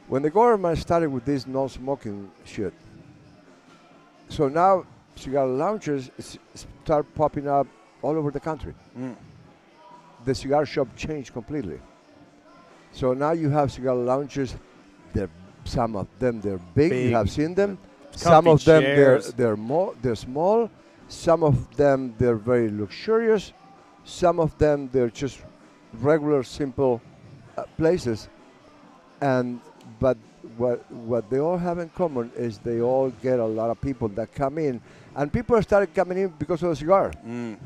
when 0.08 0.22
the 0.22 0.30
government 0.30 0.78
started 0.78 1.10
with 1.10 1.26
this 1.26 1.48
non-smoking 1.48 2.30
shit 2.44 2.74
so 4.30 4.48
now 4.48 4.84
cigar 5.16 5.48
lounges 5.48 6.12
start 6.84 7.06
popping 7.16 7.48
up 7.48 7.68
all 8.02 8.16
over 8.18 8.32
the 8.32 8.40
country 8.40 8.74
Mm. 8.98 9.16
the 10.26 10.34
cigar 10.36 10.66
shop 10.66 10.88
changed 10.96 11.34
completely. 11.34 11.80
So 12.92 13.14
now 13.14 13.32
you 13.34 13.50
have 13.50 13.72
cigar 13.72 13.94
lounges, 13.96 14.56
they're 15.14 15.30
Some 15.66 15.96
of 15.96 16.08
them 16.20 16.40
they're 16.42 16.62
big. 16.76 16.90
Big. 16.92 17.10
You 17.10 17.16
have 17.16 17.30
seen 17.30 17.54
them. 17.56 17.78
Some 18.16 18.48
of 18.48 18.64
them 18.64 18.84
they're 18.84 19.20
they're 19.22 19.58
more 19.58 19.96
they're 20.02 20.16
small. 20.16 20.70
Some 21.08 21.44
of 21.44 21.76
them 21.76 22.16
they're 22.18 22.36
very 22.36 22.70
luxurious. 22.70 23.54
Some 24.04 24.40
of 24.40 24.58
them 24.58 24.90
they're 24.92 25.10
just 25.10 25.42
regular, 25.94 26.44
simple 26.44 27.02
uh, 27.58 27.64
places. 27.78 28.30
And 29.22 29.60
but 30.00 30.18
what 30.58 30.90
what 30.92 31.30
they 31.30 31.40
all 31.40 31.58
have 31.58 31.80
in 31.80 31.90
common 31.90 32.32
is 32.36 32.58
they 32.60 32.82
all 32.82 33.10
get 33.22 33.40
a 33.40 33.46
lot 33.46 33.70
of 33.70 33.80
people 33.82 34.08
that 34.10 34.34
come 34.34 34.58
in, 34.58 34.82
and 35.16 35.32
people 35.32 35.62
started 35.62 35.94
coming 35.94 36.18
in 36.18 36.30
because 36.30 36.64
of 36.64 36.70
the 36.70 36.76
cigar. 36.76 37.12
Mm. 37.26 37.58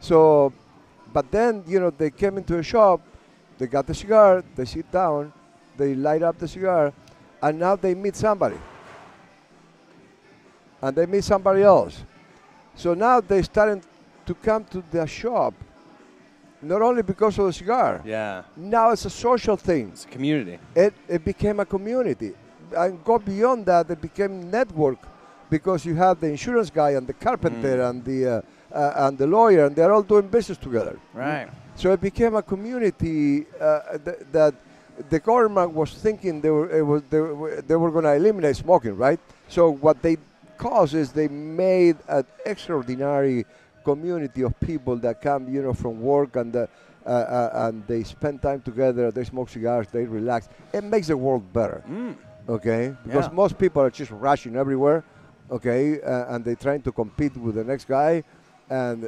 So, 0.00 0.52
but 1.12 1.30
then 1.30 1.64
you 1.66 1.80
know 1.80 1.90
they 1.90 2.10
came 2.10 2.38
into 2.38 2.58
a 2.58 2.62
shop, 2.62 3.00
they 3.58 3.66
got 3.66 3.86
the 3.86 3.94
cigar, 3.94 4.44
they 4.54 4.64
sit 4.64 4.90
down, 4.90 5.32
they 5.76 5.94
light 5.94 6.22
up 6.22 6.38
the 6.38 6.48
cigar, 6.48 6.92
and 7.42 7.58
now 7.58 7.76
they 7.76 7.94
meet 7.94 8.16
somebody, 8.16 8.56
and 10.82 10.96
they 10.96 11.06
meet 11.06 11.24
somebody 11.24 11.62
else. 11.62 12.02
So 12.74 12.94
now 12.94 13.20
they 13.20 13.42
starting 13.42 13.82
to 14.26 14.34
come 14.34 14.64
to 14.64 14.82
the 14.90 15.06
shop, 15.06 15.54
not 16.62 16.82
only 16.82 17.02
because 17.02 17.38
of 17.38 17.46
the 17.46 17.52
cigar. 17.52 18.02
Yeah. 18.04 18.42
Now 18.56 18.90
it's 18.90 19.04
a 19.04 19.10
social 19.10 19.56
thing. 19.56 19.88
It's 19.92 20.04
a 20.04 20.08
community. 20.08 20.58
It 20.74 20.94
it 21.08 21.24
became 21.24 21.60
a 21.60 21.66
community, 21.66 22.34
and 22.76 23.02
go 23.04 23.18
beyond 23.18 23.66
that, 23.66 23.90
it 23.90 24.00
became 24.00 24.50
network, 24.50 24.98
because 25.50 25.84
you 25.84 25.94
have 25.94 26.20
the 26.20 26.28
insurance 26.28 26.70
guy 26.70 26.90
and 26.90 27.06
the 27.06 27.14
carpenter 27.14 27.82
and 27.82 28.04
the 28.04 28.26
uh, 28.26 28.42
uh, 28.72 29.06
and 29.08 29.18
the 29.18 29.26
lawyer, 29.26 29.66
and 29.66 29.74
they're 29.74 29.92
all 29.92 30.02
doing 30.02 30.28
business 30.28 30.58
together. 30.58 30.98
Right. 31.14 31.48
So 31.74 31.92
it 31.92 32.00
became 32.00 32.34
a 32.34 32.42
community 32.42 33.46
uh, 33.60 33.98
th- 34.04 34.18
that 34.32 34.54
the 35.08 35.20
government 35.20 35.72
was 35.72 35.94
thinking 35.94 36.40
they 36.40 36.50
were, 36.50 36.68
it 36.76 36.82
was, 36.82 37.02
they 37.08 37.20
were, 37.20 37.62
they 37.62 37.76
were 37.76 37.90
going 37.92 38.04
to 38.04 38.14
eliminate 38.14 38.56
smoking, 38.56 38.96
right? 38.96 39.20
So 39.48 39.70
what 39.70 40.02
they 40.02 40.16
caused 40.58 40.94
is 40.94 41.12
they 41.12 41.28
made 41.28 41.96
an 42.08 42.24
extraordinary 42.44 43.46
community 43.84 44.42
of 44.42 44.58
people 44.60 44.96
that 44.96 45.20
come, 45.22 45.48
you 45.48 45.62
know, 45.62 45.72
from 45.72 46.00
work 46.00 46.36
and 46.36 46.54
uh, 46.54 46.66
uh, 47.06 47.10
uh, 47.10 47.50
and 47.68 47.86
they 47.86 48.02
spend 48.02 48.42
time 48.42 48.60
together. 48.60 49.10
They 49.10 49.24
smoke 49.24 49.48
cigars. 49.48 49.86
They 49.90 50.04
relax. 50.04 50.48
It 50.74 50.84
makes 50.84 51.06
the 51.06 51.16
world 51.16 51.50
better. 51.52 51.82
Okay, 52.48 52.94
because 53.04 53.26
Yeah. 53.28 53.34
most 53.42 53.56
people 53.56 53.80
are 53.82 53.90
just 53.90 54.10
rushing 54.10 54.56
everywhere. 54.56 55.04
Okay, 55.50 56.00
uh, 56.02 56.34
and 56.34 56.44
they're 56.44 56.62
trying 56.66 56.82
to 56.82 56.92
compete 56.92 57.34
with 57.36 57.54
the 57.54 57.64
next 57.64 57.86
guy, 57.88 58.22
and 58.68 59.02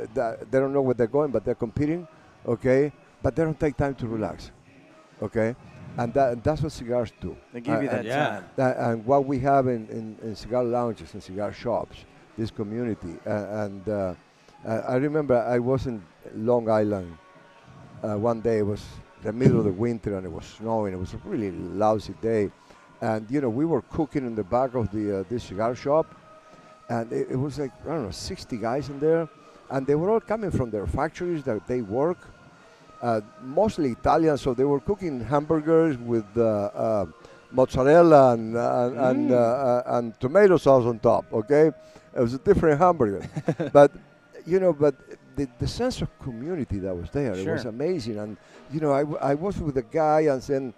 they 0.50 0.58
don't 0.58 0.72
know 0.72 0.80
where 0.80 0.94
they're 0.94 1.14
going, 1.18 1.30
but 1.30 1.44
they're 1.44 1.54
competing. 1.66 2.06
Okay, 2.46 2.92
but 3.22 3.36
they 3.36 3.44
don't 3.44 3.60
take 3.60 3.76
time 3.76 3.94
to 3.96 4.06
relax. 4.06 4.50
Okay, 5.22 5.54
and 5.98 6.12
that, 6.14 6.42
that's 6.44 6.62
what 6.62 6.72
cigars 6.72 7.12
do. 7.20 7.36
They 7.52 7.60
give 7.60 7.82
you 7.82 7.88
Uh, 7.88 7.92
that 7.92 7.98
and, 8.00 8.08
Yeah. 8.08 8.28
time. 8.28 8.44
that- 8.56 8.76
and 8.78 9.04
what 9.06 9.24
we 9.26 9.38
have 9.40 9.66
in, 9.68 9.86
in, 9.88 10.16
in 10.22 10.34
cigar 10.36 10.64
lounges 10.64 11.14
and 11.14 11.22
cigar 11.22 11.52
shops, 11.52 12.04
this 12.38 12.50
community, 12.50 13.18
uh, 13.26 13.30
and 13.64 13.88
uh, 13.88 14.14
uh, 14.66 14.82
I 14.88 14.96
remember 14.96 15.36
I 15.36 15.58
was 15.58 15.86
in 15.86 16.02
Long 16.34 16.68
Island 16.68 17.16
uh, 18.02 18.16
one 18.16 18.40
day. 18.40 18.58
It 18.58 18.66
was 18.66 18.82
the 19.22 19.32
middle 19.32 19.58
of 19.58 19.64
the 19.64 19.72
winter 19.72 20.16
and 20.16 20.24
it 20.24 20.32
was 20.32 20.44
snowing. 20.46 20.94
It 20.94 20.98
was 20.98 21.12
a 21.14 21.18
really 21.24 21.50
lousy 21.50 22.14
day, 22.22 22.50
and 23.00 23.30
you 23.30 23.40
know 23.40 23.50
we 23.50 23.64
were 23.66 23.82
cooking 23.82 24.24
in 24.26 24.34
the 24.34 24.44
back 24.44 24.74
of 24.74 24.90
the 24.92 25.20
uh, 25.20 25.24
this 25.28 25.44
cigar 25.44 25.74
shop, 25.74 26.06
and 26.88 27.12
it, 27.12 27.30
it 27.30 27.36
was 27.36 27.58
like 27.58 27.72
I 27.84 27.88
don't 27.88 28.04
know 28.04 28.10
60 28.10 28.56
guys 28.56 28.88
in 28.88 28.98
there, 29.00 29.28
and 29.70 29.86
they 29.86 29.94
were 29.96 30.10
all 30.10 30.20
coming 30.20 30.50
from 30.50 30.70
their 30.70 30.86
factories 30.86 31.42
that 31.44 31.66
they 31.66 31.82
work. 31.82 32.18
Uh, 33.02 33.20
mostly 33.42 33.92
Italian, 33.92 34.36
so 34.36 34.52
they 34.52 34.64
were 34.64 34.80
cooking 34.80 35.20
hamburgers 35.20 35.96
with 35.96 36.26
uh, 36.36 36.42
uh, 36.74 37.06
mozzarella 37.50 38.32
and 38.34 38.54
and, 38.56 38.98
and, 38.98 39.32
uh, 39.32 39.36
uh, 39.36 39.82
and 39.96 40.20
tomato 40.20 40.56
sauce 40.58 40.84
on 40.84 40.98
top. 40.98 41.24
Okay, 41.32 41.68
it 42.16 42.20
was 42.20 42.34
a 42.34 42.38
different 42.38 42.78
hamburger, 42.78 43.26
but 43.72 43.90
you 44.46 44.60
know, 44.60 44.72
but 44.72 44.94
the, 45.36 45.48
the 45.58 45.66
sense 45.66 46.02
of 46.02 46.08
community 46.18 46.78
that 46.78 46.94
was 46.94 47.08
there, 47.10 47.32
it 47.32 47.46
was 47.54 47.64
amazing. 47.70 48.18
And 48.18 48.36
you 48.72 48.80
know, 48.80 48.92
I, 48.92 49.00
w- 49.00 49.18
I 49.20 49.34
was 49.34 49.58
with 49.58 49.76
a 49.78 49.82
guy, 49.82 50.20
and 50.32 50.42
then, 50.42 50.74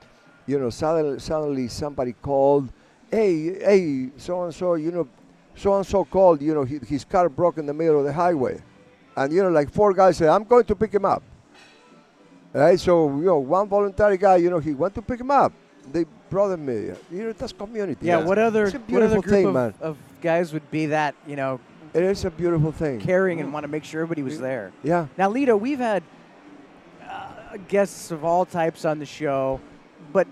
you 0.46 0.58
know, 0.60 0.70
suddenly, 0.70 1.18
suddenly 1.18 1.68
somebody 1.68 2.12
called, 2.12 2.68
hey, 3.10 3.58
hey, 3.58 4.10
so 4.16 4.44
and 4.44 4.54
so, 4.54 4.74
you 4.74 4.92
know, 4.92 5.08
so 5.56 5.76
and 5.76 5.86
so 5.86 6.04
called, 6.04 6.40
you 6.40 6.54
know, 6.54 6.62
he, 6.64 6.78
his 6.86 7.04
car 7.04 7.28
broke 7.28 7.58
in 7.58 7.66
the 7.66 7.74
middle 7.74 7.98
of 7.98 8.04
the 8.04 8.12
highway, 8.12 8.62
and 9.16 9.32
you 9.32 9.42
know, 9.42 9.50
like 9.50 9.72
four 9.72 9.92
guys 9.92 10.18
said, 10.18 10.28
I'm 10.28 10.44
going 10.44 10.64
to 10.66 10.76
pick 10.76 10.92
him 10.94 11.04
up. 11.04 11.22
Right, 12.54 12.78
so 12.78 13.08
you 13.16 13.24
know, 13.24 13.38
one 13.38 13.66
voluntary 13.68 14.18
guy, 14.18 14.36
you 14.36 14.50
know, 14.50 14.58
he 14.58 14.74
went 14.74 14.94
to 14.96 15.02
pick 15.02 15.20
him 15.20 15.30
up. 15.30 15.52
They 15.90 16.04
brought 16.28 16.52
him 16.52 16.68
here. 16.68 16.96
You 17.10 17.24
know, 17.24 17.32
that's 17.32 17.52
community. 17.52 18.06
Yeah. 18.06 18.18
What 18.24 18.38
other 18.38 18.66
It's 18.66 18.74
a 18.74 18.78
what 18.78 19.02
other 19.02 19.20
group 19.20 19.32
thing, 19.32 19.46
of, 19.46 19.54
man. 19.54 19.74
of 19.80 19.96
guys 20.20 20.52
would 20.52 20.70
be 20.70 20.86
that 20.86 21.14
you 21.26 21.34
know 21.34 21.58
It 21.94 22.02
is 22.04 22.24
a 22.24 22.30
beautiful 22.30 22.70
thing. 22.72 23.00
caring 23.00 23.40
and 23.40 23.52
want 23.52 23.64
to 23.64 23.68
make 23.68 23.84
sure 23.84 24.02
everybody 24.02 24.22
was 24.22 24.38
there? 24.38 24.70
Yeah. 24.82 25.06
Now, 25.16 25.30
Litto, 25.30 25.58
we've 25.58 25.78
had 25.78 26.02
uh, 27.08 27.56
guests 27.68 28.10
of 28.10 28.24
all 28.24 28.44
types 28.44 28.84
on 28.84 28.98
the 28.98 29.06
show, 29.06 29.60
but 30.12 30.26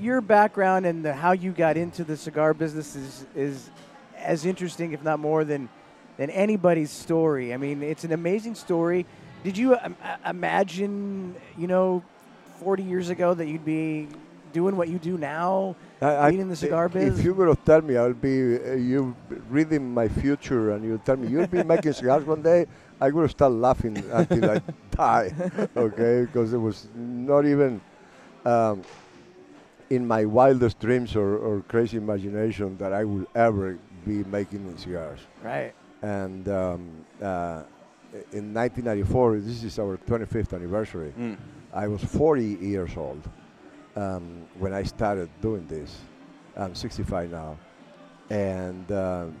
your 0.00 0.20
background 0.20 0.86
and 0.86 1.04
the, 1.04 1.12
how 1.12 1.32
you 1.32 1.52
got 1.52 1.76
into 1.76 2.04
the 2.04 2.16
cigar 2.16 2.54
business 2.54 2.96
is, 2.96 3.26
is 3.34 3.70
as 4.16 4.44
interesting, 4.46 4.92
if 4.92 5.02
not 5.02 5.20
more, 5.20 5.44
than 5.44 5.68
than 6.16 6.30
anybody's 6.30 6.90
story. 6.90 7.52
I 7.52 7.58
mean, 7.58 7.82
it's 7.82 8.04
an 8.04 8.12
amazing 8.12 8.54
story. 8.54 9.04
Did 9.46 9.56
you 9.56 9.76
um, 9.76 9.94
uh, 10.02 10.16
imagine, 10.28 11.36
you 11.56 11.68
know, 11.68 12.02
40 12.58 12.82
years 12.82 13.10
ago 13.10 13.32
that 13.32 13.46
you'd 13.46 13.64
be 13.64 14.08
doing 14.52 14.76
what 14.76 14.88
you 14.88 14.98
do 14.98 15.16
now, 15.16 15.76
I, 16.00 16.30
in 16.30 16.48
the 16.48 16.56
cigar 16.56 16.86
if 16.86 16.92
biz? 16.94 17.24
you 17.24 17.32
would 17.32 17.46
have 17.46 17.64
told 17.64 17.84
me 17.84 17.96
I'll 17.96 18.12
be 18.12 18.56
uh, 18.56 18.72
you 18.72 19.14
reading 19.48 19.94
my 19.94 20.08
future 20.08 20.72
and 20.72 20.84
you 20.84 21.00
tell 21.04 21.16
me 21.16 21.28
you'll 21.28 21.46
be 21.46 21.62
making 21.62 21.92
cigars 22.00 22.24
one 22.24 22.42
day, 22.42 22.66
I 23.00 23.10
would 23.10 23.22
have 23.22 23.30
started 23.30 23.54
laughing 23.54 23.96
until 24.10 24.50
I 24.50 24.62
die. 24.90 25.30
Okay, 25.76 26.22
because 26.22 26.52
it 26.52 26.58
was 26.58 26.88
not 26.96 27.46
even 27.46 27.80
um, 28.44 28.82
in 29.90 30.08
my 30.08 30.24
wildest 30.24 30.80
dreams 30.80 31.14
or, 31.14 31.36
or 31.36 31.60
crazy 31.68 31.98
imagination 31.98 32.76
that 32.78 32.92
I 32.92 33.04
would 33.04 33.28
ever 33.36 33.78
be 34.04 34.24
making 34.24 34.76
cigars. 34.76 35.20
Right. 35.40 35.72
And 36.02 36.48
um, 36.48 37.04
uh, 37.22 37.62
in 38.32 38.54
1994, 38.54 39.40
this 39.40 39.62
is 39.62 39.78
our 39.78 39.96
25th 39.98 40.54
anniversary. 40.54 41.12
Mm. 41.18 41.36
I 41.72 41.88
was 41.88 42.02
40 42.02 42.44
years 42.44 42.96
old 42.96 43.22
um, 43.96 44.46
when 44.58 44.72
I 44.72 44.82
started 44.82 45.28
doing 45.40 45.66
this. 45.66 45.98
I'm 46.56 46.74
65 46.74 47.30
now, 47.30 47.58
and 48.30 48.90
um, 48.92 49.36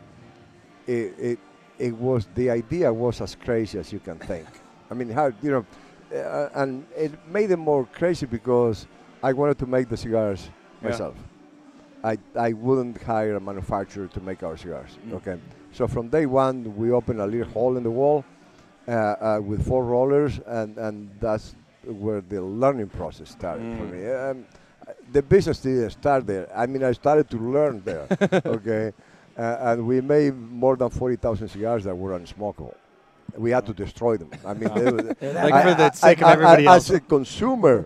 it, 0.86 1.14
it 1.18 1.38
it 1.78 1.94
was 1.96 2.26
the 2.34 2.50
idea 2.50 2.92
was 2.92 3.20
as 3.20 3.34
crazy 3.34 3.78
as 3.78 3.92
you 3.92 4.00
can 4.00 4.18
think. 4.18 4.46
I 4.90 4.94
mean, 4.94 5.08
how 5.08 5.32
you 5.42 5.50
know, 5.50 5.66
uh, 6.14 6.48
and 6.54 6.86
it 6.94 7.12
made 7.26 7.50
it 7.50 7.56
more 7.56 7.86
crazy 7.86 8.26
because 8.26 8.86
I 9.22 9.32
wanted 9.32 9.58
to 9.58 9.66
make 9.66 9.88
the 9.88 9.96
cigars 9.96 10.50
Yeah. 10.82 10.88
myself. 10.90 11.16
I 12.04 12.18
I 12.38 12.52
wouldn't 12.52 13.02
hire 13.02 13.36
a 13.36 13.40
manufacturer 13.40 14.08
to 14.08 14.20
make 14.20 14.42
our 14.42 14.56
cigars. 14.58 14.98
Mm. 15.06 15.14
Okay, 15.14 15.38
so 15.72 15.88
from 15.88 16.08
day 16.08 16.26
one 16.26 16.76
we 16.76 16.90
opened 16.90 17.20
a 17.20 17.26
little 17.26 17.50
hole 17.52 17.78
in 17.78 17.82
the 17.82 17.90
wall 17.90 18.18
uh, 18.18 18.24
uh, 18.24 18.35
with 18.86 19.66
four 19.66 19.84
rollers, 19.84 20.40
and 20.46 20.78
and 20.78 21.10
that's 21.20 21.54
where 21.84 22.20
the 22.20 22.40
learning 22.42 22.88
process 22.88 23.30
started 23.30 23.62
for 23.78 23.84
Mm. 23.84 23.92
me. 23.92 24.12
Um, 24.12 24.44
the 25.12 25.22
business 25.22 25.60
didn't 25.60 25.90
start 25.90 26.26
there. 26.26 26.48
I 26.54 26.66
mean, 26.66 26.82
I 26.82 26.92
started 26.92 27.28
to 27.30 27.38
learn 27.38 27.82
there. 27.84 28.06
okay, 28.56 28.92
uh, 29.38 29.56
and 29.60 29.86
we 29.86 30.00
made 30.00 30.34
more 30.36 30.76
than 30.76 30.90
forty 30.90 31.16
thousand 31.16 31.48
cigars 31.48 31.84
that 31.84 31.94
were 31.94 32.18
unsmokable. 32.18 32.74
We 33.36 33.50
had 33.50 33.66
to 33.66 33.72
destroy 33.74 34.16
them. 34.16 34.30
I 34.44 34.54
mean, 34.54 34.72
they 34.74 34.90
were- 34.92 35.16
Like 35.20 35.52
I- 35.52 35.62
for 35.62 35.74
the 35.74 35.84
I- 35.84 35.90
sake 35.90 36.18
of 36.22 36.24
I- 36.24 36.30
I- 36.30 36.32
everybody 36.32 36.66
As 36.68 36.90
a 36.90 37.00
consumer, 37.00 37.84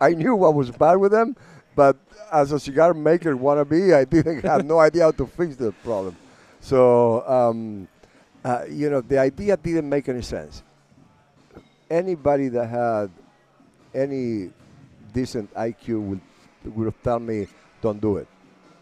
I 0.00 0.10
knew 0.10 0.34
what 0.34 0.54
was 0.54 0.70
bad 0.70 0.96
with 0.96 1.12
them, 1.12 1.34
but 1.74 1.96
as 2.32 2.52
a 2.52 2.58
cigar 2.58 2.92
maker 2.94 3.34
wannabe, 3.36 3.94
I 3.94 4.04
didn't 4.04 4.42
have 4.52 4.64
no 4.64 4.78
idea 4.80 5.04
how 5.04 5.12
to 5.12 5.26
fix 5.26 5.56
the 5.56 5.72
problem. 5.84 6.16
So, 6.60 7.22
um, 7.28 7.86
uh, 8.44 8.64
you 8.68 8.90
know, 8.90 9.00
the 9.00 9.18
idea 9.18 9.56
didn't 9.56 9.88
make 9.88 10.08
any 10.08 10.22
sense. 10.22 10.62
Anybody 11.90 12.48
that 12.48 12.66
had 12.66 13.10
any 13.94 14.50
decent 15.12 15.52
IQ 15.54 16.00
would, 16.08 16.20
would 16.74 16.84
have 16.86 17.02
told 17.02 17.22
me, 17.22 17.46
don't 17.80 18.00
do 18.00 18.16
it. 18.18 18.28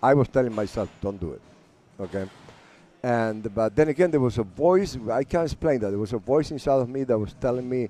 I 0.02 0.14
was 0.14 0.28
telling 0.28 0.54
myself, 0.54 0.88
don't 1.00 1.20
do 1.20 1.32
it. 1.32 1.42
Okay? 2.00 2.28
And 3.02 3.52
but 3.54 3.74
then 3.74 3.88
again, 3.88 4.10
there 4.10 4.20
was 4.20 4.38
a 4.38 4.44
voice. 4.44 4.96
I 5.10 5.24
can't 5.24 5.44
explain 5.44 5.80
that. 5.80 5.90
There 5.90 5.98
was 5.98 6.12
a 6.12 6.18
voice 6.18 6.50
inside 6.52 6.80
of 6.80 6.88
me 6.88 7.02
that 7.04 7.18
was 7.18 7.34
telling 7.40 7.68
me, 7.68 7.88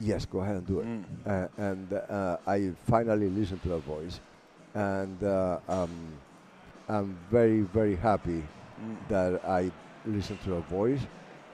"Yes, 0.00 0.24
go 0.24 0.40
ahead 0.40 0.56
and 0.56 0.66
do 0.66 0.80
it." 0.80 0.86
Mm. 0.86 1.04
Uh, 1.26 1.48
and 1.58 1.92
uh, 1.92 2.36
I 2.46 2.72
finally 2.88 3.28
listened 3.28 3.62
to 3.64 3.68
that 3.68 3.84
voice, 3.84 4.18
and 4.72 5.22
uh, 5.22 5.58
um, 5.68 5.90
I'm 6.88 7.18
very, 7.30 7.60
very 7.60 7.96
happy 7.96 8.42
Mm. 8.80 8.96
that 9.08 9.44
I 9.44 9.70
listened 10.06 10.40
to 10.44 10.54
a 10.54 10.60
voice, 10.60 11.00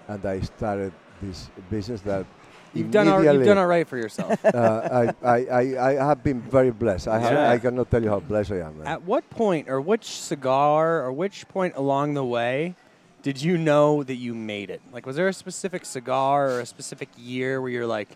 and 0.08 0.24
I 0.24 0.40
started 0.40 0.92
this 1.20 1.50
business 1.70 2.00
that 2.02 2.26
You've 2.74 2.90
done, 2.90 3.08
all, 3.08 3.24
you've 3.24 3.44
done 3.44 3.56
all 3.56 3.66
right 3.66 3.88
for 3.88 3.96
yourself. 3.96 4.44
uh, 4.44 5.14
I, 5.22 5.26
I, 5.26 5.46
I, 5.46 5.60
I 5.88 5.92
have 6.08 6.22
been 6.22 6.42
very 6.42 6.70
blessed. 6.70 7.08
I, 7.08 7.18
have, 7.18 7.32
Yeah. 7.32 7.50
I 7.50 7.58
cannot 7.58 7.90
tell 7.90 8.02
you 8.02 8.10
how 8.10 8.20
blessed 8.20 8.52
I 8.52 8.60
am. 8.60 8.78
Man. 8.78 8.86
At 8.86 9.02
what 9.02 9.28
point, 9.30 9.70
or 9.70 9.80
which 9.80 10.04
cigar, 10.04 11.02
or 11.02 11.10
which 11.10 11.48
point 11.48 11.74
along 11.76 12.14
the 12.14 12.24
way, 12.24 12.74
did 13.22 13.40
you 13.42 13.56
know 13.56 14.02
that 14.02 14.16
you 14.16 14.34
made 14.34 14.70
it? 14.70 14.82
Like, 14.92 15.06
was 15.06 15.16
there 15.16 15.28
a 15.28 15.32
specific 15.32 15.84
cigar 15.84 16.50
or 16.50 16.60
a 16.60 16.66
specific 16.66 17.08
year 17.16 17.60
where 17.60 17.70
you're 17.70 17.86
like, 17.86 18.10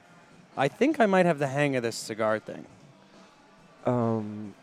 I 0.56 0.68
think 0.68 1.00
I 1.00 1.06
might 1.06 1.26
have 1.26 1.38
the 1.38 1.48
hang 1.48 1.74
of 1.76 1.82
this 1.82 1.96
cigar 1.96 2.38
thing? 2.38 2.66
Um, 3.86 4.54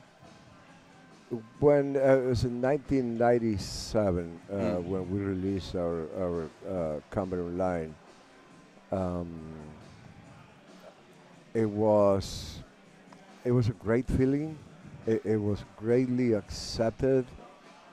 when 1.59 1.95
uh, 1.95 1.99
it 1.99 2.25
was 2.25 2.43
in 2.43 2.61
1997 2.61 4.39
uh, 4.49 4.53
Mm. 4.53 4.83
when 4.85 5.03
we 5.11 5.19
released 5.19 5.75
our 5.75 6.05
our 6.19 6.49
uh, 6.69 6.99
Cameron 7.11 7.57
line, 7.57 7.95
um, 8.91 9.27
it 11.53 11.69
was 11.69 12.59
it 13.45 13.51
was 13.51 13.69
a 13.69 13.73
great 13.73 14.07
feeling. 14.07 14.57
It, 15.05 15.21
it 15.25 15.37
was 15.37 15.63
greatly 15.77 16.33
accepted. 16.33 17.25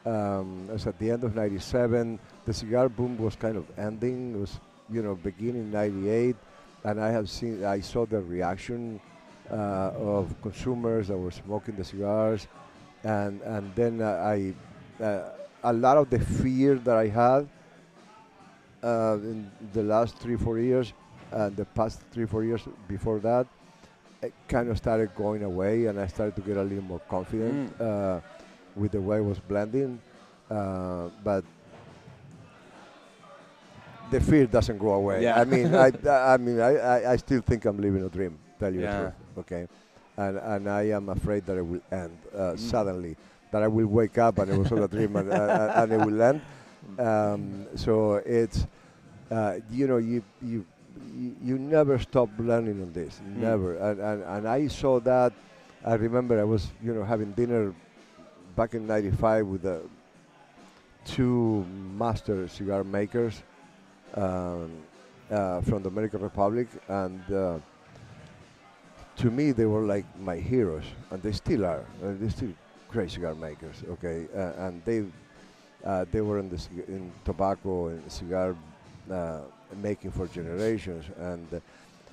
Um, 0.04 0.66
it 0.68 0.72
was 0.72 0.86
at 0.86 0.98
the 0.98 1.10
end 1.10 1.24
of 1.24 1.34
'97. 1.34 2.18
The 2.44 2.52
cigar 2.52 2.88
boom 2.88 3.16
was 3.16 3.36
kind 3.36 3.56
of 3.56 3.64
ending. 3.78 4.34
It 4.34 4.38
was 4.38 4.60
you 4.90 5.02
know 5.02 5.14
beginning 5.14 5.70
'98, 5.70 6.36
and 6.84 7.00
I 7.00 7.08
have 7.10 7.30
seen 7.30 7.64
I 7.64 7.80
saw 7.80 8.04
the 8.04 8.20
reaction 8.20 9.00
uh, 9.50 9.92
of 9.96 10.34
consumers 10.42 11.08
that 11.08 11.16
were 11.16 11.30
smoking 11.30 11.76
the 11.76 11.84
cigars, 11.84 12.46
and 13.04 13.40
and 13.42 13.74
then 13.74 14.00
uh, 14.00 14.32
I 14.34 14.54
uh, 15.02 15.30
a 15.62 15.72
lot 15.72 15.96
of 15.96 16.10
the 16.10 16.18
fear 16.18 16.76
that 16.76 16.96
I 16.96 17.08
had 17.08 17.48
uh, 18.82 19.16
in 19.22 19.50
the 19.72 19.82
last 19.82 20.16
three 20.18 20.36
four 20.36 20.58
years, 20.58 20.92
and 21.32 21.56
the 21.56 21.64
past 21.64 22.00
three 22.12 22.26
four 22.26 22.44
years 22.44 22.62
before 22.88 23.18
that, 23.20 23.46
it 24.22 24.32
kind 24.48 24.68
of 24.70 24.76
started 24.76 25.14
going 25.14 25.42
away, 25.44 25.86
and 25.86 25.98
I 26.00 26.06
started 26.06 26.34
to 26.36 26.42
get 26.42 26.56
a 26.56 26.62
little 26.62 26.84
more 26.84 27.00
confident 27.08 27.80
uh, 27.80 28.20
with 28.76 28.92
the 28.92 29.00
way 29.00 29.18
I 29.18 29.20
was 29.20 29.38
blending, 29.38 30.00
uh, 30.50 31.08
but. 31.22 31.44
The 34.10 34.20
fear 34.20 34.46
doesn't 34.46 34.78
go 34.78 34.92
away. 34.92 35.22
Yeah. 35.22 35.40
I 35.40 35.44
mean, 35.44 35.74
I, 35.74 35.90
I 36.34 36.36
mean, 36.36 36.60
I, 36.60 36.76
I, 36.76 37.12
I 37.12 37.16
still 37.16 37.40
think 37.40 37.64
I'm 37.64 37.78
living 37.80 38.04
a 38.04 38.08
dream. 38.08 38.38
Tell 38.60 38.72
you 38.72 38.82
Yeah. 38.82 38.90
the 38.90 38.96
truth. 39.02 39.14
Okay, 39.38 39.66
and 40.16 40.38
and 40.38 40.68
I 40.68 40.82
am 40.90 41.08
afraid 41.08 41.44
that 41.46 41.56
it 41.56 41.66
will 41.66 41.82
end 41.92 42.16
uh, 42.34 42.54
Mm. 42.54 42.58
suddenly. 42.58 43.16
That 43.50 43.62
I 43.62 43.68
will 43.68 43.86
wake 43.86 44.18
up 44.18 44.38
and 44.38 44.50
it 44.50 44.54
was 44.54 44.72
all 44.72 44.82
a 44.82 44.88
dream 44.88 45.14
and, 45.16 45.30
uh, 45.30 45.72
and 45.76 45.92
it 45.92 45.98
will 45.98 46.20
end. 46.20 46.40
Um, 46.98 47.66
so 47.76 48.14
it's 48.26 48.66
uh, 49.30 49.58
you 49.70 49.86
know 49.86 49.98
you 49.98 50.22
you 50.42 50.66
you, 51.42 51.58
never 51.58 51.98
stop 51.98 52.28
learning 52.38 52.82
on 52.82 52.92
this, 52.92 53.20
Mm. 53.20 53.36
never. 53.36 53.76
And, 53.76 54.00
and 54.00 54.22
and 54.24 54.48
I 54.48 54.66
saw 54.68 55.00
that. 55.00 55.32
I 55.84 55.94
remember 55.94 56.40
I 56.40 56.44
was 56.44 56.66
you 56.82 56.94
know 56.94 57.04
having 57.04 57.32
dinner 57.32 57.74
back 58.56 58.74
in 58.74 58.86
'95 58.86 59.46
with 59.46 59.62
the 59.62 59.82
two 61.04 61.64
master 61.98 62.48
cigar 62.48 62.84
makers 62.84 63.42
um, 64.14 64.70
uh, 65.30 65.60
from 65.60 65.82
the 65.82 65.90
Dominican 65.90 66.20
Republic, 66.22 66.68
and 66.88 67.20
uh, 67.32 67.58
to 69.16 69.30
me 69.30 69.52
they 69.52 69.66
were 69.66 69.82
like 69.82 70.04
my 70.20 70.36
heroes, 70.36 70.84
and 71.10 71.22
they 71.22 71.32
still 71.32 71.64
are. 71.64 71.84
Uh, 72.02 72.12
they're 72.18 72.30
still 72.30 72.52
great 72.88 73.10
cigar 73.10 73.34
makers. 73.34 73.82
Okay, 73.90 74.26
uh, 74.36 74.66
and 74.66 74.82
they 74.84 75.04
uh, 75.84 76.04
they 76.10 76.20
were 76.20 76.38
in 76.38 76.48
the 76.48 76.60
in 76.88 77.12
tobacco 77.24 77.88
and 77.88 78.10
cigar 78.10 78.56
uh, 79.10 79.40
making 79.76 80.10
for 80.10 80.26
generations, 80.26 81.04
and 81.18 81.52
uh, 81.52 81.60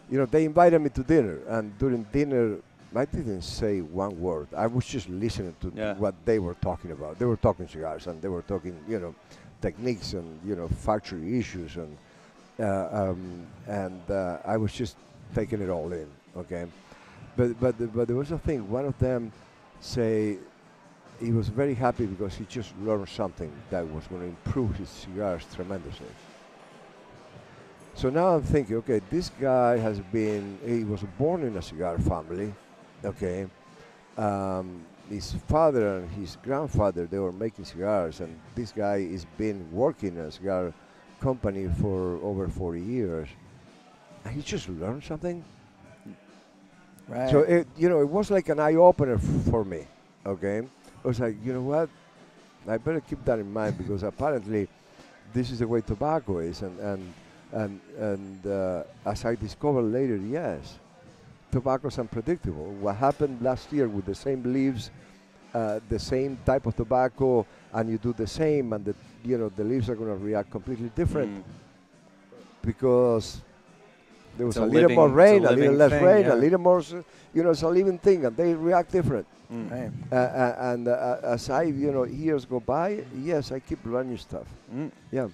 you 0.09 0.17
know 0.17 0.25
they 0.25 0.45
invited 0.45 0.79
me 0.79 0.89
to 0.89 1.03
dinner, 1.03 1.39
and 1.47 1.77
during 1.77 2.03
dinner. 2.11 2.57
I 2.93 3.05
didn't 3.05 3.43
say 3.43 3.79
one 3.79 4.19
word. 4.19 4.49
I 4.53 4.67
was 4.67 4.85
just 4.85 5.07
listening 5.07 5.55
to 5.61 5.71
Yeah. 5.73 5.93
what 5.93 6.13
they 6.25 6.39
were 6.39 6.55
talking 6.55 6.91
about. 6.91 7.17
They 7.19 7.23
were 7.25 7.37
talking 7.37 7.65
cigars, 7.65 8.05
and 8.07 8.21
they 8.21 8.27
were 8.27 8.41
talking, 8.41 8.75
you 8.85 8.99
know, 8.99 9.15
techniques 9.61 10.11
and 10.11 10.27
you 10.45 10.57
know 10.57 10.67
factory 10.67 11.39
issues 11.39 11.77
and 11.77 11.95
uh, 12.59 12.89
um, 12.91 13.47
and 13.65 14.01
uh, 14.11 14.39
I 14.43 14.57
was 14.57 14.73
just 14.73 14.97
taking 15.33 15.61
it 15.61 15.69
all 15.69 15.93
in. 15.93 16.09
Okay, 16.35 16.65
but 17.37 17.59
but 17.59 17.93
but 17.93 18.07
there 18.07 18.17
was 18.17 18.31
a 18.31 18.37
thing. 18.37 18.69
One 18.69 18.85
of 18.85 18.97
them 18.99 19.31
say 19.79 20.37
he 21.19 21.31
was 21.31 21.49
very 21.49 21.73
happy 21.73 22.05
because 22.05 22.35
he 22.35 22.45
just 22.45 22.73
learned 22.81 23.07
something 23.07 23.51
that 23.69 23.87
was 23.87 24.07
going 24.07 24.21
to 24.21 24.27
improve 24.27 24.75
his 24.75 24.89
cigars 24.89 25.45
tremendously. 25.53 26.07
So 27.93 28.09
now 28.09 28.35
I'm 28.35 28.43
thinking, 28.43 28.77
okay, 28.77 29.01
this 29.09 29.29
guy 29.39 29.77
has 29.77 29.99
been, 29.99 30.57
he 30.65 30.83
was 30.83 31.01
born 31.19 31.43
in 31.43 31.57
a 31.57 31.61
cigar 31.61 31.99
family, 31.99 32.53
okay. 33.03 33.47
Um, 34.17 34.85
his 35.09 35.33
father 35.47 35.97
and 35.97 36.09
his 36.11 36.37
grandfather, 36.41 37.05
they 37.05 37.19
were 37.19 37.33
making 37.33 37.65
cigars, 37.65 38.21
and 38.21 38.39
this 38.55 38.71
guy 38.71 39.05
has 39.11 39.25
been 39.37 39.69
working 39.71 40.15
in 40.15 40.21
a 40.21 40.31
cigar 40.31 40.73
company 41.19 41.67
for 41.79 42.15
over 42.23 42.47
40 42.47 42.81
years. 42.81 43.27
And 44.23 44.33
he 44.33 44.41
just 44.41 44.69
learned 44.69 45.03
something. 45.03 45.43
Right. 47.11 47.29
So 47.29 47.39
it, 47.41 47.67
you 47.77 47.89
know, 47.89 47.99
it 47.99 48.07
was 48.07 48.31
like 48.31 48.47
an 48.47 48.59
eye 48.59 48.75
opener 48.75 49.17
for 49.51 49.65
me. 49.65 49.85
Okay, 50.25 50.59
I 51.03 51.07
was 51.07 51.19
like, 51.19 51.35
you 51.43 51.51
know 51.51 51.61
what, 51.61 51.89
I 52.67 52.77
better 52.77 53.01
keep 53.01 53.25
that 53.25 53.37
in 53.39 53.51
mind 53.51 53.77
because 53.77 54.03
apparently, 54.03 54.69
this 55.33 55.51
is 55.51 55.59
the 55.59 55.67
way 55.67 55.81
tobacco 55.81 56.39
is, 56.39 56.61
and 56.61 56.79
and 56.79 57.13
and 57.51 57.79
and 57.99 58.47
uh, 58.47 58.83
as 59.05 59.25
I 59.25 59.35
discovered 59.35 59.91
later, 59.91 60.15
yes, 60.15 60.79
tobacco 61.51 61.89
is 61.89 61.99
unpredictable. 61.99 62.71
What 62.79 62.95
happened 62.95 63.41
last 63.41 63.73
year 63.73 63.89
with 63.89 64.05
the 64.05 64.15
same 64.15 64.41
leaves, 64.43 64.89
uh, 65.53 65.81
the 65.89 65.99
same 65.99 66.37
type 66.45 66.65
of 66.65 66.77
tobacco, 66.77 67.45
and 67.73 67.89
you 67.89 67.97
do 67.97 68.13
the 68.13 68.27
same, 68.27 68.71
and 68.71 68.85
the 68.85 68.95
you 69.25 69.37
know 69.37 69.49
the 69.49 69.65
leaves 69.65 69.89
are 69.89 69.95
going 69.95 70.17
to 70.17 70.23
react 70.23 70.49
completely 70.49 70.91
different 70.95 71.43
Mm. 71.43 71.43
because 72.61 73.41
there 74.41 74.47
was 74.47 74.57
a, 74.57 74.63
a 74.63 74.65
little 74.65 74.89
more 74.89 75.07
rain, 75.07 75.45
a 75.45 75.51
a, 75.51 75.51
little 75.51 75.75
less 75.75 75.91
thing, 75.91 76.03
rain, 76.03 76.25
yeah. 76.25 76.33
a 76.33 76.35
little 76.35 76.57
more, 76.57 76.81
you 77.31 77.43
know, 77.43 77.51
it's 77.51 77.61
a 77.61 77.67
living 77.67 77.99
thing, 77.99 78.25
and 78.25 78.35
they 78.35 78.55
react 78.55 78.91
different. 78.91 79.27
Mm. 79.53 79.69
Right. 79.69 79.91
Uh, 80.11 80.15
uh, 80.15 80.55
and 80.73 80.87
uh, 80.87 81.17
as 81.21 81.47
I, 81.51 81.61
you 81.63 81.91
know, 81.91 82.05
years 82.05 82.45
go 82.45 82.59
by, 82.59 83.03
yes, 83.21 83.51
I 83.51 83.59
keep 83.59 83.85
learning 83.85 84.17
stuff. 84.17 84.47
Mm. 84.73 84.89
Yeah. 85.11 85.27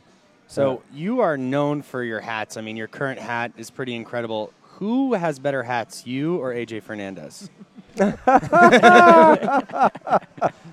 So 0.47 0.83
you 0.93 1.21
are 1.21 1.37
known 1.37 1.83
for 1.83 2.03
your 2.03 2.19
hats. 2.19 2.57
I 2.57 2.61
mean, 2.61 2.75
your 2.75 2.89
current 2.89 3.19
hat 3.19 3.53
is 3.55 3.69
pretty 3.69 3.95
incredible. 3.95 4.51
Who 4.79 5.13
has 5.13 5.39
better 5.39 5.63
hats, 5.63 6.05
you 6.05 6.35
or 6.39 6.53
AJ 6.53 6.83
Fernandez? 6.83 7.49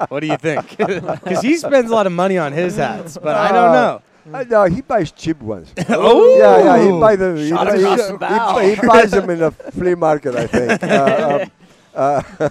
what 0.09 0.20
do 0.20 0.26
you 0.26 0.37
think? 0.39 0.76
Because 0.78 1.41
he 1.41 1.57
spends 1.57 1.89
a 1.89 1.95
lot 1.95 2.07
of 2.09 2.12
money 2.12 2.37
on 2.37 2.53
his 2.53 2.78
hats, 2.78 3.16
but 3.16 3.37
I 3.37 3.53
don't 3.53 3.72
know. 3.72 4.03
I 4.33 4.45
know 4.45 4.64
he 4.64 4.81
buys 4.81 5.12
cheap 5.12 5.41
ones. 5.41 5.72
Oh! 5.89 6.39
yeah, 6.39 6.77
yeah, 6.77 6.85
he 6.93 7.01
buys 7.01 7.18
them. 7.18 7.37
He, 7.37 7.53
buy- 7.53 7.77
he- 7.77 7.83
the 7.83 8.61
he- 8.62 8.75
he 8.75 8.87
buys 8.87 9.11
them 9.11 9.31
in 9.31 9.43
a 9.43 9.51
flea 9.51 9.95
market, 10.09 10.35
I 10.35 10.47
think. 10.47 10.83
Uh, 10.83 11.39
um, 11.43 11.51
uh, 11.95 12.22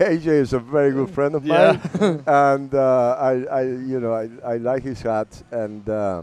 AJ 0.00 0.26
is 0.26 0.52
a 0.52 0.58
very 0.58 0.90
good 0.92 1.10
friend 1.10 1.34
of 1.34 1.44
mine, 1.44 1.80
and 2.26 2.74
uh, 2.74 3.16
I, 3.18 3.44
I, 3.44 3.62
you 3.62 4.00
know, 4.00 4.12
I, 4.12 4.28
I 4.44 4.56
like 4.56 4.82
his 4.82 5.00
hats, 5.02 5.44
and 5.52 5.88
uh, 5.88 6.22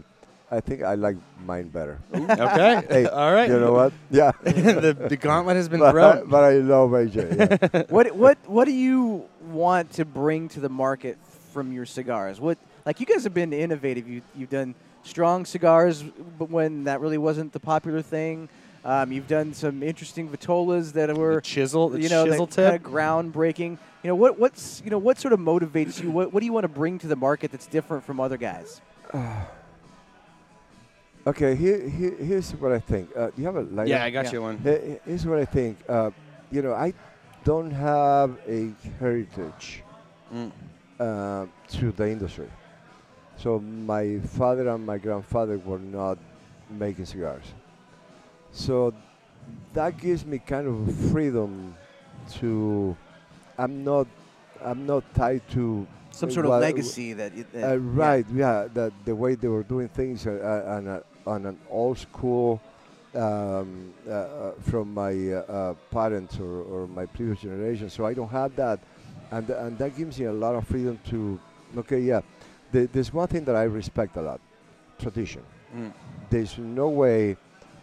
I 0.50 0.60
think 0.60 0.82
I 0.82 0.94
like 0.94 1.16
mine 1.46 1.68
better. 1.68 1.98
Okay. 2.14 2.82
Hey, 2.88 3.06
All 3.06 3.32
right. 3.32 3.48
You 3.48 3.58
know 3.60 3.72
what? 3.72 3.92
Yeah. 4.10 4.32
the, 4.42 4.96
the 5.08 5.16
gauntlet 5.16 5.56
has 5.56 5.68
been 5.68 5.80
but, 5.80 5.92
thrown. 5.92 6.28
but 6.28 6.44
I 6.44 6.54
love 6.58 6.90
AJ. 6.90 7.72
Yeah. 7.72 7.82
what 7.88 8.14
what 8.14 8.38
what 8.46 8.64
do 8.66 8.72
you 8.72 9.24
want 9.50 9.92
to 9.92 10.04
bring 10.04 10.48
to 10.50 10.60
the 10.60 10.68
market 10.68 11.18
from 11.52 11.72
your 11.72 11.86
cigars? 11.86 12.40
What 12.40 12.58
like 12.86 13.00
you 13.00 13.06
guys 13.06 13.24
have 13.24 13.34
been 13.34 13.52
innovative. 13.52 14.08
You 14.08 14.22
you've 14.36 14.50
done 14.50 14.74
strong 15.02 15.44
cigars, 15.44 16.02
but 16.38 16.50
when 16.50 16.84
that 16.84 17.00
really 17.00 17.18
wasn't 17.18 17.52
the 17.52 17.60
popular 17.60 18.02
thing. 18.02 18.48
Um, 18.86 19.12
you've 19.12 19.26
done 19.28 19.54
some 19.54 19.82
interesting 19.82 20.28
vitolas 20.28 20.92
that 20.92 21.16
were 21.16 21.40
chisel, 21.40 21.88
the 21.88 22.02
you 22.02 22.10
know, 22.10 22.26
chisel 22.26 22.44
that 22.46 22.82
kinda 22.82 22.88
groundbreaking. 22.90 23.78
You 24.02 24.08
know 24.08 24.14
what 24.14 24.38
what's 24.38 24.82
you 24.84 24.90
know 24.90 24.98
what 24.98 25.18
sort 25.18 25.32
of 25.32 25.40
motivates 25.40 26.02
you? 26.02 26.10
What 26.10 26.32
what 26.34 26.40
do 26.40 26.46
you 26.46 26.52
want 26.52 26.64
to 26.64 26.68
bring 26.68 26.98
to 26.98 27.06
the 27.06 27.16
market 27.16 27.50
that's 27.50 27.66
different 27.66 28.04
from 28.04 28.20
other 28.20 28.36
guys? 28.36 28.80
Okay, 31.26 31.54
here, 31.54 31.88
here, 31.88 32.14
here's 32.16 32.50
what 32.52 32.70
I 32.70 32.78
think. 32.78 33.08
Uh, 33.16 33.28
do 33.28 33.32
you 33.38 33.46
have 33.46 33.56
a 33.56 33.62
light? 33.62 33.88
Yeah, 33.88 34.04
I 34.04 34.10
got 34.10 34.30
you 34.30 34.42
one. 34.42 34.58
Here- 34.58 35.00
Here's 35.06 35.24
what 35.26 35.38
I 35.38 35.46
think. 35.46 35.78
Uh, 35.88 36.10
you 36.50 36.60
know, 36.60 36.74
I 36.74 36.92
don't 37.44 37.70
have 37.70 38.36
a 38.46 38.70
heritage 39.00 39.82
Mm. 40.34 40.50
uh, 41.00 41.46
to 41.68 41.92
the 41.92 42.10
industry. 42.10 42.48
So 43.36 43.58
my 43.58 44.18
father 44.20 44.68
and 44.68 44.86
my 44.86 44.98
grandfather 44.98 45.58
were 45.58 45.78
not 45.78 46.18
making 46.70 47.04
cigars. 47.06 47.44
So 48.52 48.92
that 49.72 49.98
gives 49.98 50.24
me 50.24 50.38
kind 50.38 50.66
of 50.68 50.94
freedom 51.10 51.74
to. 52.38 52.96
I'm 53.58 53.84
not. 53.84 54.06
I'm 54.64 54.86
not 54.86 55.02
tied 55.14 55.42
to 55.50 55.86
Some 56.10 56.30
sort 56.30 56.46
of 56.46 56.52
legacy 56.60 57.12
that, 57.14 57.34
you- 57.34 57.44
uh, 57.62 57.76
right, 57.76 58.24
yeah, 58.32 58.66
that 58.72 58.92
the 59.04 59.14
way 59.14 59.34
they 59.34 59.48
were 59.48 59.64
doing 59.64 59.88
things 59.88 60.26
uh, 60.26 60.30
uh, 60.30 60.76
on, 60.76 60.86
a, 60.86 61.02
on 61.26 61.44
an 61.46 61.58
old 61.68 61.98
school 61.98 62.62
um, 63.14 63.92
uh, 64.08 64.12
uh, 64.12 64.52
from 64.62 64.94
my 64.94 65.12
parents 65.90 66.38
or, 66.38 66.62
or 66.62 66.86
my 66.86 67.04
previous 67.06 67.40
generation. 67.40 67.90
So 67.90 68.06
I 68.06 68.14
don't 68.14 68.30
have 68.30 68.54
that, 68.56 68.78
and 69.32 69.50
and 69.50 69.76
that 69.78 69.96
gives 69.96 70.18
me 70.18 70.26
a 70.26 70.32
lot 70.32 70.54
of 70.54 70.66
freedom 70.66 70.98
to. 71.10 71.38
Okay, 71.78 71.98
yeah, 72.00 72.20
the, 72.74 72.88
there's 72.92 73.12
one 73.12 73.28
thing 73.28 73.44
that 73.44 73.54
I 73.54 73.62
respect 73.62 74.16
a 74.16 74.22
lot: 74.22 74.40
tradition. 74.98 75.42
Mm. 75.74 75.92
There's 76.28 76.58
no 76.58 76.88
way 76.88 77.36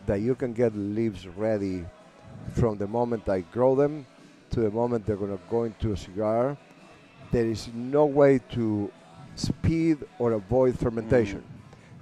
that 0.05 0.19
you 0.19 0.35
can 0.35 0.53
get 0.53 0.75
leaves 0.75 1.27
ready 1.27 1.85
from 2.53 2.77
the 2.77 2.87
moment 2.87 3.29
I 3.29 3.41
grow 3.41 3.75
them 3.75 4.05
to 4.49 4.59
the 4.59 4.71
moment 4.71 5.05
they're 5.05 5.15
going 5.15 5.37
to 5.37 5.43
go 5.49 5.63
into 5.63 5.93
a 5.93 5.97
cigar. 5.97 6.57
There 7.31 7.45
is 7.45 7.69
no 7.73 8.05
way 8.05 8.39
to 8.51 8.91
speed 9.35 9.99
or 10.19 10.33
avoid 10.33 10.77
fermentation. 10.77 11.43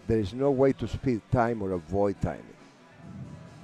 There 0.08 0.20
is 0.20 0.34
no 0.34 0.50
way 0.50 0.74
to 0.74 0.88
speed 0.88 1.22
time 1.32 1.62
or 1.62 1.74
avoid 1.74 2.20
timing. 2.20 2.58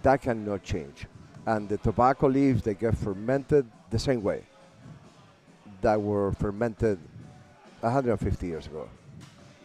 That 0.04 0.22
cannot 0.22 0.62
change. 0.62 1.08
And 1.48 1.68
the 1.68 1.78
tobacco 1.78 2.28
leaves, 2.28 2.62
they 2.62 2.76
get 2.76 2.96
fermented 2.96 3.66
the 3.90 3.98
same 3.98 4.22
way 4.22 4.44
that 5.82 6.00
were 6.00 6.32
fermented 6.34 7.00
150 7.82 8.46
years 8.46 8.68
ago. 8.68 8.88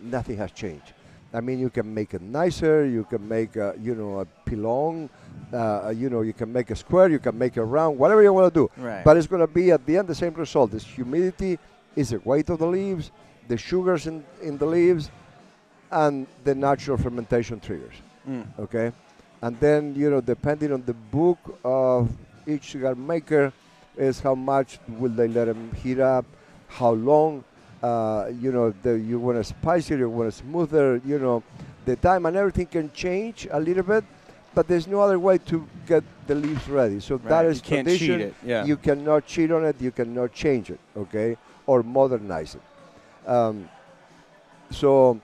Nothing 0.03 0.37
has 0.39 0.53
changed. 0.53 0.93
I 1.33 1.41
mean, 1.41 1.61
you 1.61 1.71
can 1.71 1.93
make 1.95 2.13
it 2.15 2.23
nicer. 2.23 2.85
You 2.85 3.05
can 3.05 3.27
make, 3.29 3.55
a, 3.55 3.75
you 3.81 3.95
know, 3.95 4.21
a 4.21 4.27
pilon. 4.49 5.09
Uh, 5.53 5.93
you 5.95 6.11
know, 6.11 6.23
you 6.23 6.33
can 6.33 6.53
make 6.53 6.71
a 6.71 6.77
square. 6.77 7.09
You 7.09 7.21
can 7.21 7.39
make 7.39 7.57
a 7.57 7.65
round. 7.65 7.99
Whatever 7.99 8.23
you 8.23 8.33
want 8.33 8.53
to 8.53 8.61
do. 8.61 8.83
Right. 8.83 9.05
But 9.05 9.17
it's 9.17 9.29
going 9.29 9.41
to 9.41 9.47
be 9.47 9.71
at 9.71 9.87
the 9.87 9.97
end 9.97 10.09
the 10.09 10.15
same 10.15 10.35
result. 10.35 10.73
This 10.73 10.85
humidity 10.85 11.59
is 11.95 12.11
the 12.11 12.21
weight 12.25 12.51
of 12.51 12.59
the 12.59 12.67
leaves, 12.67 13.11
the 13.49 13.57
sugars 13.57 14.07
in, 14.07 14.25
in 14.43 14.59
the 14.59 14.67
leaves, 14.67 15.11
and 15.91 16.27
the 16.45 16.55
natural 16.55 16.97
fermentation 16.97 17.61
triggers. 17.61 17.95
Mm. 18.29 18.47
Okay, 18.59 18.93
and 19.43 19.59
then 19.61 19.95
you 19.95 20.11
know, 20.11 20.21
depending 20.21 20.73
on 20.73 20.85
the 20.85 20.95
book 20.95 21.39
of 21.65 22.11
each 22.47 22.73
cigar 22.73 22.95
maker, 22.95 23.53
is 23.97 24.21
how 24.21 24.35
much 24.35 24.79
will 24.89 25.11
they 25.11 25.29
let 25.29 25.47
them 25.47 25.73
heat 25.75 26.01
up, 26.01 26.25
how 26.69 26.93
long. 26.93 27.45
Uh, 27.83 28.31
you 28.41 28.53
know, 28.53 28.71
the, 28.83 28.99
you 28.99 29.19
want 29.19 29.39
it 29.39 29.45
spicier, 29.45 29.97
you 29.99 30.09
want 30.11 30.29
it 30.29 30.33
smoother. 30.37 31.01
You 31.05 31.19
know, 31.19 31.43
the 31.85 31.97
time 31.97 32.27
and 32.27 32.37
everything 32.37 32.67
can 32.67 32.91
change 32.93 33.47
a 33.51 33.59
little 33.61 33.83
bit, 33.83 34.05
but 34.55 34.67
there's 34.69 34.87
no 34.87 35.01
other 35.01 35.19
way 35.19 35.39
to 35.39 35.67
get 35.87 36.05
the 36.27 36.35
leaves 36.35 36.69
ready. 36.69 37.01
So 37.01 37.17
that 37.19 37.43
Right, 37.43 37.47
is 37.47 37.61
you 37.61 37.63
tradition. 37.83 38.21
it, 38.21 38.35
yeah. 38.45 38.65
You 38.65 38.77
cannot 38.77 39.27
cheat 39.27 39.51
on 39.51 39.65
it. 39.65 39.81
You 39.81 39.91
cannot 39.93 40.33
change 40.33 40.71
it. 40.71 40.81
Okay, 40.97 41.37
or 41.67 41.83
modernize 41.83 42.55
it. 42.57 42.63
Um, 43.29 43.69
so 44.71 45.21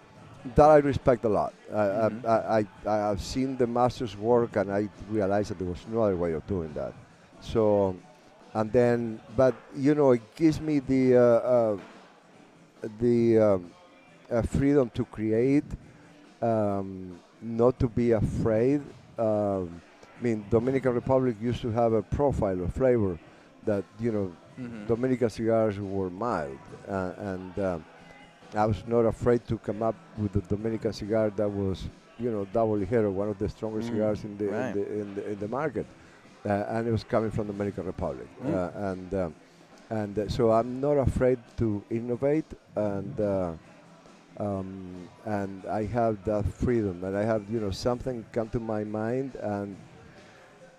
that 0.54 0.70
I 0.70 0.76
respect 0.78 1.24
a 1.24 1.28
lot. 1.28 1.52
I, 1.72 1.74
Mm-hmm. 1.74 2.26
I, 2.26 2.58
I, 2.60 2.66
I 2.86 2.96
have 3.08 3.20
seen 3.20 3.56
the 3.56 3.66
masters 3.66 4.16
work, 4.16 4.56
and 4.56 4.70
I 4.72 4.88
realized 5.10 5.50
that 5.50 5.58
there 5.58 5.68
was 5.68 5.84
no 5.90 6.02
other 6.02 6.16
way 6.16 6.32
of 6.32 6.46
doing 6.46 6.72
that. 6.74 6.92
So, 7.40 7.96
and 8.54 8.72
then, 8.72 9.20
but 9.36 9.54
you 9.76 9.94
know, 9.94 10.12
it 10.12 10.22
gives 10.36 10.60
me 10.60 10.78
the 10.80 11.16
uh, 11.16 11.20
uh, 11.20 11.76
the 12.98 13.38
um, 13.38 13.70
uh, 14.30 14.42
freedom 14.42 14.90
to 14.94 15.04
create, 15.06 15.64
um, 16.42 17.18
not 17.42 17.78
to 17.80 17.88
be 17.88 18.12
afraid. 18.12 18.80
Um, 19.18 19.80
I 20.18 20.22
mean, 20.22 20.44
Dominican 20.50 20.94
Republic 20.94 21.36
used 21.40 21.60
to 21.62 21.70
have 21.70 21.92
a 21.92 22.02
profile 22.02 22.60
of 22.62 22.72
flavor 22.74 23.18
that 23.64 23.84
you 23.98 24.12
know, 24.12 24.32
Mhm. 24.58 24.86
Dominican 24.86 25.28
cigars 25.30 25.78
were 25.78 26.08
mild, 26.10 26.58
uh, 26.88 27.12
and 27.18 27.58
um, 27.58 27.84
I 28.54 28.64
was 28.66 28.82
not 28.86 29.04
afraid 29.04 29.44
to 29.48 29.58
come 29.58 29.82
up 29.82 29.94
with 30.16 30.34
a 30.36 30.40
Dominican 30.40 30.92
cigar 30.92 31.30
that 31.30 31.50
was, 31.50 31.88
you 32.18 32.30
know, 32.30 32.46
Double 32.52 32.76
Ligero, 32.78 33.12
one 33.12 33.28
of 33.28 33.38
the 33.38 33.48
strongest 33.48 33.88
Mm, 33.90 33.92
cigars 33.92 34.24
in 34.24 34.38
the, 34.38 34.46
right. 34.48 34.66
in 34.68 34.72
the 34.72 35.00
in 35.00 35.14
the 35.14 35.30
in 35.32 35.38
the 35.38 35.48
market, 35.48 35.86
uh, 36.46 36.64
and 36.74 36.88
it 36.88 36.92
was 36.92 37.04
coming 37.04 37.30
from 37.30 37.46
the 37.48 37.52
Dominican 37.52 37.84
Republic, 37.84 38.28
Mm. 38.42 38.54
uh, 38.54 38.70
and 38.90 39.14
um, 39.14 39.34
and 39.90 40.18
uh, 40.18 40.28
so 40.28 40.50
I'm 40.50 40.80
not 40.80 40.94
afraid 40.94 41.38
to 41.58 41.82
innovate, 41.90 42.46
and 42.74 43.20
uh, 43.20 43.52
um, 44.38 45.08
and 45.24 45.64
I 45.66 45.84
have 45.86 46.24
that 46.24 46.44
freedom, 46.44 47.04
and 47.04 47.16
I 47.16 47.22
have 47.24 47.44
you 47.50 47.60
know 47.60 47.70
something 47.70 48.24
come 48.32 48.48
to 48.50 48.60
my 48.60 48.84
mind, 48.84 49.36
and 49.36 49.76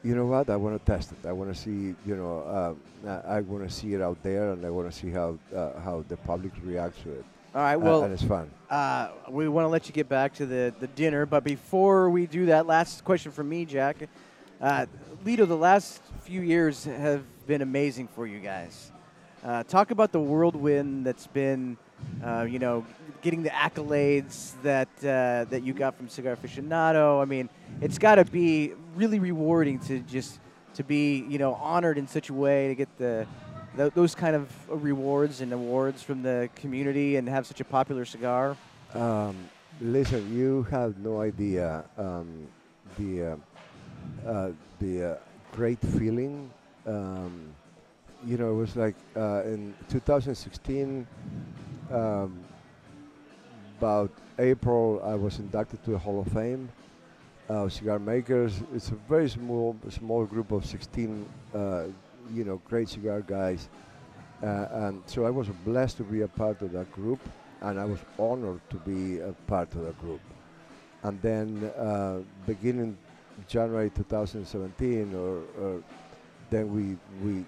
you 0.03 0.16
know 0.16 0.26
what? 0.26 0.49
I 0.49 0.55
want 0.55 0.78
to 0.78 0.91
test 0.91 1.12
it. 1.12 1.28
I 1.28 1.32
want 1.32 1.53
to 1.53 1.60
see, 1.60 1.95
you 2.05 2.16
know, 2.16 2.78
uh, 3.05 3.10
I, 3.28 3.38
I 3.38 3.41
want 3.41 3.68
to 3.68 3.74
see 3.74 3.93
it 3.93 4.01
out 4.01 4.22
there, 4.24 4.51
and 4.51 4.66
I 4.66 4.70
want 4.70 4.91
to 4.91 4.97
see 4.97 5.10
how 5.10 5.38
uh, 5.55 5.80
how 5.80 6.03
the 6.08 6.18
public 6.18 6.51
reacts 6.64 7.01
to 7.03 7.12
it. 7.12 7.26
All 7.55 7.62
right. 7.62 7.76
Well, 7.76 8.03
and 8.03 8.14
it's 8.14 8.24
fun. 8.24 8.51
Uh, 8.70 9.10
we 9.30 9.47
want 9.47 9.66
to 9.66 9.70
let 9.70 9.88
you 9.88 9.93
get 9.93 10.08
back 10.10 10.34
to 10.36 10.45
the, 10.45 10.74
the 10.80 10.88
dinner, 10.88 11.26
but 11.26 11.43
before 11.43 12.10
we 12.10 12.28
do 12.28 12.47
that, 12.47 12.68
last 12.68 13.03
question 13.03 13.32
from 13.32 13.49
me, 13.49 13.66
Jack. 13.66 13.97
Uh, 14.62 14.86
Litto, 15.24 15.47
the 15.47 15.58
last 15.58 16.01
few 16.22 16.41
years 16.41 16.84
have 16.84 17.24
been 17.47 17.62
amazing 17.62 18.08
for 18.10 18.28
you 18.28 18.39
guys. 18.39 18.91
Uh, 19.44 19.64
talk 19.64 19.92
about 19.92 20.12
the 20.12 20.20
whirlwind 20.20 21.06
that's 21.06 21.28
been, 21.28 21.78
uh, 22.24 22.46
you 22.50 22.60
know, 22.60 22.86
getting 23.22 23.44
the 23.44 23.50
accolades 23.50 24.54
that 24.64 24.88
uh, 25.00 25.46
that 25.50 25.64
you 25.64 25.74
got 25.74 25.96
from 25.96 26.10
Cigar 26.10 26.36
Aficionado. 26.36 27.22
I 27.22 27.26
mean, 27.26 27.50
it's 27.82 27.98
got 27.98 28.16
to 28.16 28.26
be 28.26 28.74
really 28.96 29.20
rewarding 29.20 29.80
to 29.80 30.00
just 30.00 30.40
to 30.76 30.84
be, 30.84 31.26
you 31.30 31.38
know, 31.38 31.54
honored 31.56 31.98
in 31.98 32.08
such 32.08 32.30
a 32.30 32.34
way 32.34 32.68
to 32.68 32.76
get 32.76 32.90
the 32.98 33.28
th- 33.76 33.94
those 33.94 34.16
kind 34.16 34.36
of 34.36 34.52
rewards 34.70 35.42
and 35.42 35.54
awards 35.54 36.04
from 36.04 36.24
the 36.24 36.50
community 36.56 37.16
and 37.16 37.28
have 37.30 37.46
such 37.46 37.62
a 37.62 37.66
popular 37.66 38.06
cigar. 38.06 38.58
Um, 38.94 39.36
listen, 39.82 40.36
you 40.36 40.64
have 40.64 40.98
no 40.98 41.22
idea 41.22 41.84
um, 41.98 42.48
the 42.98 43.24
uh, 43.24 43.36
uh, 44.28 44.52
the 44.80 45.12
uh, 45.12 45.18
great 45.52 45.80
feeling. 45.80 46.50
Um, 46.86 47.54
you 48.26 48.38
know, 48.38 48.51
it 48.51 48.55
was 48.55 48.76
like 48.76 48.95
uh, 49.15 49.43
in 49.43 49.74
2016, 49.89 51.07
um, 51.91 52.39
about 53.78 54.11
April, 54.39 55.01
I 55.03 55.15
was 55.15 55.39
inducted 55.39 55.84
to 55.84 55.91
the 55.91 55.97
Hall 55.97 56.20
of 56.20 56.28
Fame. 56.34 56.70
Uh, 57.49 57.70
cigar 57.70 57.97
makers. 57.97 58.61
It's 58.74 58.89
a 58.89 58.95
very 59.07 59.30
small, 59.30 59.74
small 59.89 60.26
group 60.26 60.51
of 60.51 60.65
16, 60.65 61.26
uh, 61.55 61.84
you 62.34 62.43
know, 62.43 62.61
great 62.68 62.89
cigar 62.89 63.22
guys. 63.22 63.70
Uh, 64.43 64.68
and 64.72 65.01
so 65.05 65.26
I 65.26 65.30
was 65.30 65.47
blessed 65.63 65.95
to 65.97 66.03
be 66.03 66.22
a 66.22 66.28
part 66.28 66.61
of 66.61 66.74
that 66.74 66.91
group, 66.91 67.22
and 67.61 67.80
I 67.80 67.86
was 67.86 67.99
honored 68.20 68.59
to 68.70 68.76
be 68.76 69.20
a 69.20 69.32
part 69.47 69.74
of 69.76 69.84
that 69.86 69.97
group. 69.97 70.20
And 71.03 71.22
then, 71.22 71.72
uh, 71.78 72.20
beginning 72.45 72.97
January 73.47 73.91
2017, 73.91 75.15
or, 75.15 75.43
or 75.63 75.84
then 76.49 76.74
we 76.74 76.97
we 77.24 77.45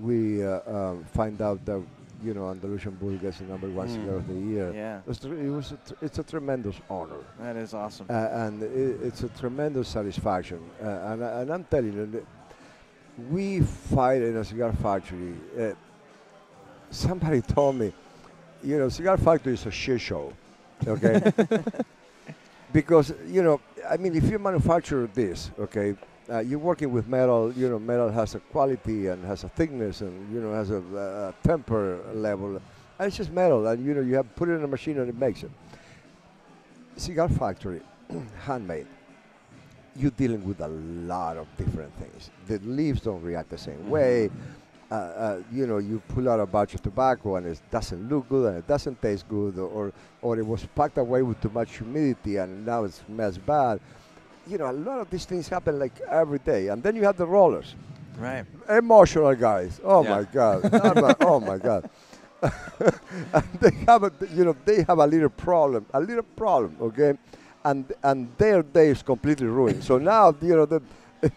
we 0.00 0.44
uh, 0.44 0.60
um, 0.66 1.04
find 1.04 1.40
out 1.42 1.64
that 1.66 1.82
you 2.22 2.34
know 2.34 2.48
Andalusian 2.50 2.92
Bull 2.94 3.16
gets 3.18 3.38
the 3.38 3.44
number 3.44 3.68
one 3.68 3.88
Mm. 3.88 3.94
cigar 3.94 4.14
of 4.16 4.28
the 4.28 4.34
year. 4.34 4.72
Yeah. 4.74 4.98
it 4.98 5.06
was, 5.08 5.18
tr- 5.18 5.34
it 5.34 5.50
was 5.50 5.72
a 5.72 5.76
tr- 5.76 6.04
it's 6.04 6.18
a 6.18 6.22
tremendous 6.22 6.76
honor. 6.88 7.22
That 7.40 7.56
is 7.56 7.74
awesome. 7.74 8.06
Uh, 8.08 8.12
and 8.12 8.62
it, 8.62 9.00
it's 9.02 9.22
a 9.24 9.28
tremendous 9.30 9.88
satisfaction. 9.88 10.60
Uh, 10.82 10.86
and, 10.88 11.22
and 11.22 11.50
I'm 11.52 11.64
telling 11.64 11.92
you, 11.92 12.26
we 13.30 13.60
fight 13.60 14.22
in 14.22 14.36
a 14.36 14.44
cigar 14.44 14.72
factory. 14.72 15.34
Uh, 15.58 15.72
somebody 16.90 17.40
told 17.42 17.76
me, 17.76 17.92
you 18.62 18.78
know, 18.78 18.88
cigar 18.88 19.16
factory 19.18 19.54
is 19.54 19.66
a 19.66 19.70
shit 19.70 20.00
show, 20.00 20.32
okay? 20.86 21.20
because 22.72 23.12
you 23.26 23.42
know, 23.42 23.60
I 23.90 23.96
mean, 23.96 24.14
if 24.14 24.30
you 24.30 24.38
manufacture 24.38 25.08
this, 25.12 25.50
okay, 25.58 25.96
uh, 26.30 26.38
you're 26.40 26.58
working 26.58 26.92
with 26.92 27.06
metal. 27.08 27.52
You 27.52 27.68
know, 27.68 27.78
metal 27.78 28.10
has 28.10 28.34
a 28.34 28.40
quality 28.40 29.06
and 29.08 29.24
has 29.24 29.44
a 29.44 29.48
thickness 29.48 30.00
and 30.00 30.32
you 30.32 30.40
know 30.40 30.52
has 30.52 30.70
a, 30.70 30.78
a 30.78 31.34
temper 31.46 32.00
level. 32.14 32.56
And 32.98 33.08
it's 33.08 33.16
just 33.16 33.32
metal, 33.32 33.66
and 33.66 33.84
you 33.84 33.94
know 33.94 34.00
you 34.00 34.14
have 34.16 34.34
put 34.36 34.48
it 34.48 34.52
in 34.52 34.64
a 34.64 34.68
machine 34.68 34.98
and 34.98 35.08
it 35.08 35.16
makes 35.16 35.42
it. 35.42 35.50
Cigar 36.96 37.28
factory, 37.28 37.80
handmade. 38.44 38.86
You're 39.96 40.10
dealing 40.12 40.44
with 40.46 40.60
a 40.60 40.68
lot 40.68 41.36
of 41.36 41.46
different 41.58 41.92
things. 41.98 42.30
The 42.46 42.58
leaves 42.60 43.02
don't 43.02 43.22
react 43.22 43.50
the 43.50 43.58
same 43.58 43.90
way. 43.90 44.30
Uh, 44.90 44.94
uh, 44.94 45.42
you 45.50 45.66
know, 45.66 45.78
you 45.78 46.00
pull 46.08 46.28
out 46.28 46.38
a 46.40 46.46
batch 46.46 46.74
of 46.74 46.82
tobacco 46.82 47.36
and 47.36 47.46
it 47.46 47.60
doesn't 47.70 48.08
look 48.10 48.28
good 48.28 48.48
and 48.48 48.58
it 48.58 48.66
doesn't 48.66 49.00
taste 49.02 49.26
good, 49.28 49.58
or 49.58 49.92
or 50.20 50.38
it 50.38 50.46
was 50.46 50.66
packed 50.74 50.98
away 50.98 51.22
with 51.22 51.40
too 51.40 51.50
much 51.50 51.78
humidity 51.78 52.36
and 52.36 52.64
now 52.64 52.84
it 52.84 52.92
smells 52.92 53.38
bad. 53.38 53.80
You 54.46 54.58
know, 54.58 54.70
a 54.70 54.72
lot 54.72 54.98
of 55.00 55.08
these 55.10 55.24
things 55.24 55.48
happen 55.48 55.78
like 55.78 56.00
every 56.10 56.38
day. 56.38 56.68
And 56.68 56.82
then 56.82 56.96
you 56.96 57.04
have 57.04 57.16
the 57.16 57.26
rollers, 57.26 57.74
Right. 58.18 58.44
emotional 58.68 59.34
guys. 59.34 59.80
Oh 59.84 60.02
Yeah. 60.02 60.10
my 60.10 60.22
God! 60.24 60.64
A- 60.72 61.16
oh 61.20 61.40
my 61.40 61.58
God! 61.58 61.88
and 62.42 63.44
they 63.60 63.70
have 63.86 64.02
a, 64.02 64.12
you 64.34 64.44
know, 64.44 64.56
they 64.64 64.82
have 64.82 64.98
a 64.98 65.06
little 65.06 65.28
problem, 65.30 65.86
a 65.94 66.00
little 66.00 66.24
problem, 66.36 66.76
okay, 66.80 67.14
and 67.64 67.84
and 68.02 68.28
their 68.38 68.62
day 68.62 68.88
is 68.90 69.02
completely 69.02 69.46
ruined. 69.46 69.82
so 69.84 69.98
now 69.98 70.34
you 70.42 70.56
know 70.56 70.66
they 70.66 70.80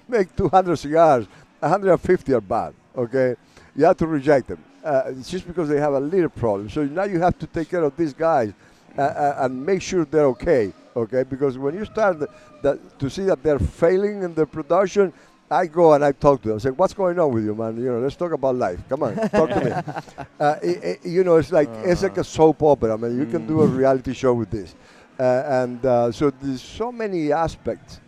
make 0.08 0.36
200 0.36 0.76
cigars, 0.78 1.28
150 1.60 2.34
are 2.34 2.42
bad, 2.42 2.74
okay. 2.98 3.36
You 3.76 3.86
have 3.86 3.98
to 3.98 4.08
reject 4.08 4.48
them. 4.48 4.64
Uh, 4.84 5.04
it's 5.08 5.30
just 5.30 5.46
because 5.48 5.68
they 5.70 5.80
have 5.80 5.94
a 5.94 6.00
little 6.00 6.30
problem. 6.30 6.70
So 6.70 6.86
now 6.86 7.04
you 7.04 7.20
have 7.20 7.38
to 7.40 7.48
take 7.48 7.70
care 7.70 7.84
of 7.84 7.96
these 7.98 8.14
guys 8.14 8.54
uh, 8.98 9.02
uh, 9.02 9.36
and 9.42 9.66
make 9.66 9.82
sure 9.82 10.06
they're 10.06 10.28
okay 10.28 10.72
Okay, 10.96 11.24
because 11.24 11.58
when 11.58 11.76
you 11.76 11.84
start 11.86 12.20
the, 12.20 12.28
that, 12.62 13.00
to 13.00 13.10
see 13.10 13.24
that 13.24 13.44
they're 13.44 13.60
failing 13.60 14.24
in 14.24 14.34
the 14.34 14.46
production, 14.46 15.12
I 15.52 15.66
go 15.68 15.94
and 15.94 16.04
I 16.06 16.12
talk 16.14 16.42
to 16.44 16.48
them. 16.50 16.56
I 16.56 16.60
say, 16.60 16.70
"What's 16.72 16.94
going 16.94 17.20
on 17.20 17.32
with 17.34 17.44
you, 17.46 17.54
man? 17.54 17.76
You 17.78 17.92
know, 17.92 18.00
let's 18.00 18.16
talk 18.16 18.32
about 18.32 18.56
life. 18.56 18.80
Come 18.90 19.04
on, 19.04 19.16
talk 19.30 19.50
to 19.50 19.62
me." 19.66 19.72
Uh, 20.40 20.56
it, 20.62 20.84
it- 20.84 21.06
you 21.06 21.24
know, 21.24 21.36
it's 21.38 21.52
like 21.52 21.70
it's 21.84 22.02
like 22.04 22.18
a 22.18 22.24
soap 22.24 22.62
opera. 22.64 22.94
I 22.94 22.98
mean, 22.98 23.18
you 23.18 23.26
can 23.26 23.46
do 23.46 23.62
a 23.62 23.68
reality 23.68 24.14
show 24.14 24.34
with 24.34 24.50
this, 24.50 24.74
uh, 25.20 25.24
and 25.62 25.86
uh, 25.86 26.12
so 26.12 26.30
there's 26.42 26.62
so 26.62 26.92
many 26.92 27.32
aspects 27.32 28.00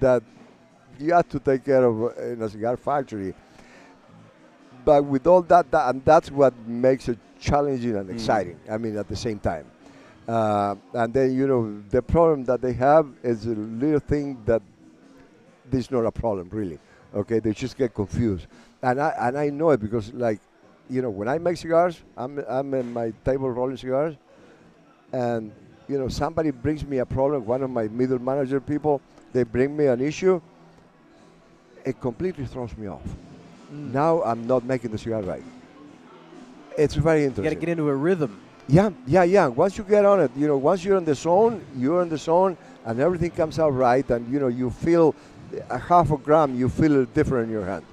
that 0.00 0.22
you 0.98 1.12
have 1.14 1.28
to 1.30 1.38
take 1.40 1.64
care 1.64 1.84
of 1.84 2.02
uh, 2.02 2.22
in 2.22 2.42
a 2.42 2.48
cigar 2.48 2.76
factory. 2.76 3.34
But 4.84 5.04
with 5.04 5.26
all 5.26 5.42
that, 5.42 5.70
that 5.70 5.88
and 5.94 6.04
that's 6.04 6.30
what 6.30 6.54
makes 6.66 7.08
it 7.08 7.18
challenging 7.40 7.96
and 7.96 8.10
exciting. 8.10 8.58
I 8.70 8.78
mean, 8.78 8.96
at 8.96 9.08
the 9.08 9.16
same 9.16 9.38
time. 9.38 9.66
Uh, 10.28 10.74
and 10.92 11.14
then 11.14 11.34
you 11.34 11.46
know 11.46 11.82
the 11.88 12.02
problem 12.02 12.44
that 12.44 12.60
they 12.60 12.74
have 12.74 13.08
is 13.22 13.46
a 13.46 13.54
little 13.54 13.98
thing 13.98 14.36
that 14.44 14.60
this 15.70 15.86
is 15.86 15.90
not 15.90 16.04
a 16.04 16.12
problem 16.12 16.50
really. 16.52 16.78
Okay, 17.14 17.38
they 17.38 17.52
just 17.52 17.78
get 17.78 17.94
confused, 17.94 18.46
and 18.82 19.00
I 19.00 19.14
and 19.18 19.38
I 19.38 19.48
know 19.48 19.70
it 19.70 19.80
because 19.80 20.12
like, 20.12 20.40
you 20.90 21.00
know, 21.00 21.08
when 21.08 21.28
I 21.28 21.38
make 21.38 21.56
cigars, 21.56 22.02
I'm 22.14 22.44
I'm 22.46 22.74
in 22.74 22.92
my 22.92 23.14
table 23.24 23.50
rolling 23.50 23.78
cigars, 23.78 24.16
and 25.14 25.50
you 25.88 25.98
know 25.98 26.08
somebody 26.08 26.50
brings 26.50 26.84
me 26.84 26.98
a 26.98 27.06
problem. 27.06 27.46
One 27.46 27.62
of 27.62 27.70
my 27.70 27.88
middle 27.88 28.18
manager 28.18 28.60
people, 28.60 29.00
they 29.32 29.44
bring 29.44 29.74
me 29.74 29.86
an 29.86 30.02
issue. 30.02 30.42
It 31.86 31.98
completely 32.02 32.44
throws 32.44 32.76
me 32.76 32.86
off. 32.88 33.08
Now 33.72 34.22
I'm 34.22 34.46
not 34.46 34.62
making 34.62 34.90
the 34.90 34.98
cigar 34.98 35.22
right. 35.22 35.42
It's 36.76 36.94
very 36.94 37.24
interesting. 37.24 37.44
You 37.44 37.50
got 37.50 37.60
to 37.60 37.66
get 37.66 37.72
into 37.72 37.88
a 37.88 37.94
rhythm. 37.94 38.38
Yeah, 38.68 38.90
yeah, 39.06 39.22
yeah. 39.22 39.46
Once 39.46 39.78
you 39.78 39.84
get 39.84 40.04
on 40.04 40.20
it, 40.20 40.30
you 40.36 40.46
know, 40.46 40.58
once 40.58 40.84
you're 40.84 40.98
in 40.98 41.04
the 41.04 41.14
zone, 41.14 41.64
you're 41.76 42.02
in 42.02 42.08
the 42.10 42.18
zone, 42.18 42.56
and 42.84 43.00
everything 43.00 43.30
comes 43.30 43.58
out 43.58 43.70
right, 43.70 44.08
and 44.10 44.30
you 44.30 44.38
know, 44.38 44.48
you 44.48 44.70
feel 44.70 45.14
a 45.70 45.78
half 45.78 46.10
a 46.10 46.18
gram, 46.18 46.54
you 46.54 46.68
feel 46.68 47.02
it 47.02 47.14
different 47.14 47.46
in 47.46 47.52
your 47.52 47.64
hand. 47.64 47.84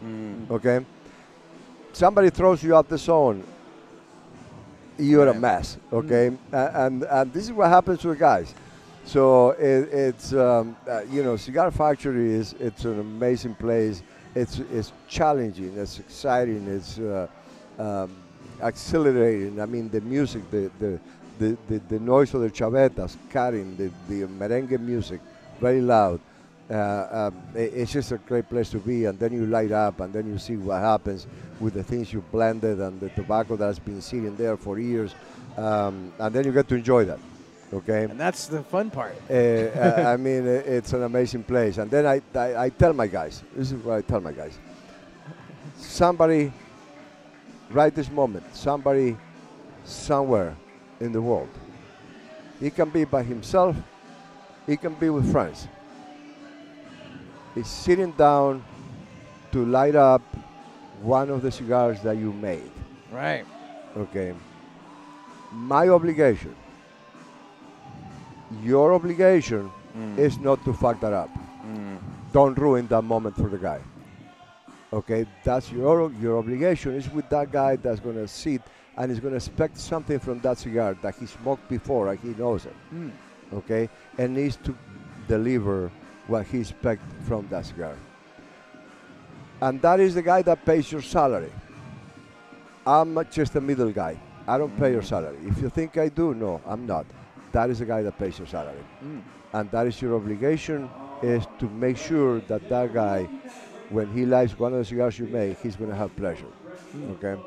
Okay. 0.51 0.85
Somebody 1.93 2.29
throws 2.29 2.61
you 2.61 2.75
out 2.75 2.89
the 2.89 2.97
zone, 2.97 3.43
you're 4.97 5.27
a 5.27 5.33
mess. 5.33 5.77
Okay, 5.93 6.31
A- 6.51 6.71
and 6.85 7.03
and 7.03 7.31
this 7.33 7.45
is 7.45 7.53
what 7.53 7.69
happens 7.69 8.01
to 8.01 8.09
the 8.09 8.15
guys. 8.17 8.53
So 9.05 9.51
it, 9.51 9.89
it's 9.93 10.33
um, 10.33 10.75
uh, 10.89 11.01
you 11.09 11.23
know, 11.23 11.37
cigar 11.37 11.71
factory 11.71 12.33
is 12.33 12.53
it's 12.59 12.83
an 12.83 12.99
amazing 12.99 13.55
place. 13.55 14.03
It's 14.35 14.59
it's 14.59 14.91
challenging. 15.07 15.77
It's 15.77 15.99
exciting. 15.99 16.67
It's 16.67 16.99
uh, 16.99 17.27
um, 17.79 18.11
accelerating. 18.61 19.59
I 19.59 19.65
mean, 19.65 19.89
the 19.89 20.01
music, 20.01 20.49
the 20.51 20.71
the, 20.79 20.99
the, 21.39 21.57
the, 21.67 21.79
the 21.89 21.99
noise 21.99 22.33
of 22.33 22.41
the 22.41 22.49
chavetas, 22.49 23.17
cutting 23.29 23.75
the, 23.77 23.91
the 24.07 24.27
merengue 24.27 24.79
music, 24.79 25.19
very 25.59 25.81
loud. 25.81 26.19
Uh, 26.69 27.29
um, 27.29 27.43
it's 27.53 27.91
just 27.91 28.11
a 28.11 28.17
great 28.17 28.49
place 28.49 28.71
to 28.71 28.79
be, 28.79 29.05
and 29.05 29.19
then 29.19 29.31
you 29.31 29.45
light 29.45 29.71
up, 29.71 29.99
and 29.99 30.11
then 30.11 30.25
you 30.25 30.39
see 30.39 30.57
what 30.57 30.79
happens 30.79 31.27
with 31.59 31.73
the 31.73 31.83
things 31.83 32.11
you 32.11 32.23
blended 32.31 32.79
and 32.79 32.99
the 32.99 33.09
tobacco 33.09 33.55
that's 33.55 33.77
been 33.77 34.01
sitting 34.01 34.35
there 34.35 34.57
for 34.57 34.79
years, 34.79 35.13
um, 35.57 36.11
and 36.17 36.33
then 36.33 36.43
you 36.43 36.51
get 36.51 36.67
to 36.67 36.75
enjoy 36.75 37.05
that. 37.05 37.19
Okay. 37.73 38.03
And 38.03 38.19
that's 38.19 38.47
the 38.47 38.63
fun 38.63 38.89
part. 38.89 39.15
Uh, 39.29 39.33
uh, 39.33 40.13
I 40.13 40.17
mean, 40.17 40.45
it's 40.45 40.93
an 40.93 41.03
amazing 41.03 41.43
place. 41.43 41.77
And 41.77 41.89
then 41.91 42.05
I, 42.05 42.21
I, 42.33 42.65
I 42.65 42.69
tell 42.69 42.93
my 42.93 43.07
guys, 43.07 43.43
this 43.55 43.71
is 43.71 43.83
what 43.83 43.97
I 43.97 44.01
tell 44.01 44.21
my 44.21 44.31
guys. 44.31 44.57
Somebody, 45.77 46.53
right 47.71 47.93
this 47.93 48.09
moment, 48.11 48.43
somebody 48.55 49.17
somewhere 49.83 50.55
in 50.99 51.11
the 51.11 51.21
world, 51.21 51.49
he 52.59 52.69
can 52.69 52.89
be 52.89 53.05
by 53.05 53.23
himself, 53.23 53.75
he 54.65 54.77
can 54.77 54.93
be 54.95 55.09
with 55.09 55.31
friends. 55.31 55.67
He's 57.53 57.67
sitting 57.67 58.11
down 58.11 58.63
to 59.51 59.65
light 59.65 59.95
up 59.95 60.21
one 61.01 61.29
of 61.29 61.41
the 61.41 61.51
cigars 61.51 62.01
that 62.01 62.17
you 62.17 62.33
made. 62.33 62.71
Right. 63.11 63.45
Okay. 63.95 64.33
My 65.51 65.87
obligation, 65.87 66.55
your 68.61 68.93
obligation 68.93 69.71
mm. 69.97 70.17
is 70.17 70.37
not 70.39 70.63
to 70.65 70.73
fuck 70.73 70.99
that 70.99 71.13
up. 71.13 71.29
Mm. 71.65 71.97
Don't 72.33 72.57
ruin 72.57 72.87
that 72.87 73.03
moment 73.03 73.35
for 73.35 73.47
the 73.47 73.57
guy. 73.57 73.79
Okay, 74.95 75.25
that's 75.43 75.73
your 75.73 76.09
your 76.21 76.37
obligation 76.37 76.95
is 76.95 77.11
with 77.11 77.27
that 77.29 77.51
guy 77.51 77.75
that's 77.75 77.99
gonna 77.99 78.25
sit 78.25 78.61
and 78.95 79.11
is 79.11 79.19
gonna 79.19 79.35
expect 79.35 79.77
something 79.77 80.19
from 80.19 80.39
that 80.39 80.57
cigar 80.57 80.95
that 81.01 81.15
he 81.15 81.25
smoked 81.25 81.67
before 81.67 82.07
and 82.07 82.19
he 82.21 82.29
knows 82.29 82.65
it. 82.65 82.75
Mm. 82.93 83.11
Okay, 83.53 83.89
and 84.17 84.33
needs 84.33 84.55
to 84.63 84.73
deliver 85.27 85.91
what 86.27 86.47
he 86.47 86.61
expects 86.61 87.03
from 87.27 87.45
that 87.49 87.65
cigar. 87.65 87.97
And 89.59 89.81
that 89.81 89.99
is 89.99 90.15
the 90.15 90.21
guy 90.21 90.41
that 90.43 90.63
pays 90.65 90.89
your 90.89 91.01
salary. 91.01 91.51
I'm 92.87 93.17
just 93.29 93.53
a 93.55 93.61
middle 93.61 93.91
guy. 93.91 94.17
I 94.47 94.57
don't 94.57 94.77
pay 94.79 94.91
your 94.91 95.03
salary. 95.03 95.39
If 95.45 95.61
you 95.61 95.69
think 95.69 95.97
I 95.97 96.07
do, 96.07 96.33
no, 96.33 96.61
I'm 96.65 96.85
not. 96.85 97.05
That 97.51 97.69
is 97.69 97.79
the 97.79 97.85
guy 97.85 98.01
that 98.03 98.17
pays 98.17 98.37
your 98.37 98.47
salary. 98.47 98.85
Mm. 99.03 99.21
And 99.53 99.71
that 99.71 99.87
is 99.87 100.01
your 100.01 100.15
obligation 100.15 100.89
is 101.21 101.47
to 101.59 101.67
make 101.69 101.97
sure 101.97 102.39
that 102.41 102.69
that 102.69 102.93
guy, 102.93 103.27
when 103.89 104.11
he 104.13 104.25
lights 104.25 104.57
one 104.57 104.73
of 104.73 104.79
the 104.79 104.85
cigars 104.85 105.19
you 105.19 105.25
make, 105.27 105.59
he's 105.61 105.75
going 105.75 105.89
to 105.89 105.95
have 105.95 106.15
pleasure. 106.15 106.47
Okay? 107.11 107.41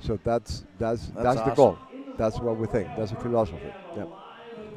So 0.00 0.18
that's 0.22 0.64
that's 0.78 1.06
that's, 1.06 1.24
That's 1.24 1.42
the 1.42 1.54
goal. 1.54 1.78
That's 2.16 2.38
what 2.38 2.56
we 2.56 2.66
think. 2.66 2.88
That's 2.96 3.10
the 3.10 3.16
philosophy. 3.16 3.72
Yeah. 3.96 4.06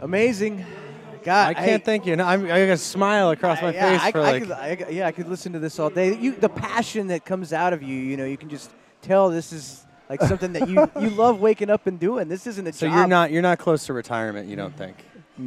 Amazing. 0.01 0.65
God, 1.23 1.49
I 1.49 1.53
can't 1.53 1.85
thank 1.85 2.05
you. 2.07 2.15
No, 2.15 2.25
I'm, 2.25 2.45
I 2.45 2.65
got 2.65 2.69
a 2.69 2.77
smile 2.77 3.29
across 3.29 3.59
uh, 3.59 3.67
my 3.67 3.73
yeah, 3.73 3.91
face 3.91 4.01
I, 4.01 4.11
for 4.11 4.19
I 4.19 4.31
like. 4.31 4.43
could, 4.43 4.51
I 4.51 4.87
yeah, 4.89 5.07
I 5.07 5.11
could 5.11 5.27
listen 5.27 5.53
to 5.53 5.59
this 5.59 5.77
all 5.77 5.91
day. 5.91 6.17
You, 6.17 6.31
the 6.31 6.49
passion 6.49 7.07
that 7.07 7.25
comes 7.25 7.53
out 7.53 7.73
of 7.73 7.83
you, 7.83 7.95
you 7.95 8.17
know, 8.17 8.25
you 8.25 8.37
can 8.37 8.49
just 8.49 8.71
tell 9.03 9.29
this 9.29 9.53
is 9.53 9.85
like 10.09 10.21
something 10.21 10.53
that 10.53 10.67
you, 10.67 10.89
you 10.99 11.11
love 11.11 11.39
waking 11.39 11.69
up 11.69 11.85
and 11.85 11.99
doing. 11.99 12.27
This 12.27 12.47
isn't 12.47 12.65
a 12.65 12.73
so 12.73 12.87
job. 12.87 12.95
you're 12.95 13.07
not 13.07 13.31
you're 13.31 13.41
not 13.43 13.59
close 13.59 13.85
to 13.85 13.93
retirement. 13.93 14.49
You 14.49 14.55
don't 14.55 14.75
think? 14.75 14.97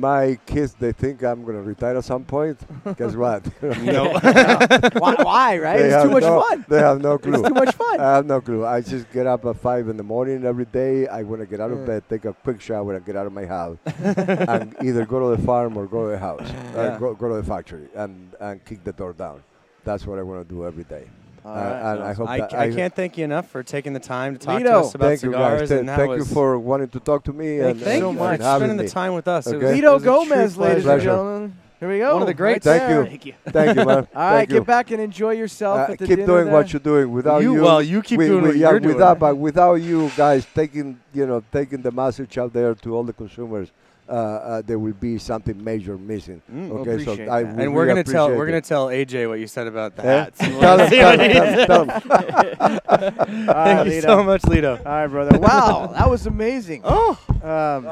My 0.00 0.38
kids, 0.46 0.74
they 0.74 0.92
think 0.92 1.22
I'm 1.22 1.44
going 1.44 1.56
to 1.56 1.62
retire 1.62 1.96
at 1.96 2.04
some 2.04 2.24
point. 2.24 2.58
Guess 2.96 3.14
what? 3.14 3.44
No. 3.84 4.10
why, 4.98 5.14
why, 5.22 5.58
right? 5.58 5.78
They 5.78 5.92
It's 5.94 6.02
too 6.04 6.10
much 6.10 6.22
no- 6.22 6.40
fun. 6.42 6.64
They 6.68 6.78
have 6.80 7.00
no 7.00 7.18
clue. 7.18 7.34
It's 7.34 7.48
too 7.48 7.54
much 7.54 7.74
fun. 7.74 8.00
I 8.00 8.16
have 8.16 8.26
no 8.26 8.40
clue. 8.40 8.64
I 8.66 8.80
just 8.80 9.10
get 9.12 9.26
up 9.26 9.44
at 9.44 9.56
five 9.56 9.88
in 9.88 9.96
the 9.96 10.02
morning 10.02 10.44
every 10.44 10.64
day. 10.64 11.06
I 11.06 11.22
want 11.22 11.40
to 11.42 11.46
get 11.46 11.60
out 11.60 11.70
of 11.70 11.86
bed, 11.86 12.02
take 12.08 12.24
a 12.24 12.32
quick 12.32 12.60
shower, 12.60 12.94
and 12.94 13.04
get 13.06 13.16
out 13.16 13.26
of 13.26 13.32
my 13.32 13.46
house, 13.46 13.78
and 13.86 14.74
either 14.82 15.04
go 15.06 15.30
to 15.30 15.36
the 15.40 15.46
farm 15.46 15.76
or 15.76 15.86
go 15.86 16.04
to 16.06 16.10
the 16.12 16.18
house, 16.18 16.48
Yeah. 16.74 16.80
uh, 16.80 16.98
go, 16.98 17.14
go 17.14 17.28
to 17.28 17.34
the 17.36 17.44
factory, 17.44 17.88
and 17.94 18.34
and 18.40 18.64
kick 18.64 18.82
the 18.84 18.92
door 18.92 19.12
down. 19.12 19.42
That's 19.84 20.06
what 20.06 20.18
I 20.18 20.22
want 20.22 20.46
to 20.48 20.54
do 20.54 20.66
every 20.66 20.84
day. 20.84 21.04
Uh, 21.44 21.48
and 21.48 22.02
I 22.02 22.12
hope 22.14 22.28
I, 22.28 22.38
that 22.38 22.50
ca- 22.50 22.56
I 22.58 22.70
can't 22.72 22.94
thank 22.94 23.18
you 23.18 23.24
enough 23.24 23.48
for 23.50 23.62
taking 23.62 23.92
the 23.92 24.00
time 24.00 24.32
to 24.32 24.38
talk 24.38 24.62
to 24.62 24.72
us 24.76 24.94
about 24.94 25.06
thank 25.08 25.22
you 25.22 25.30
cigars. 25.32 25.60
guys. 25.60 25.68
Th- 25.68 25.80
and 25.80 25.88
thank 25.90 26.16
you 26.16 26.24
for 26.24 26.58
wanting 26.58 26.88
to 26.88 27.00
talk 27.00 27.24
to 27.24 27.32
me. 27.34 27.58
Thank 27.58 27.70
and 27.72 27.78
you 27.80 27.84
Thank 27.84 28.00
so 28.02 28.10
you 28.12 28.18
much. 28.18 28.38
for 28.38 28.44
having 28.44 28.68
spending 28.68 28.86
the 28.86 28.90
time 28.90 29.12
with 29.14 29.28
us. 29.28 29.46
It 29.46 29.56
Okay. 29.56 29.66
was- 29.66 29.74
Litto 29.76 29.92
was 29.94 30.02
a 30.02 30.06
true 30.06 30.14
Gomez, 30.14 30.56
ladies 30.56 30.86
and 30.86 31.02
gentlemen. 31.02 31.56
Here 31.80 31.88
we 31.90 31.98
go. 31.98 32.14
One 32.14 32.22
of 32.22 32.28
the 32.28 32.34
greats. 32.34 32.64
Thank 32.64 32.88
you. 32.90 33.04
Thank 33.04 33.26
you. 33.26 33.34
Thank 33.48 33.78
you, 33.78 33.84
man. 33.84 33.88
All 34.14 34.22
right, 34.22 34.36
Thank 34.38 34.48
get 34.48 34.54
you. 34.54 34.64
back 34.64 34.90
and 34.90 35.02
enjoy 35.02 35.32
yourself 35.32 35.80
Uh, 35.80 35.92
at 35.92 35.98
the 35.98 36.06
keep 36.06 36.16
dinner 36.16 36.26
doing 36.26 36.44
there. 36.46 36.54
what 36.54 36.72
you're 36.72 36.80
doing. 36.80 37.12
Without 37.12 37.42
You- 37.42 37.54
you, 37.56 37.62
well, 37.62 37.82
you 37.82 38.00
keep 38.00 38.18
we- 38.20 38.26
doing 38.28 38.42
we- 38.42 38.48
what 38.50 38.56
yeah, 38.56 38.70
you're 38.70 38.80
doing. 38.80 38.94
Without, 38.94 39.18
but 39.18 39.36
without 39.36 39.74
you 39.74 40.10
guys 40.16 40.46
taking, 40.54 40.98
you 41.12 41.26
know, 41.26 41.42
taking 41.52 41.82
the 41.82 41.90
message 41.92 42.38
out 42.38 42.54
there 42.54 42.74
to 42.74 42.94
all 42.96 43.02
the 43.04 43.12
consumers, 43.12 43.70
uh, 44.08 44.12
uh, 44.12 44.62
there 44.66 44.78
will 44.78 44.92
be 44.94 45.16
something 45.18 45.62
major 45.64 45.96
missing. 45.96 46.42
Mm. 46.52 46.70
Okay, 46.70 47.04
so 47.04 47.12
appreciate 47.12 47.28
I 47.28 47.42
that. 47.42 47.52
really 47.52 47.64
and 47.64 47.74
we're 47.74 47.86
gonna 47.86 48.04
tell 48.04 48.24
appreciate 48.26 48.38
we're 48.38 48.46
gonna 48.46 48.60
tell 48.60 48.86
AJ 48.88 49.28
what 49.28 49.38
you 49.40 49.46
said 49.46 49.66
about 49.66 49.96
the 49.96 50.04
Eh? 50.04 50.24
hats. 50.24 50.38
Tell 50.44 50.78
him, 50.78 50.90
tell 50.90 51.18
him, 51.18 51.66
tell 51.66 51.84
him, 51.84 52.00
tell 52.00 53.00
him. 53.08 53.46
Thank 53.46 53.86
you 53.86 53.92
Litto. 53.92 54.02
so 54.02 54.22
much, 54.22 54.42
Litto. 54.42 54.78
All 54.78 54.84
right, 54.84 55.06
brother. 55.06 55.38
Wow, 55.38 55.92
that 55.96 56.08
was 56.08 56.26
amazing. 56.26 56.82
Oh, 56.84 57.18
Um, 57.42 57.88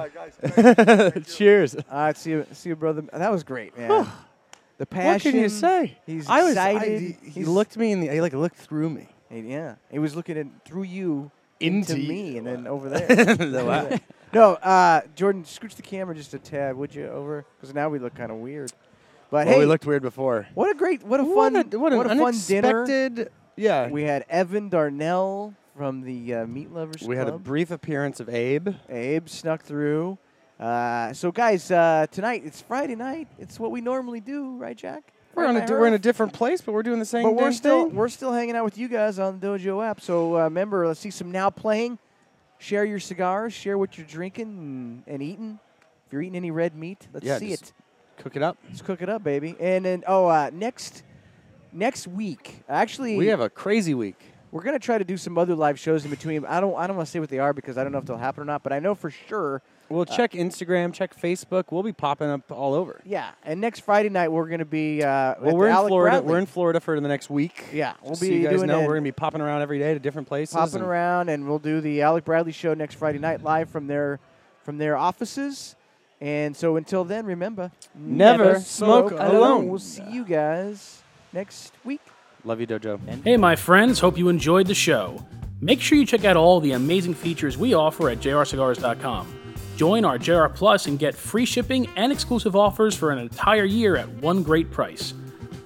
cheers. 1.25 1.75
all 1.75 1.83
right, 1.91 2.17
see 2.17 2.31
you, 2.31 2.47
see 2.53 2.69
you, 2.71 2.77
brother. 2.77 3.03
That 3.13 3.31
was 3.31 3.43
great, 3.43 3.77
man. 3.77 4.07
the 4.79 4.87
passion. 4.87 5.13
What 5.13 5.23
can 5.33 5.41
you 5.43 5.49
say? 5.49 5.99
He's 6.07 6.29
I 6.29 6.43
was. 6.43 6.53
excited. 6.53 6.93
I, 6.93 6.99
he 7.25 7.31
He's- 7.31 7.47
looked 7.49 7.77
me 7.77 7.93
in 7.93 8.01
the. 8.01 8.09
He 8.09 8.21
like 8.21 8.33
looked 8.33 8.57
through 8.57 8.91
me. 8.91 9.09
Yeah, 9.31 9.77
he 9.91 9.99
was 9.99 10.15
looking 10.15 10.37
in, 10.37 10.53
through 10.67 10.83
you 10.85 11.31
Into 11.59 11.93
into 11.93 12.01
you. 12.03 12.09
me, 12.09 12.39
and 12.39 12.47
then 12.47 12.67
over 12.67 12.89
there. 12.91 14.01
No, 14.35 14.55
uh, 14.55 15.03
Jordan, 15.15 15.45
scooch 15.45 15.75
the 15.75 15.83
camera 15.83 16.15
just 16.15 16.33
a 16.35 16.39
tad, 16.39 16.77
would 16.77 16.95
you? 16.95 17.07
Over, 17.07 17.45
because 17.61 17.75
now 17.75 17.89
we 17.89 17.99
look 17.99 18.15
kind 18.15 18.31
of 18.31 18.39
weird. 18.39 18.73
But 19.31 19.47
Well, 19.47 19.55
hey, 19.55 19.61
we 19.61 19.67
looked 19.67 19.87
weird 19.87 20.03
before. 20.03 20.47
what 20.55 20.71
a 20.71 20.75
great, 20.75 21.03
what 21.03 21.21
a 21.21 21.25
What 21.25 21.53
fun, 21.53 21.73
a, 21.75 21.79
what 21.79 21.93
an 21.93 21.99
a 22.01 22.17
fun 22.17 22.35
dinner. 22.47 22.83
unexpected. 22.85 23.31
Yeah. 23.57 23.89
We 23.89 24.05
had 24.05 24.25
Evan 24.29 24.69
Darnell 24.69 25.55
from 25.77 26.03
the 26.03 26.35
uh, 26.35 26.47
Meat 26.47 26.71
Lovers 26.71 27.03
We 27.03 27.17
had 27.17 27.29
a 27.29 27.39
brief 27.39 27.71
appearance 27.71 28.21
of 28.21 28.29
Abe. 28.29 28.71
Abe 28.89 29.29
snuck 29.29 29.63
through. 29.63 30.19
Uh, 30.61 31.13
so, 31.13 31.33
guys, 31.33 31.71
uh, 31.71 32.07
tonight 32.11 32.43
it's 32.45 32.61
Friday 32.63 32.95
night. 32.95 33.29
It's 33.39 33.59
what 33.59 33.71
we 33.71 33.81
normally 33.81 34.21
do, 34.21 34.57
right, 34.57 34.77
Jack? 34.77 35.13
We're 35.35 35.45
Right, 35.45 35.49
on 35.49 35.57
a 35.57 35.67
di- 35.67 35.73
we're 35.73 35.87
in 35.87 35.95
a 35.95 35.99
different 35.99 36.35
place, 36.35 36.61
but 36.61 36.73
we're 36.73 36.83
doing 36.83 36.99
the 36.99 37.07
same 37.07 37.23
but 37.23 37.35
we're 37.35 37.53
still 37.53 37.87
thing. 37.87 37.95
we're 37.97 38.11
still 38.11 38.33
hanging 38.33 38.55
out 38.55 38.65
with 38.65 38.77
you 38.77 38.87
guys 38.87 39.19
on 39.19 39.41
the 39.41 39.47
Dojo 39.47 39.85
app. 39.85 40.01
So 40.03 40.37
uh, 40.37 40.45
remember, 40.45 40.87
let's 40.87 41.01
see 41.01 41.11
some 41.11 41.33
now 41.33 41.49
playing. 41.51 41.99
Share 42.63 42.85
your 42.85 43.01
cigars. 43.01 43.53
Share 43.53 43.77
what 43.77 43.99
you're 43.99 44.07
drinking 44.07 44.47
and, 44.47 45.03
and 45.09 45.21
eating. 45.21 45.59
If 46.07 46.13
you're 46.13 46.23
eating 46.23 46.37
any 46.37 46.53
red 46.53 46.77
meat, 46.77 47.09
let's 47.13 47.27
Yeah, 47.27 47.39
see 47.39 47.53
it. 47.53 47.73
Cook 48.19 48.37
it 48.37 48.43
up. 48.43 48.57
Let's 48.69 48.83
cook 48.83 49.03
it 49.03 49.09
up, 49.09 49.25
baby. 49.25 49.57
And 49.59 49.85
then 49.85 50.05
oh, 50.07 50.27
uh, 50.29 50.51
next 50.53 51.03
next 51.73 52.07
week, 52.07 52.63
actually, 52.69 53.17
We 53.17 53.27
have 53.27 53.41
a 53.41 53.51
crazy 53.51 53.95
week. 53.95 54.15
we're 54.53 54.63
gonna 54.63 54.79
try 54.79 54.97
to 54.97 55.05
do 55.05 55.17
some 55.17 55.39
other 55.39 55.57
live 55.57 55.77
shows 55.77 56.05
in 56.05 56.11
between. 56.11 56.45
I 56.47 56.61
don't 56.61 56.77
I 56.77 56.87
don't 56.87 56.97
want 56.97 57.09
to 57.09 57.11
say 57.11 57.19
what 57.19 57.31
they 57.31 57.41
are 57.41 57.53
because 57.53 57.77
I 57.77 57.83
don't 57.83 57.91
know 57.91 57.99
if 57.99 58.05
they'll 58.05 58.17
happen 58.17 58.43
or 58.43 58.47
not. 58.47 58.63
But 58.63 58.73
I 58.73 58.79
know 58.79 58.95
for 58.95 59.11
sure. 59.11 59.61
We'll 59.89 60.07
check 60.07 60.33
Instagram, 60.33 60.95
check 60.95 61.15
Facebook. 61.15 61.65
We'll 61.71 61.83
be 61.83 61.93
popping 61.93 62.29
up 62.31 62.51
all 62.51 62.73
over. 62.73 63.01
Yeah, 63.05 63.31
and 63.45 63.61
next 63.61 63.81
Friday 63.81 64.09
night 64.09 64.29
we're 64.33 64.49
gonna 64.49 64.65
be. 64.65 65.03
Uh, 65.03 65.35
Well, 65.41 65.51
at 65.51 65.55
we're 65.55 65.65
the 65.67 65.71
in 65.71 65.77
Alec 65.77 65.89
Florida. 65.91 66.17
Bradley. 66.17 66.33
We're 66.33 66.39
in 66.39 66.47
Florida 66.47 66.81
for 66.81 66.99
the 67.01 67.09
next 67.09 67.29
week. 67.29 67.65
Yeah, 67.73 67.93
we'll 68.03 68.15
so 68.15 68.27
be 68.27 68.37
you 68.37 68.43
guys 68.49 68.57
doing 68.57 68.69
know 68.69 68.81
it- 68.81 68.87
we're 68.87 68.95
gonna 68.95 69.03
be 69.03 69.13
popping 69.13 69.41
around 69.43 69.61
every 69.63 69.79
day 69.79 69.93
to 69.93 70.01
different 70.01 70.29
places. 70.29 70.55
popping 70.55 70.77
and- 70.77 70.85
around, 70.85 71.29
and 71.29 71.47
we'll 71.47 71.59
do 71.59 71.81
the 71.83 72.01
Alec 72.03 72.25
Bradley 72.25 72.53
show 72.53 72.73
next 72.75 72.95
Friday 72.95 73.19
night 73.19 73.43
live 73.43 73.69
from 73.69 73.87
their 73.87 74.19
from 74.63 74.79
their 74.79 74.97
offices. 74.97 75.77
And 76.21 76.57
so 76.57 76.77
until 76.77 77.05
then, 77.05 77.27
remember, 77.27 77.73
Never 77.95 78.61
smoke 78.61 79.11
alone. 79.11 79.69
We'll 79.69 79.79
see 79.81 80.05
you 80.11 80.25
guys 80.25 81.03
next 81.33 81.73
week. 81.85 82.01
Love 82.45 82.61
you, 82.61 82.67
Dojo. 82.67 82.99
Hey, 83.25 83.37
my 83.37 83.57
friends, 83.57 83.99
hope 84.01 84.17
you 84.17 84.29
enjoyed 84.29 84.69
the 84.69 84.75
show. 84.75 85.25
Make 85.61 85.81
sure 85.81 85.99
you 85.99 86.07
check 86.07 86.25
out 86.25 86.37
all 86.37 86.61
the 86.61 86.73
amazing 86.73 87.15
features 87.15 87.59
we 87.59 87.75
offer 87.75 88.09
at 88.09 88.19
jrcigars.com. 88.21 89.27
Join 89.83 90.05
our 90.05 90.17
JR 90.17 90.47
Plus 90.47 90.87
and 90.87 90.97
get 90.97 91.13
free 91.13 91.45
shipping 91.45 91.89
and 91.97 92.13
exclusive 92.13 92.55
offers 92.55 92.95
for 92.95 93.11
an 93.11 93.19
entire 93.19 93.65
year 93.65 93.97
at 93.97 94.09
one 94.09 94.45
great 94.45 94.71
price. 94.71 95.13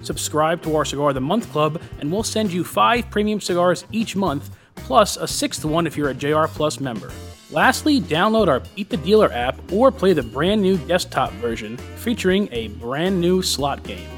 Subscribe 0.01 0.59
to 0.63 0.75
our 0.75 0.85
Cigar 0.85 1.09
of 1.09 1.13
the 1.13 1.21
Month 1.21 1.51
Club, 1.51 1.79
and 1.99 2.11
we'll 2.11 2.23
send 2.23 2.51
you 2.51 2.63
five 2.63 3.11
premium 3.11 3.39
cigars 3.39 3.85
each 3.91 4.15
month, 4.15 4.49
plus 4.73 5.17
a 5.17 5.27
sixth 5.27 5.63
one 5.63 5.85
if 5.85 5.95
you're 5.95 6.09
a 6.09 6.15
JR 6.15 6.45
Plus 6.47 6.79
member. 6.79 7.11
Lastly, 7.51 8.01
download 8.01 8.47
our 8.47 8.61
Beat 8.75 8.89
the 8.89 8.97
Dealer 8.97 9.31
app 9.31 9.55
or 9.71 9.91
play 9.91 10.13
the 10.13 10.23
brand 10.23 10.63
new 10.63 10.77
desktop 10.87 11.31
version 11.33 11.77
featuring 11.77 12.49
a 12.51 12.69
brand 12.69 13.21
new 13.21 13.43
slot 13.43 13.83
game. 13.83 14.09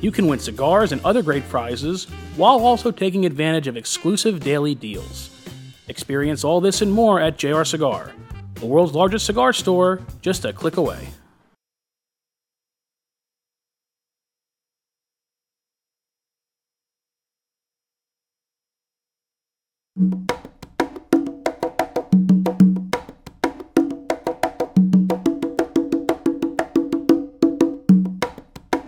You 0.00 0.12
can 0.12 0.28
win 0.28 0.38
cigars 0.38 0.92
and 0.92 1.04
other 1.04 1.20
great 1.20 1.48
prizes 1.48 2.04
while 2.36 2.60
also 2.60 2.92
taking 2.92 3.26
advantage 3.26 3.66
of 3.66 3.76
exclusive 3.76 4.38
daily 4.38 4.76
deals. 4.76 5.30
Experience 5.88 6.44
all 6.44 6.60
this 6.60 6.80
and 6.80 6.92
more 6.92 7.18
at 7.18 7.38
JR 7.38 7.64
Cigar, 7.64 8.12
the 8.60 8.66
world's 8.66 8.94
largest 8.94 9.26
cigar 9.26 9.52
store, 9.52 10.00
just 10.20 10.44
a 10.44 10.52
click 10.52 10.76
away. 10.76 11.08